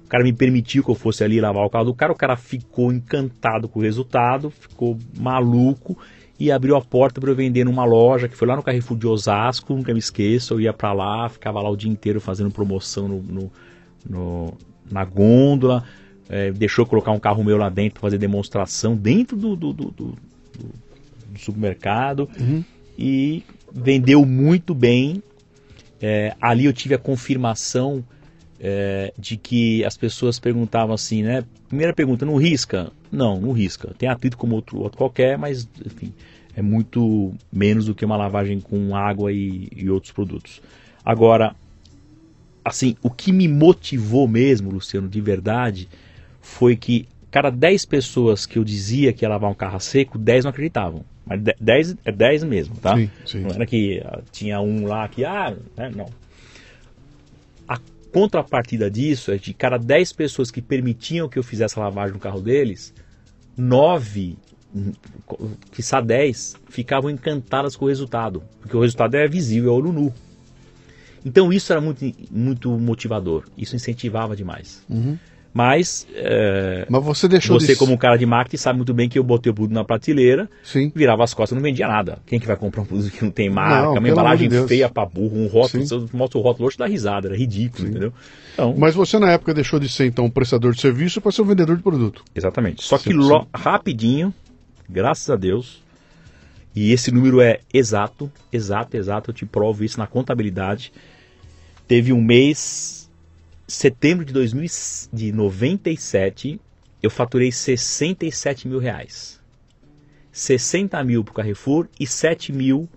[0.06, 2.36] o cara me permitiu que eu fosse ali lavar o carro do cara, o cara
[2.36, 5.98] ficou encantado com o resultado, ficou maluco
[6.40, 9.08] e abriu a porta para eu vender numa loja que foi lá no Carrefour de
[9.08, 13.08] Osasco, nunca me esqueço, eu ia para lá, ficava lá o dia inteiro fazendo promoção
[13.08, 13.52] no, no,
[14.08, 14.54] no
[14.92, 15.84] na gôndola,
[16.30, 19.92] é, deixou colocar um carro meu lá dentro para fazer demonstração dentro do, do, do,
[19.92, 20.06] do,
[21.30, 22.30] do supermercado.
[22.40, 22.64] Uhum.
[22.98, 23.44] e
[23.74, 25.24] vendeu muito bem.
[26.02, 28.04] É, ali eu tive a confirmação
[28.60, 31.44] é, de que as pessoas perguntavam assim, né?
[31.68, 32.92] Primeira pergunta, não risca?
[33.12, 33.94] Não, não risca.
[33.98, 36.14] Tem atrito como outro, outro qualquer, mas enfim,
[36.56, 40.62] é muito menos do que uma lavagem com água e, e outros produtos.
[41.04, 41.56] Agora,
[42.64, 45.90] assim, o que me motivou mesmo, Luciano, de verdade,
[46.40, 50.46] foi que cada 10 pessoas que eu dizia que ia lavar um carro seco, 10
[50.46, 51.04] não acreditavam.
[51.26, 52.96] Mas 10 é 10 mesmo, tá?
[52.96, 53.40] Sim, sim.
[53.42, 56.10] Não era que uh, tinha um lá que, ah, né, não.
[57.68, 57.80] A
[58.12, 62.20] contrapartida disso é de cada 10 pessoas que permitiam que eu fizesse a lavagem no
[62.20, 62.94] carro deles,
[63.56, 64.38] 9,
[65.72, 68.44] quiçá 10, ficavam encantadas com o resultado.
[68.60, 70.14] Porque o resultado é visível, é olho nu.
[71.26, 73.46] Então isso era muito, muito motivador.
[73.58, 74.84] Isso incentivava demais.
[74.90, 75.18] Uhum.
[75.54, 77.76] Mas, é, Mas você deixou você de...
[77.76, 80.50] como um cara de marketing sabe muito bem que eu botei o produto na prateleira,
[80.64, 80.92] Sim.
[80.96, 82.18] virava as costas, não vendia nada.
[82.26, 84.90] Quem que vai comprar um produto que não tem marca, Não, uma embalagem de feia
[84.90, 86.00] pra burro, um rótulo, Sim.
[86.08, 88.12] você mostra o rótulo hoje dá risada, era ridículo, entendeu?
[88.54, 91.44] Então, Mas você na época deixou de ser então um prestador de serviço para ser
[91.44, 92.24] um vendedor de produto.
[92.34, 92.84] exatamente.
[92.84, 93.48] Só que Sim, lo- sim.
[93.54, 94.34] rapidinho,
[94.90, 95.84] graças a Deus,
[96.76, 100.92] e esse número é exato, exato, exato, eu te provo isso na contabilidade.
[101.88, 103.03] Teve um mês,
[103.68, 106.60] setembro de, 2000, e- de 97,
[107.02, 109.40] eu faturei 67 mil reais.
[110.32, 112.90] 60 mil para o Carrefour e 7 mil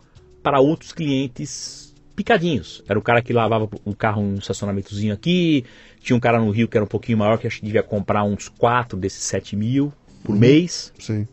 [0.42, 2.82] para outros clientes picadinhos.
[2.88, 5.64] Era o cara que lavava o carro num estacionamentozinho aqui,
[6.00, 8.24] tinha um cara no Rio que era um pouquinho maior, que acho que devia comprar
[8.24, 9.92] uns 4 desses 7 mil
[10.24, 11.28] por mês, Sim.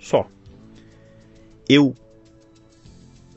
[0.00, 0.26] só.
[1.68, 1.94] eu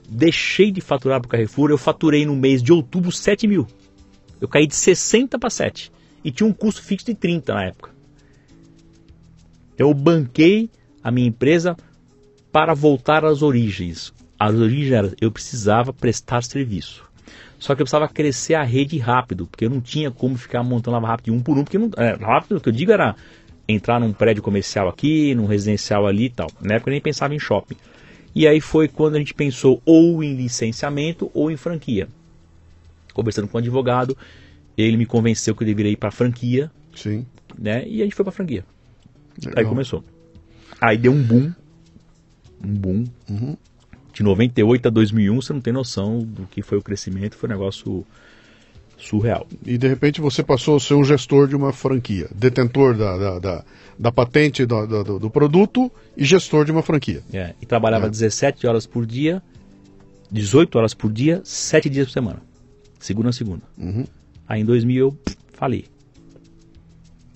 [0.08, 3.68] deixei de faturar para o Carrefour, eu faturei no mês de outubro 7 mil.
[4.40, 5.92] Eu caí de 60 para 7.
[6.24, 7.92] E tinha um custo fixo de 30 na época.
[9.78, 10.70] Eu banquei
[11.04, 11.78] a minha empresa
[12.52, 14.14] para voltar às origens.
[14.38, 17.04] As origens era, eu precisava prestar serviço.
[17.58, 20.96] Só que eu precisava crescer a rede rápido, porque eu não tinha como ficar montando
[20.96, 23.16] lava rápido um por um, porque não, é, rápido, o que eu digo era
[23.68, 26.50] entrar num prédio comercial aqui, num residencial ali e tal.
[26.62, 27.76] Na época eu nem pensava em shopping.
[28.34, 32.08] E aí foi quando a gente pensou ou em licenciamento ou em franquia.
[33.20, 34.18] Conversando com um advogado,
[34.78, 36.72] ele me convenceu que eu deveria ir para franquia.
[36.96, 37.26] Sim.
[37.58, 37.86] Né?
[37.86, 38.64] E a gente foi para franquia.
[39.38, 39.54] Legal.
[39.58, 40.04] Aí começou.
[40.80, 41.52] Aí deu um boom.
[42.64, 43.04] Um boom.
[43.30, 43.58] Uhum.
[44.14, 47.36] De 98 a 2001, você não tem noção do que foi o crescimento.
[47.36, 48.06] Foi um negócio
[48.98, 49.48] surreal.
[49.66, 53.40] E de repente você passou a ser um gestor de uma franquia, detentor da, da,
[53.40, 53.66] da,
[53.98, 57.22] da patente do, do, do, produto e gestor de uma franquia.
[57.34, 58.10] É, e trabalhava É.
[58.10, 59.42] 17 horas por dia,
[60.32, 62.49] 18 horas por dia, 7 dias por semana.
[63.00, 63.62] Segunda a segunda.
[63.78, 64.06] Uhum.
[64.48, 65.86] Aí em 2000 eu pff, falei.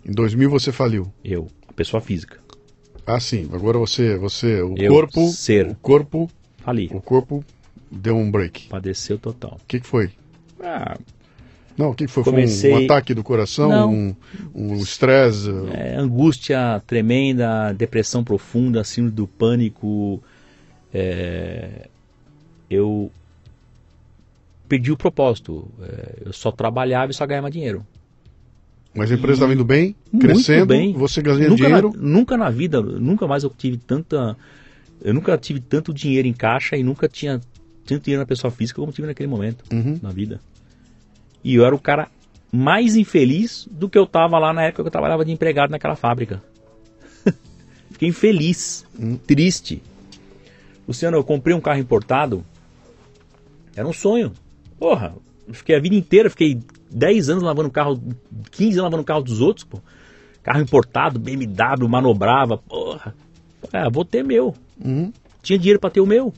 [0.05, 1.11] Em 2000 você faliu.
[1.23, 2.39] Eu, a pessoa física.
[3.05, 3.49] Ah, sim.
[3.53, 5.67] Agora você, você, o Eu, corpo, ser.
[5.67, 6.89] o corpo, Falei.
[6.93, 7.43] o corpo
[7.91, 8.67] deu um break.
[8.67, 9.59] Padeceu total.
[9.61, 10.11] O que, que foi?
[10.61, 10.97] Ah,
[11.77, 12.23] Não, o que, que foi?
[12.23, 13.91] Comecei- Foi um, um ataque do coração, Não.
[13.93, 14.15] um,
[14.53, 15.49] um estresse.
[15.73, 20.21] é, angústia tremenda, depressão profunda, síndrome do pânico.
[20.93, 21.87] é,
[22.69, 23.11] eu
[24.67, 25.69] perdi o propósito.
[25.81, 27.85] É, eu só trabalhava e só ganhava dinheiro.
[28.95, 30.93] Mas a empresa estava indo bem, crescendo, bem.
[30.93, 31.91] você ganhando nunca, dinheiro.
[31.95, 34.37] Na, nunca na vida, nunca mais eu tive tanta.
[35.03, 37.41] Eu nunca tive tanto dinheiro em caixa e nunca tinha
[37.85, 39.99] tanto dinheiro na pessoa física como tive naquele momento Uhum.
[40.01, 40.39] na vida.
[41.43, 42.07] E eu era o cara
[42.51, 45.95] mais infeliz do que eu tava lá na época que eu trabalhava de empregado naquela
[45.95, 46.41] fábrica.
[47.91, 49.17] Fiquei infeliz, Hum.
[49.17, 49.81] triste.
[50.87, 52.45] Luciano, eu comprei um carro importado.
[53.75, 54.31] Era um sonho.
[54.83, 55.15] Porra,
[55.53, 56.61] fiquei a vida inteira, fiquei
[56.91, 58.03] 10 anos lavando o carro,
[58.51, 59.79] 15 anos lavando o carro dos outros, pô.
[60.43, 63.15] Carro importado, BMW, manobrava, porra.
[63.71, 64.53] É, vou ter meu.
[64.83, 65.13] Uhum.
[65.41, 66.33] Tinha dinheiro para ter o meu.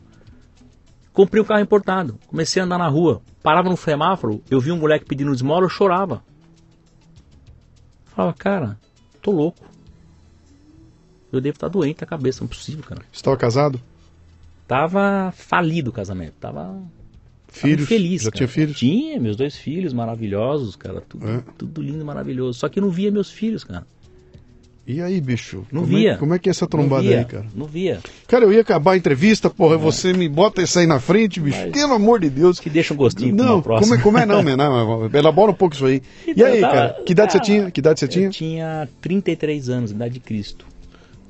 [1.11, 2.19] Comprei um carro importado.
[2.27, 3.19] Comecei a andar na rua.
[3.41, 6.23] Parava no semáforo, eu vi um moleque pedindo esmola, eu chorava.
[8.15, 8.79] Falava, cara,
[9.23, 9.65] tô louco.
[11.31, 13.01] Eu devo estar doente da cabeça, não é possível, cara.
[13.11, 13.81] Você estava casado?
[14.67, 16.79] Tava falido o casamento, tava
[17.61, 17.87] Filhos?
[17.87, 18.21] feliz.
[18.23, 18.37] Já cara.
[18.37, 18.77] tinha filhos?
[18.77, 21.01] Tinha, meus dois filhos maravilhosos, cara.
[21.07, 21.41] Tudo, É.
[21.57, 22.59] tudo lindo e maravilhoso.
[22.59, 23.85] Só que eu não via meus filhos, cara.
[24.87, 25.65] E aí, bicho?
[25.71, 26.11] Não como via.
[26.11, 27.45] É, como é que é essa trombada via, aí, cara?
[27.55, 27.99] Não via.
[28.27, 31.57] Cara, eu ia acabar a entrevista, porra, você me bota isso aí na frente, bicho.
[31.59, 32.59] Mas- Pelo amor de Deus.
[32.59, 34.43] Que deixa um gostinho pra Não, uma como é, como é não?
[34.55, 36.03] Não, Elabora um pouco isso aí.
[36.27, 37.03] E Então, aí, tava- cara?
[37.03, 37.71] Que idade você cara, tinha?
[37.71, 38.25] Que idade você tinha?
[38.27, 40.67] Eu tinha 33 anos, idade de Cristo.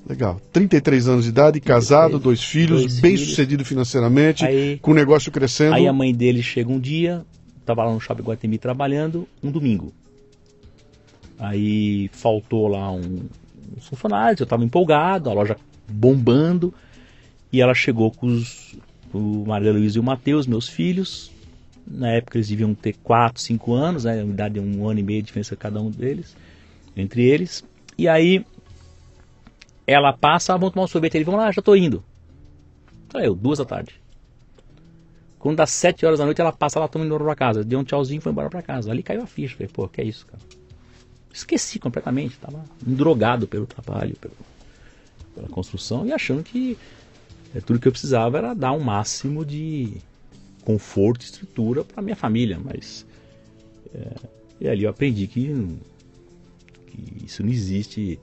[0.08, 0.40] Legal.
[0.54, 3.30] 33 anos de idade, casado, dois filhos, dois bem filhos.
[3.30, 5.74] sucedido financeiramente, Aí- com o negócio crescendo.
[5.74, 7.26] Aí a mãe dele chega um dia,
[7.66, 9.92] tava lá no Shopping Guatemi trabalhando, um domingo.
[11.40, 13.22] Aí faltou lá um,
[13.76, 15.58] uns funcionários, eu tava empolgado, a loja
[15.88, 16.74] bombando,
[17.52, 18.76] e ela chegou com os,
[19.14, 21.32] o Maria Luísa e o Matheus, meus filhos.
[21.88, 24.22] Na época eles deviam ter 4, 5 anos, né?
[24.22, 26.36] A idade de um ano e meio de diferença cada um deles,
[26.96, 27.64] entre eles.
[27.98, 28.44] E aí
[29.88, 32.04] ela passa, ah, vamos tomar um sorvete ali, vamos lá, já tô indo.
[33.10, 33.94] Falei, eu, duas da tarde.
[35.40, 37.64] Quando dá 7 horas da noite, ela passa lá tomando embora pra casa.
[37.64, 38.92] Deu um tchauzinho e foi embora pra casa.
[38.92, 39.56] Ali caiu a ficha.
[39.56, 40.42] Falei, pô, que é isso, cara?
[41.32, 42.36] Esqueci completamente.
[42.40, 44.34] Tava drogado pelo trabalho, pelo-
[45.36, 46.76] pela construção e achando que
[47.54, 49.98] é, tudo que eu precisava era dar um máximo de
[50.64, 52.60] conforto e estrutura para minha família.
[52.64, 53.06] Mas.
[53.94, 54.16] é,
[54.60, 55.54] e ali eu aprendi que,
[56.88, 58.18] que isso não existe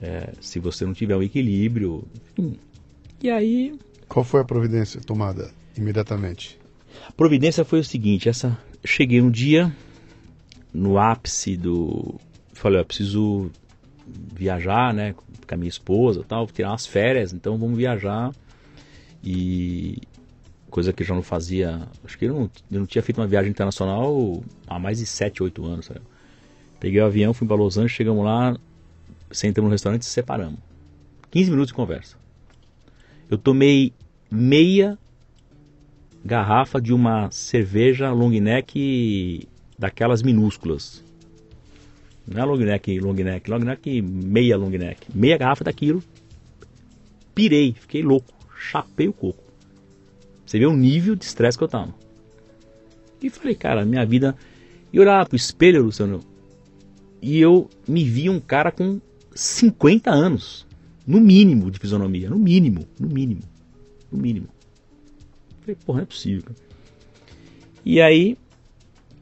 [0.00, 2.04] é, se você não tiver um equilíbrio.
[2.32, 2.56] Enfim.
[3.22, 3.78] E aí
[4.08, 6.58] Qual foi a providência tomada imediatamente?
[7.06, 9.74] A providência foi o seguinte, essa cheguei um dia
[10.72, 12.18] no ápice do
[12.52, 13.50] falei, eu preciso
[14.34, 18.32] viajar, né, com a minha esposa, tal, tirar umas férias, então vamos viajar.
[19.22, 19.98] E
[20.70, 23.26] coisa que eu já não fazia, acho que eu não, eu não tinha feito uma
[23.26, 26.00] viagem internacional há mais de 7, 8 anos, sabe?
[26.78, 28.56] Peguei o avião, fui para Los Angeles, chegamos lá,
[29.30, 30.58] sentamos no restaurante e se separamos.
[31.30, 32.16] 15 minutos de conversa.
[33.30, 33.92] Eu tomei
[34.30, 34.98] meia
[36.24, 39.48] garrafa de uma cerveja long neck
[39.78, 41.04] daquelas minúsculas.
[42.26, 45.06] Não é long neck, long neck, long neck, meia long neck.
[45.14, 46.02] Meia garrafa daquilo.
[47.34, 49.42] Pirei, fiquei louco, chapei o coco.
[50.44, 51.94] Você vê o nível de estresse que eu tava.
[53.22, 54.36] E falei, cara, minha vida.
[54.92, 56.20] E eu olhava pro espelho, Luciano,
[57.22, 59.00] e eu me via um cara com
[59.34, 60.66] 50 anos.
[61.06, 63.42] No mínimo de fisionomia, no mínimo, no mínimo.
[64.12, 64.48] no mínimo.
[65.60, 66.42] Falei, porra, não é possível.
[66.42, 66.56] Cara.
[67.84, 68.36] E aí,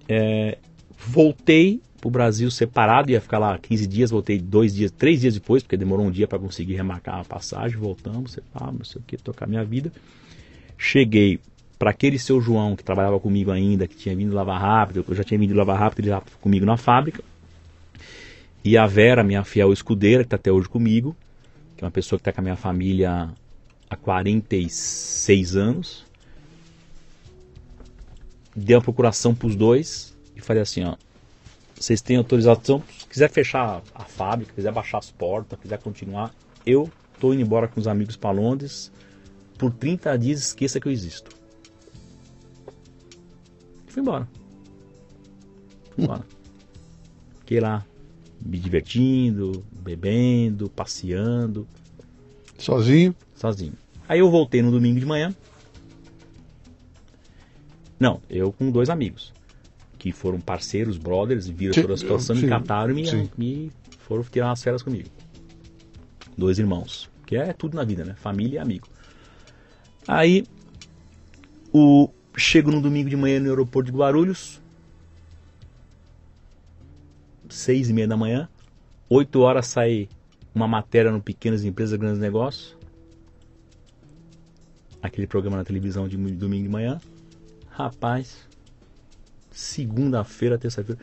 [0.09, 0.59] é,
[0.98, 5.62] voltei pro Brasil separado, ia ficar lá 15 dias, voltei dois dias, três dias depois,
[5.62, 9.16] porque demorou um dia para conseguir remarcar a passagem, voltamos, separado, não sei o que,
[9.16, 9.93] tocar minha vida.
[10.76, 11.40] Cheguei
[11.78, 15.24] para aquele seu João que trabalhava comigo ainda, que tinha vindo lavar rápido, eu já
[15.24, 17.22] tinha vindo lavar rápido, ele estava comigo na fábrica.
[18.68, 21.16] E a Vera, minha fiel escudeira, que está até hoje comigo,
[21.74, 23.30] que é uma pessoa que está com a minha família
[23.88, 26.04] há 46 anos.
[28.54, 30.96] Dei uma procuração para os dois e falei assim, ó,
[31.74, 36.34] vocês têm autorização, se quiser fechar a fábrica, quiser baixar as portas, quiser continuar,
[36.66, 38.92] eu estou indo embora com os amigos para Londres,
[39.56, 41.30] por 30 dias esqueça que eu existo.
[43.86, 44.28] E fui embora.
[45.94, 46.26] Fui embora.
[47.38, 47.82] Fiquei lá
[48.44, 51.66] me divertindo, bebendo, passeando.
[52.56, 53.15] Sozinho?
[53.35, 53.74] Sozinho.
[54.09, 55.35] Aí eu voltei no domingo de manhã.
[57.98, 59.32] Não, eu com dois amigos.
[59.98, 64.23] Que foram parceiros, brothers, viram toda a situação, sim, me cataram e me, me, foram
[64.23, 65.09] tirar umas férias comigo.
[66.36, 67.10] Dois irmãos.
[67.27, 68.15] Que é tudo na vida, né?
[68.15, 68.89] Família e amigo.
[70.06, 70.47] Aí,
[71.73, 74.60] o, chego no domingo de manhã no aeroporto de Guarulhos
[77.48, 78.48] seis e meia da manhã.
[79.08, 80.08] Oito horas sai
[80.54, 82.76] uma matéria no Pequenas Empresas, Grandes Negócios.
[85.00, 87.00] Aquele programa na televisão de domingo de manhã.
[87.70, 88.48] Rapaz,
[89.50, 91.00] segunda-feira, terça-feira.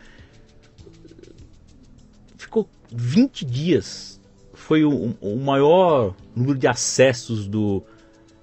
[2.37, 4.19] Ficou 20 dias.
[4.53, 7.83] Foi o, o, maior número de acessos do,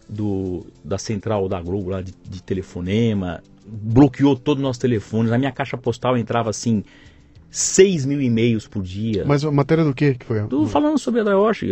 [0.08, 3.42] do, da central da Globo, lá de, de telefonema.
[3.66, 5.30] Bloqueou todos os nossos telefones.
[5.30, 6.82] Na minha caixa postal entrava assim
[7.52, 9.24] 6 mil e-mails por dia.
[9.26, 10.40] Mas a matéria do que que foi?
[10.46, 11.68] Do, falando sobre a Dayoshi.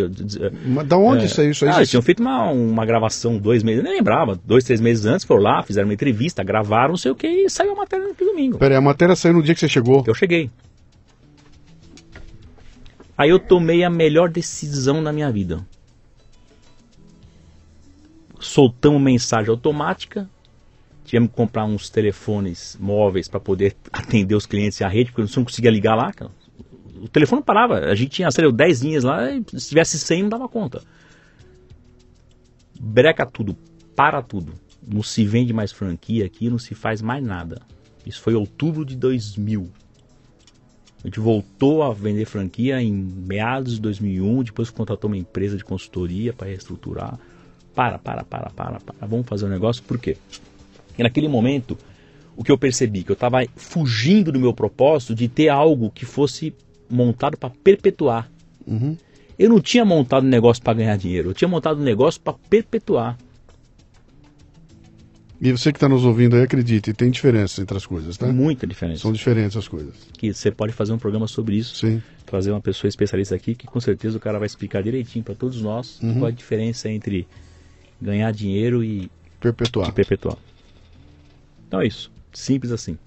[0.66, 1.70] Mas da onde é, saiu isso aí?
[1.72, 5.24] Ah, eles tinham feito uma, uma gravação dois meses, nem lembrava, dois, três meses antes,
[5.24, 8.14] foram lá, fizeram uma entrevista, gravaram, não sei o que, e saiu a matéria no
[8.14, 8.58] domingo.
[8.58, 10.04] Peraí, a matéria saiu no dia que você chegou?
[10.06, 10.50] Eu cheguei.
[13.16, 15.66] Aí eu tomei a melhor decisão da minha vida.
[18.38, 20.28] Soltamos mensagem automática,
[21.10, 25.36] Tivemos que comprar uns telefones móveis para poder atender os clientes e a rede, porque
[25.36, 26.12] não conseguia ligar lá.
[26.12, 26.30] Cara.
[27.02, 27.80] O telefone parava.
[27.80, 30.80] A gente tinha, sei lá, 10 linhas lá, e se tivesse 100 não dava conta.
[32.78, 33.56] Breca tudo,
[33.96, 34.52] para tudo.
[34.86, 37.60] Não se vende mais franquia aqui, não se faz mais nada.
[38.06, 39.68] Isso foi outubro de 2000.
[41.02, 45.64] A gente voltou a vender franquia em meados de 2001, depois contratou uma empresa de
[45.64, 47.18] consultoria para reestruturar.
[47.74, 49.06] Para, para, para, para, para.
[49.08, 50.16] Vamos fazer um negócio, por quê?
[50.98, 51.76] E naquele momento,
[52.36, 53.02] o que eu percebi?
[53.02, 56.54] Que eu estava fugindo do meu propósito de ter algo que fosse
[56.88, 58.30] montado para perpetuar.
[58.66, 58.96] Uhum.
[59.38, 62.34] Eu não tinha montado um negócio para ganhar dinheiro, eu tinha montado um negócio para
[62.48, 63.16] perpetuar.
[65.40, 68.26] E você que está nos ouvindo aí, acredite, tem diferença entre as coisas, tá?
[68.26, 69.00] Muita diferença.
[69.00, 69.94] São diferentes as coisas.
[70.12, 72.02] Que você pode fazer um programa sobre isso, Sim.
[72.26, 75.62] trazer uma pessoa especialista aqui, que com certeza o cara vai explicar direitinho para todos
[75.62, 76.18] nós uhum.
[76.18, 77.26] qual a diferença entre
[78.00, 79.10] ganhar dinheiro e
[79.40, 79.88] perpetuar.
[79.88, 80.36] E perpetuar.
[81.70, 82.10] Então é isso.
[82.32, 82.98] Simples assim.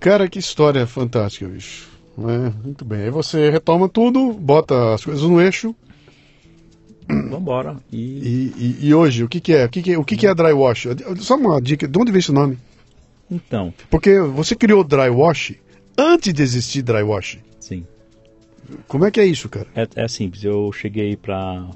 [0.00, 1.90] Cara, que história fantástica, bicho.
[2.18, 3.02] É, muito bem.
[3.02, 5.76] Aí você retoma tudo, bota as coisas no eixo.
[7.06, 7.76] Vambora.
[7.92, 9.66] E, e, e, e hoje, o que, que é?
[9.66, 10.86] O que, que, é, o que, que é dry wash?
[11.18, 12.58] Só uma dica, de onde vem esse nome?
[13.30, 13.74] Então.
[13.90, 15.54] Porque você criou dry wash
[15.98, 17.38] antes de existir dry wash.
[17.60, 17.86] Sim.
[18.88, 19.66] Como é que é isso, cara?
[19.74, 20.42] É, é simples.
[20.42, 21.68] Eu cheguei pra,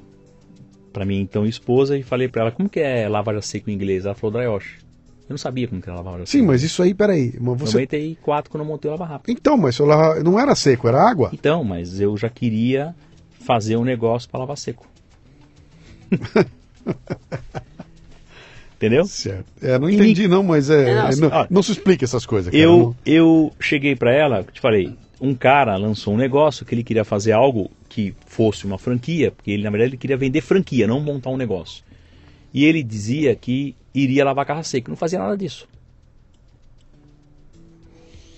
[0.91, 3.73] pra minha então esposa e falei pra ela, como que é lavagem a seco em
[3.73, 4.05] inglês?
[4.05, 4.81] Ela falou dry wash.
[5.31, 7.31] Eu não sabia como que era lavar Sim, mas isso aí, peraí.
[7.39, 7.77] Você...
[7.77, 9.31] 94 quando eu montei o Lava Rápido.
[9.31, 10.21] Então, mas lava...
[10.21, 11.29] não era seco, era água?
[11.31, 12.93] Então, mas eu já queria
[13.39, 14.85] fazer um negócio para lavar seco.
[18.75, 19.05] Entendeu?
[19.05, 19.45] Certo.
[19.61, 22.25] É, não entendi não, mas é, é, não, assim, não, ó, não, se explica essas
[22.25, 22.51] coisas.
[22.51, 22.95] Cara, eu, não...
[23.05, 27.31] eu cheguei para ela, te falei, um cara lançou um negócio que ele queria fazer
[27.31, 31.29] algo que fosse uma franquia, porque ele na verdade ele queria vender franquia, não montar
[31.29, 31.85] um negócio.
[32.53, 34.89] E ele dizia que iria lavar carro seco.
[34.89, 35.67] Não fazia nada disso.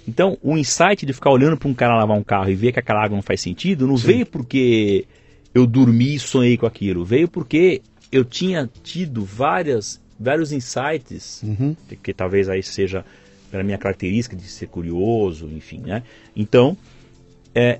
[0.08, 2.80] Então, o insight de ficar olhando para um cara lavar um carro e ver que
[2.80, 4.08] aquela água não faz sentido, não Sim.
[4.08, 5.06] veio porque
[5.54, 7.06] eu dormi e sonhei com aquilo.
[7.06, 7.82] Veio porque
[8.12, 11.76] eu tinha tido várias, vários insights, uhum.
[12.04, 13.06] que, talvez aí seja
[13.50, 16.04] pela minha característica de ser curioso, enfim, né?
[16.36, 16.76] Então,
[17.56, 17.80] é,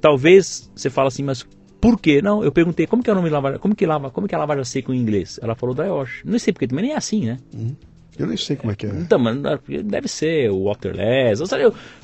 [0.00, 1.46] talvez você fala assim, mas
[1.80, 2.20] por quê?
[2.22, 4.34] Não, eu perguntei como que é o nome de lavagem, como que lava, como que
[4.34, 5.40] é a lavagem seca em inglês?
[5.42, 6.22] Ela falou dry wash.
[6.24, 7.38] Não sei porque também nem é assim, né?
[7.54, 7.74] Uhum.
[8.18, 8.90] Eu nem sei como é que é.
[8.90, 9.36] Então, mas
[9.84, 11.42] deve ser o waterless,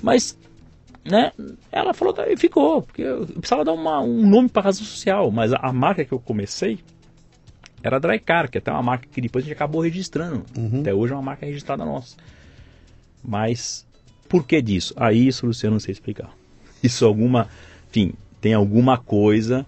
[0.03, 0.39] mas
[1.05, 1.33] né?
[1.71, 5.53] Ela falou e ficou, porque eu precisava dar uma, um nome para razão social, mas
[5.53, 6.81] a, a, marca que eu comecei
[7.83, 10.45] era Drycar, que é até uma marca que depois a gente acabou registrando.
[10.57, 10.81] Uhum.
[10.81, 12.17] Até hoje é uma marca registrada nossa.
[13.23, 13.87] Mas
[14.29, 14.95] por que disso?
[14.97, 16.31] Aí isso, Luciano, não sei explicar.
[16.83, 17.49] Isso alguma,
[17.89, 18.13] enfim,
[18.47, 19.67] tem alguma coisa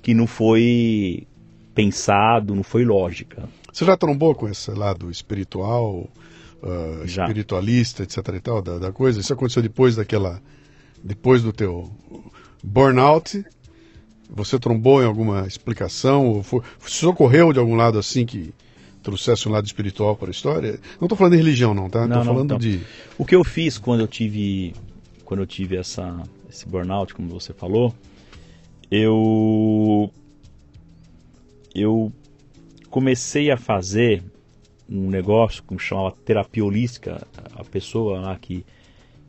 [0.00, 1.26] que não foi
[1.74, 3.46] pensado, não foi lógica.
[3.70, 6.08] Você já trombou com esse lado espiritual,
[6.62, 9.20] uh, espiritualista, etc e tal, da, da coisa?
[9.20, 10.40] Isso aconteceu depois daquela,
[11.04, 11.90] depois do teu
[12.64, 13.44] burnout?
[14.30, 16.26] Você trombou em alguma explicação?
[16.26, 18.54] Ou foi, socorreu de algum lado assim que
[19.02, 20.80] trouxesse um lado espiritual para a história?
[20.98, 22.06] Não estou falando de religião não, tá?
[22.06, 22.58] Estou falando não.
[22.58, 22.80] de...
[23.18, 24.72] O que eu fiz quando eu tive
[25.22, 27.94] quando eu tive essa esse burnout, como você falou,
[28.90, 30.10] eu
[31.74, 32.12] eu
[32.90, 34.22] comecei a fazer
[34.88, 37.26] um negócio que chamava terapia holística.
[37.54, 38.64] A pessoa lá que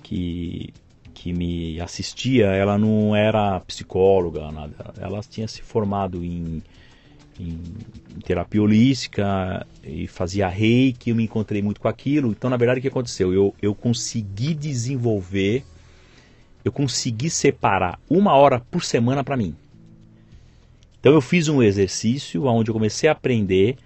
[0.03, 0.73] que
[1.13, 4.93] que me assistia, ela não era psicóloga, nada.
[4.99, 6.61] Ela tinha se formado em
[7.39, 7.59] em
[8.23, 12.31] terapia holística e fazia reiki, eu me encontrei muito com aquilo.
[12.31, 13.33] Então, na verdade, o que aconteceu?
[13.33, 15.63] Eu, eu consegui desenvolver,
[16.67, 19.55] eu consegui separar uma hora por semana para mim.
[20.99, 23.77] Então, eu fiz um exercício onde eu comecei a aprender,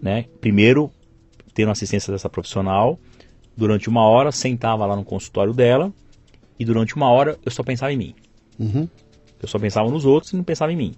[0.00, 0.26] né?
[0.40, 0.90] Primeiro,
[1.52, 2.98] tendo assistência dessa profissional,
[3.56, 5.92] durante uma hora, sentava lá no consultório dela
[6.58, 8.14] e durante uma hora eu só pensava em mim.
[8.58, 8.88] Uhum.
[9.40, 10.94] Eu só pensava nos outros e não pensava em mim.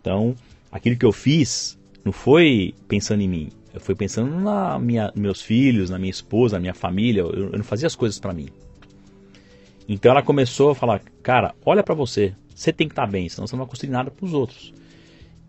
[0.00, 0.34] Então,
[0.70, 3.48] aquilo que eu fiz não foi pensando em mim.
[3.72, 7.20] Eu fui pensando na minha, meus filhos, na minha esposa, na minha família.
[7.20, 8.48] Eu, eu não fazia as coisas para mim.
[9.88, 12.34] Então ela começou a falar, cara, olha para você.
[12.54, 14.72] Você tem que estar bem, senão você não vai construir nada para os outros.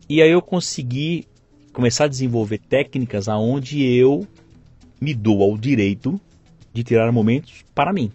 [0.10, 1.26] E aí eu consegui
[1.74, 4.28] começar a desenvolver técnicas aonde eu
[5.00, 6.20] me dou ao direito
[6.74, 8.12] de tirar momentos para mim.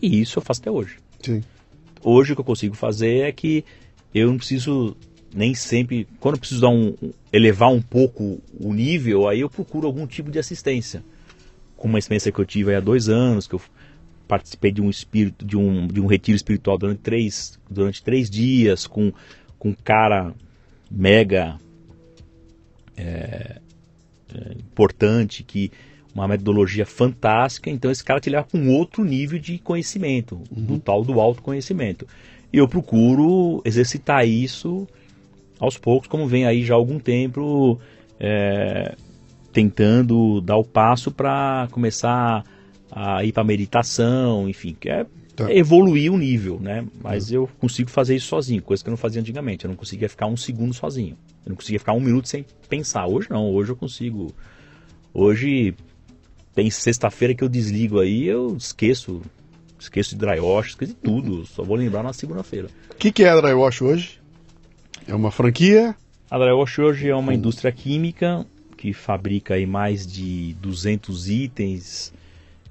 [0.00, 1.42] E isso eu faço até hoje Sim.
[2.02, 3.64] hoje o que eu consigo fazer é que
[4.14, 4.96] eu não preciso
[5.34, 6.94] nem sempre, quando eu preciso dar um,
[7.32, 11.04] elevar um pouco o nível, aí eu procuro algum tipo de assistência.
[11.76, 13.60] Com uma experiência que eu tive há dois anos, que eu
[14.28, 18.86] participei de um espírito, de um, de um retiro espiritual durante três, durante três dias,
[18.86, 19.10] com,
[19.58, 20.34] com um cara
[20.90, 21.58] mega
[22.96, 23.60] é,
[24.34, 25.72] é, importante, que
[26.14, 30.78] uma metodologia fantástica, então esse cara te leva para um outro nível de conhecimento, do
[30.78, 32.06] tal do autoconhecimento.
[32.52, 34.86] E eu procuro exercitar isso
[35.58, 37.78] aos poucos, como vem aí já há algum tempo,
[38.18, 38.94] é,
[39.52, 42.44] tentando dar o passo para começar
[42.90, 45.06] a ir para meditação, enfim, que é
[45.38, 45.52] Tá.
[45.52, 46.84] evoluir o nível, né?
[47.00, 49.64] Mas eu consigo fazer isso sozinho, coisa que eu não fazia antigamente.
[49.64, 51.16] Eu não conseguia ficar um segundo sozinho.
[51.46, 53.06] Eu não conseguia ficar um minuto sem pensar.
[53.06, 54.34] Hoje não, hoje eu consigo.
[55.14, 55.76] Hoje
[56.56, 59.22] tem sexta-feira que eu desligo aí, eu esqueço,
[59.78, 61.46] esqueço de dry wash, esqueço de tudo.
[61.46, 62.66] Só vou lembrar na segunda-feira.
[62.90, 64.20] O que, que é a Drywash hoje?
[65.06, 65.94] É uma franquia?
[66.28, 68.44] A Drywash hoje é uma indústria química
[68.76, 72.12] que fabrica aí mais de 200 itens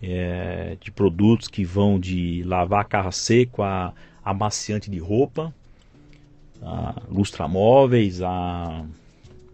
[0.01, 3.93] é, de produtos que vão de lavar carro seco a
[4.23, 5.53] amaciante de roupa,
[6.61, 8.85] a lustramóveis, a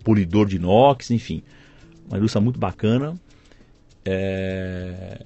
[0.04, 1.44] polidor de inox, enfim.
[2.08, 3.16] Uma indústria muito bacana.
[4.06, 5.26] É,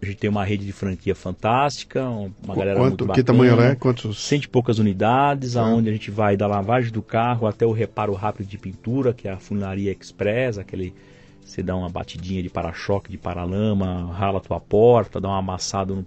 [0.00, 3.14] a gente tem uma rede de franquia fantástica, uma galera muito Quanto, bacana.
[3.14, 3.74] que tamanho é?
[3.74, 4.18] Quantos?
[4.18, 5.62] Cento e poucas unidades, Tá.
[5.62, 9.26] aonde a gente vai da lavagem do carro até o reparo rápido de pintura, que
[9.26, 10.94] é a funilaria express, aquele
[11.46, 15.94] você dá uma batidinha de para-choque, de paralama, rala a tua porta, dá uma amassada
[15.94, 16.04] no,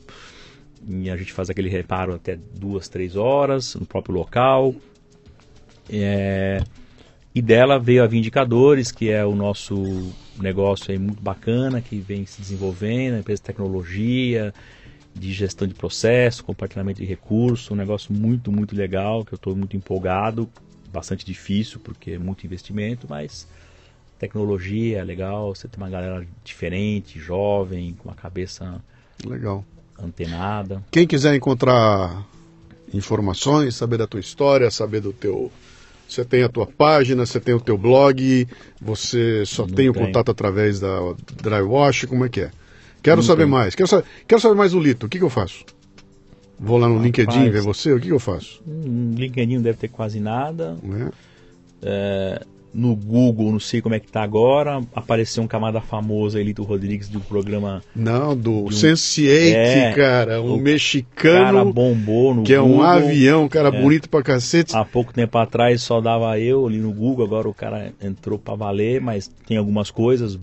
[0.87, 4.75] e a gente faz aquele reparo até duas, três horas no próprio local.
[5.89, 6.61] É,
[7.33, 12.25] e dela veio a Vindicadores, que é o nosso negócio aí muito bacana, que vem
[12.25, 14.53] se desenvolvendo, empresa de tecnologia,
[15.15, 19.55] de gestão de processo, compartilhamento de recursos, um negócio muito, muito legal, que eu estou
[19.55, 20.49] muito empolgado,
[20.91, 23.47] bastante difícil, porque é muito investimento, mas
[24.19, 28.83] tecnologia é legal, você tem uma galera diferente, jovem, com a cabeça
[29.25, 29.63] Legal.
[29.97, 30.83] antenada.
[30.91, 32.25] Quem quiser encontrar
[32.93, 35.51] informações, saber da tua história, saber do teu.
[36.07, 38.47] Você tem a tua página, você tem o teu blog,
[38.81, 40.97] você só Não tem o contato através da
[41.41, 42.51] Drywash, como é que é?
[43.03, 43.51] Quero Não saber tem.
[43.51, 43.75] mais.
[43.75, 45.05] Quero, sa- quero saber mais do Lito.
[45.05, 45.63] O que, que eu faço?
[46.59, 47.05] Vou lá no Rapaz.
[47.05, 47.93] LinkedIn ver você?
[47.93, 48.61] O que, que eu faço?
[48.67, 50.75] Hum, LinkedIn não deve ter quase nada.
[50.83, 51.11] Né?
[52.71, 57.09] No Google, não sei como é que tá agora, apareceu um camada famoso, Elito Rodrigues,
[57.09, 57.81] de um programa.
[57.95, 62.67] Não, do um- Sense8, É, cara, um o mexicano cara bombou no que é um
[62.73, 62.83] Google.
[62.85, 64.75] avião, cara bonito pra cacete.
[64.75, 68.53] Há pouco tempo atrás só dava eu ali no Google, agora o cara entrou para
[68.53, 70.37] valer, mas tem algumas coisas,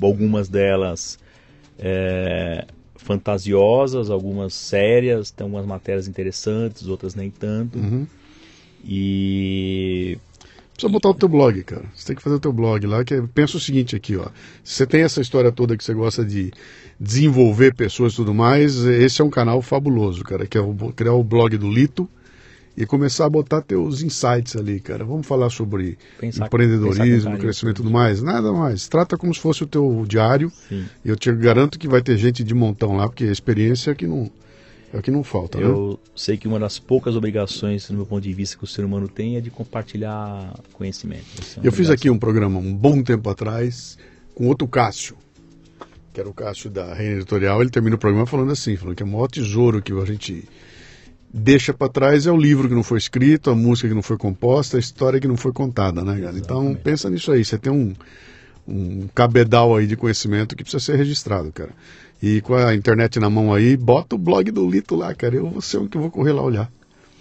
[0.00, 1.18] algumas delas
[1.80, 2.64] é,
[2.94, 7.76] fantasiosas, algumas sérias, tem algumas matérias interessantes, outras nem tanto.
[7.78, 8.06] Uhum.
[8.88, 10.16] E
[10.76, 11.84] Precisa botar o teu blog, cara.
[11.94, 14.26] Você tem que fazer o teu blog lá, que é, pensa o seguinte aqui, ó.
[14.62, 16.52] Se você tem essa história toda que você gosta de
[17.00, 21.14] desenvolver pessoas e tudo mais, esse é um canal fabuloso, cara, que é o, criar
[21.14, 22.06] o blog do Lito
[22.76, 25.02] e começar a botar teus insights ali, cara.
[25.02, 28.22] Vamos falar sobre pensar, empreendedorismo, pensar crescimento e tudo mais.
[28.22, 28.86] Nada mais.
[28.86, 30.52] Trata como se fosse o teu diário.
[30.68, 30.84] Sim.
[31.02, 33.94] E eu te garanto que vai ter gente de montão lá, porque a experiência é
[33.94, 34.30] que não
[34.96, 36.10] é o que não falta, Eu né?
[36.14, 39.08] sei que uma das poucas obrigações, do meu ponto de vista, que o ser humano
[39.08, 41.24] tem é de compartilhar conhecimento.
[41.62, 43.98] É eu fiz aqui um programa um bom tempo atrás
[44.34, 45.16] com outro Cássio,
[46.12, 47.60] que era o Cássio da Reina Editorial.
[47.60, 50.44] Ele termina o programa falando assim, falando que é o maior tesouro que a gente
[51.32, 54.16] deixa para trás é o livro que não foi escrito, a música que não foi
[54.16, 56.38] composta, a história que não foi contada, né, cara?
[56.38, 57.94] Então pensa nisso aí, você tem um,
[58.66, 61.70] um cabedal aí de conhecimento que precisa ser registrado, cara.
[62.22, 65.36] E com a internet na mão aí, bota o blog do Lito lá, cara.
[65.36, 66.70] Eu vou ser o que vou correr lá olhar.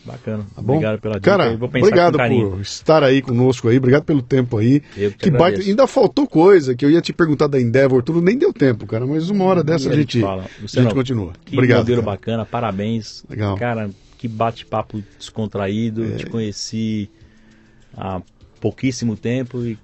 [0.06, 0.46] Bacana.
[0.56, 0.74] Tá bom?
[0.74, 1.32] Obrigado pela dica.
[1.32, 3.78] Cara, obrigado por estar aí conosco aí.
[3.78, 4.82] Obrigado pelo tempo aí.
[4.96, 5.62] Eu que, que baita...
[5.62, 9.06] Ainda faltou coisa que eu ia te perguntar da Endeavor, tudo nem deu tempo, cara.
[9.06, 11.34] Mas uma hora dessa a gente, a gente continua.
[11.44, 11.80] Que obrigado.
[11.80, 12.12] modelo cara.
[12.12, 13.26] bacana, parabéns.
[13.28, 13.58] Legal.
[13.58, 16.06] Cara, que bate-papo descontraído.
[16.06, 16.18] É.
[16.18, 17.10] Te conheci
[17.98, 18.22] há
[18.62, 19.78] pouquíssimo tempo e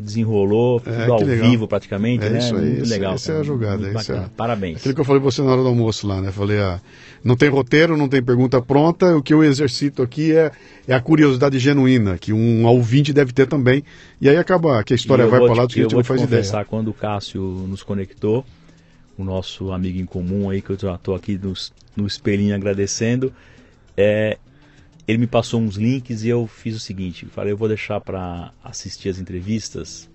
[0.00, 1.50] desenrolou, é, tudo ao legal.
[1.50, 2.38] vivo praticamente, é né?
[2.38, 3.14] Isso aí, Muito legal.
[3.14, 3.88] Essa é a jogada.
[3.88, 4.24] É...
[4.36, 4.78] Parabéns.
[4.78, 6.32] Aquilo que eu falei pra você na hora do almoço lá, né?
[6.32, 6.80] Falei, ah,
[7.22, 10.50] não tem roteiro, não tem pergunta pronta, o que eu exercito aqui é,
[10.88, 13.84] é a curiosidade genuína, que um ouvinte deve ter também.
[14.20, 16.22] E aí acaba que a história vai para lá do que a gente não faz
[16.22, 16.64] ideia.
[16.64, 18.44] Quando o Cássio nos conectou,
[19.16, 21.52] o nosso amigo em comum aí, que eu já estou aqui no,
[21.96, 23.32] no espelhinho agradecendo,
[23.96, 24.38] é,
[25.12, 28.52] ele me passou uns links e eu fiz o seguinte: falei, eu vou deixar para
[28.64, 30.08] assistir as entrevistas,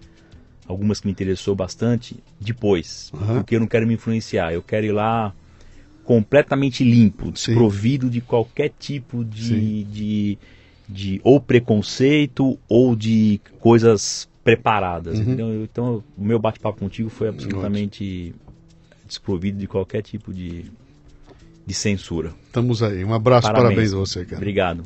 [0.67, 3.35] algumas que me interessou bastante, depois, uhum.
[3.35, 5.33] porque eu não quero me influenciar, eu quero ir lá
[6.03, 8.11] completamente limpo, desprovido Sim.
[8.11, 10.37] de qualquer tipo de, de,
[10.87, 15.19] de, ou preconceito ou de coisas preparadas.
[15.19, 15.63] Uhum.
[15.63, 18.33] Então, o meu bate-papo contigo foi absolutamente
[19.05, 20.65] desprovido de qualquer tipo de
[21.67, 22.31] de censura.
[22.45, 23.03] Estamos aí.
[23.03, 24.37] Um abraço, parabéns, parabéns a você, cara.
[24.37, 24.83] Obrigado.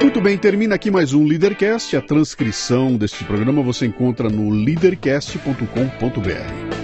[0.00, 1.94] Muito bem, termina aqui mais um Leadercast.
[1.96, 6.83] A transcrição deste programa você encontra no leadercast.com.br.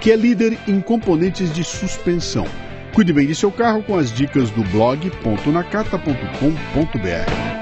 [0.00, 2.46] que é líder em componentes de suspensão.
[2.94, 7.60] Cuide bem de seu carro com as dicas do blog.nakata.com.br.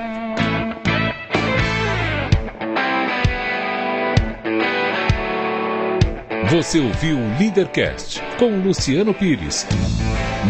[6.51, 9.66] Você ouviu o Leadercast com Luciano Pires.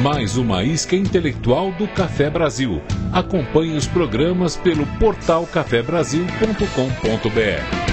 [0.01, 2.81] Mais uma isca intelectual do Café Brasil.
[3.13, 7.88] Acompanhe os programas pelo portal cafebrasil.com.br.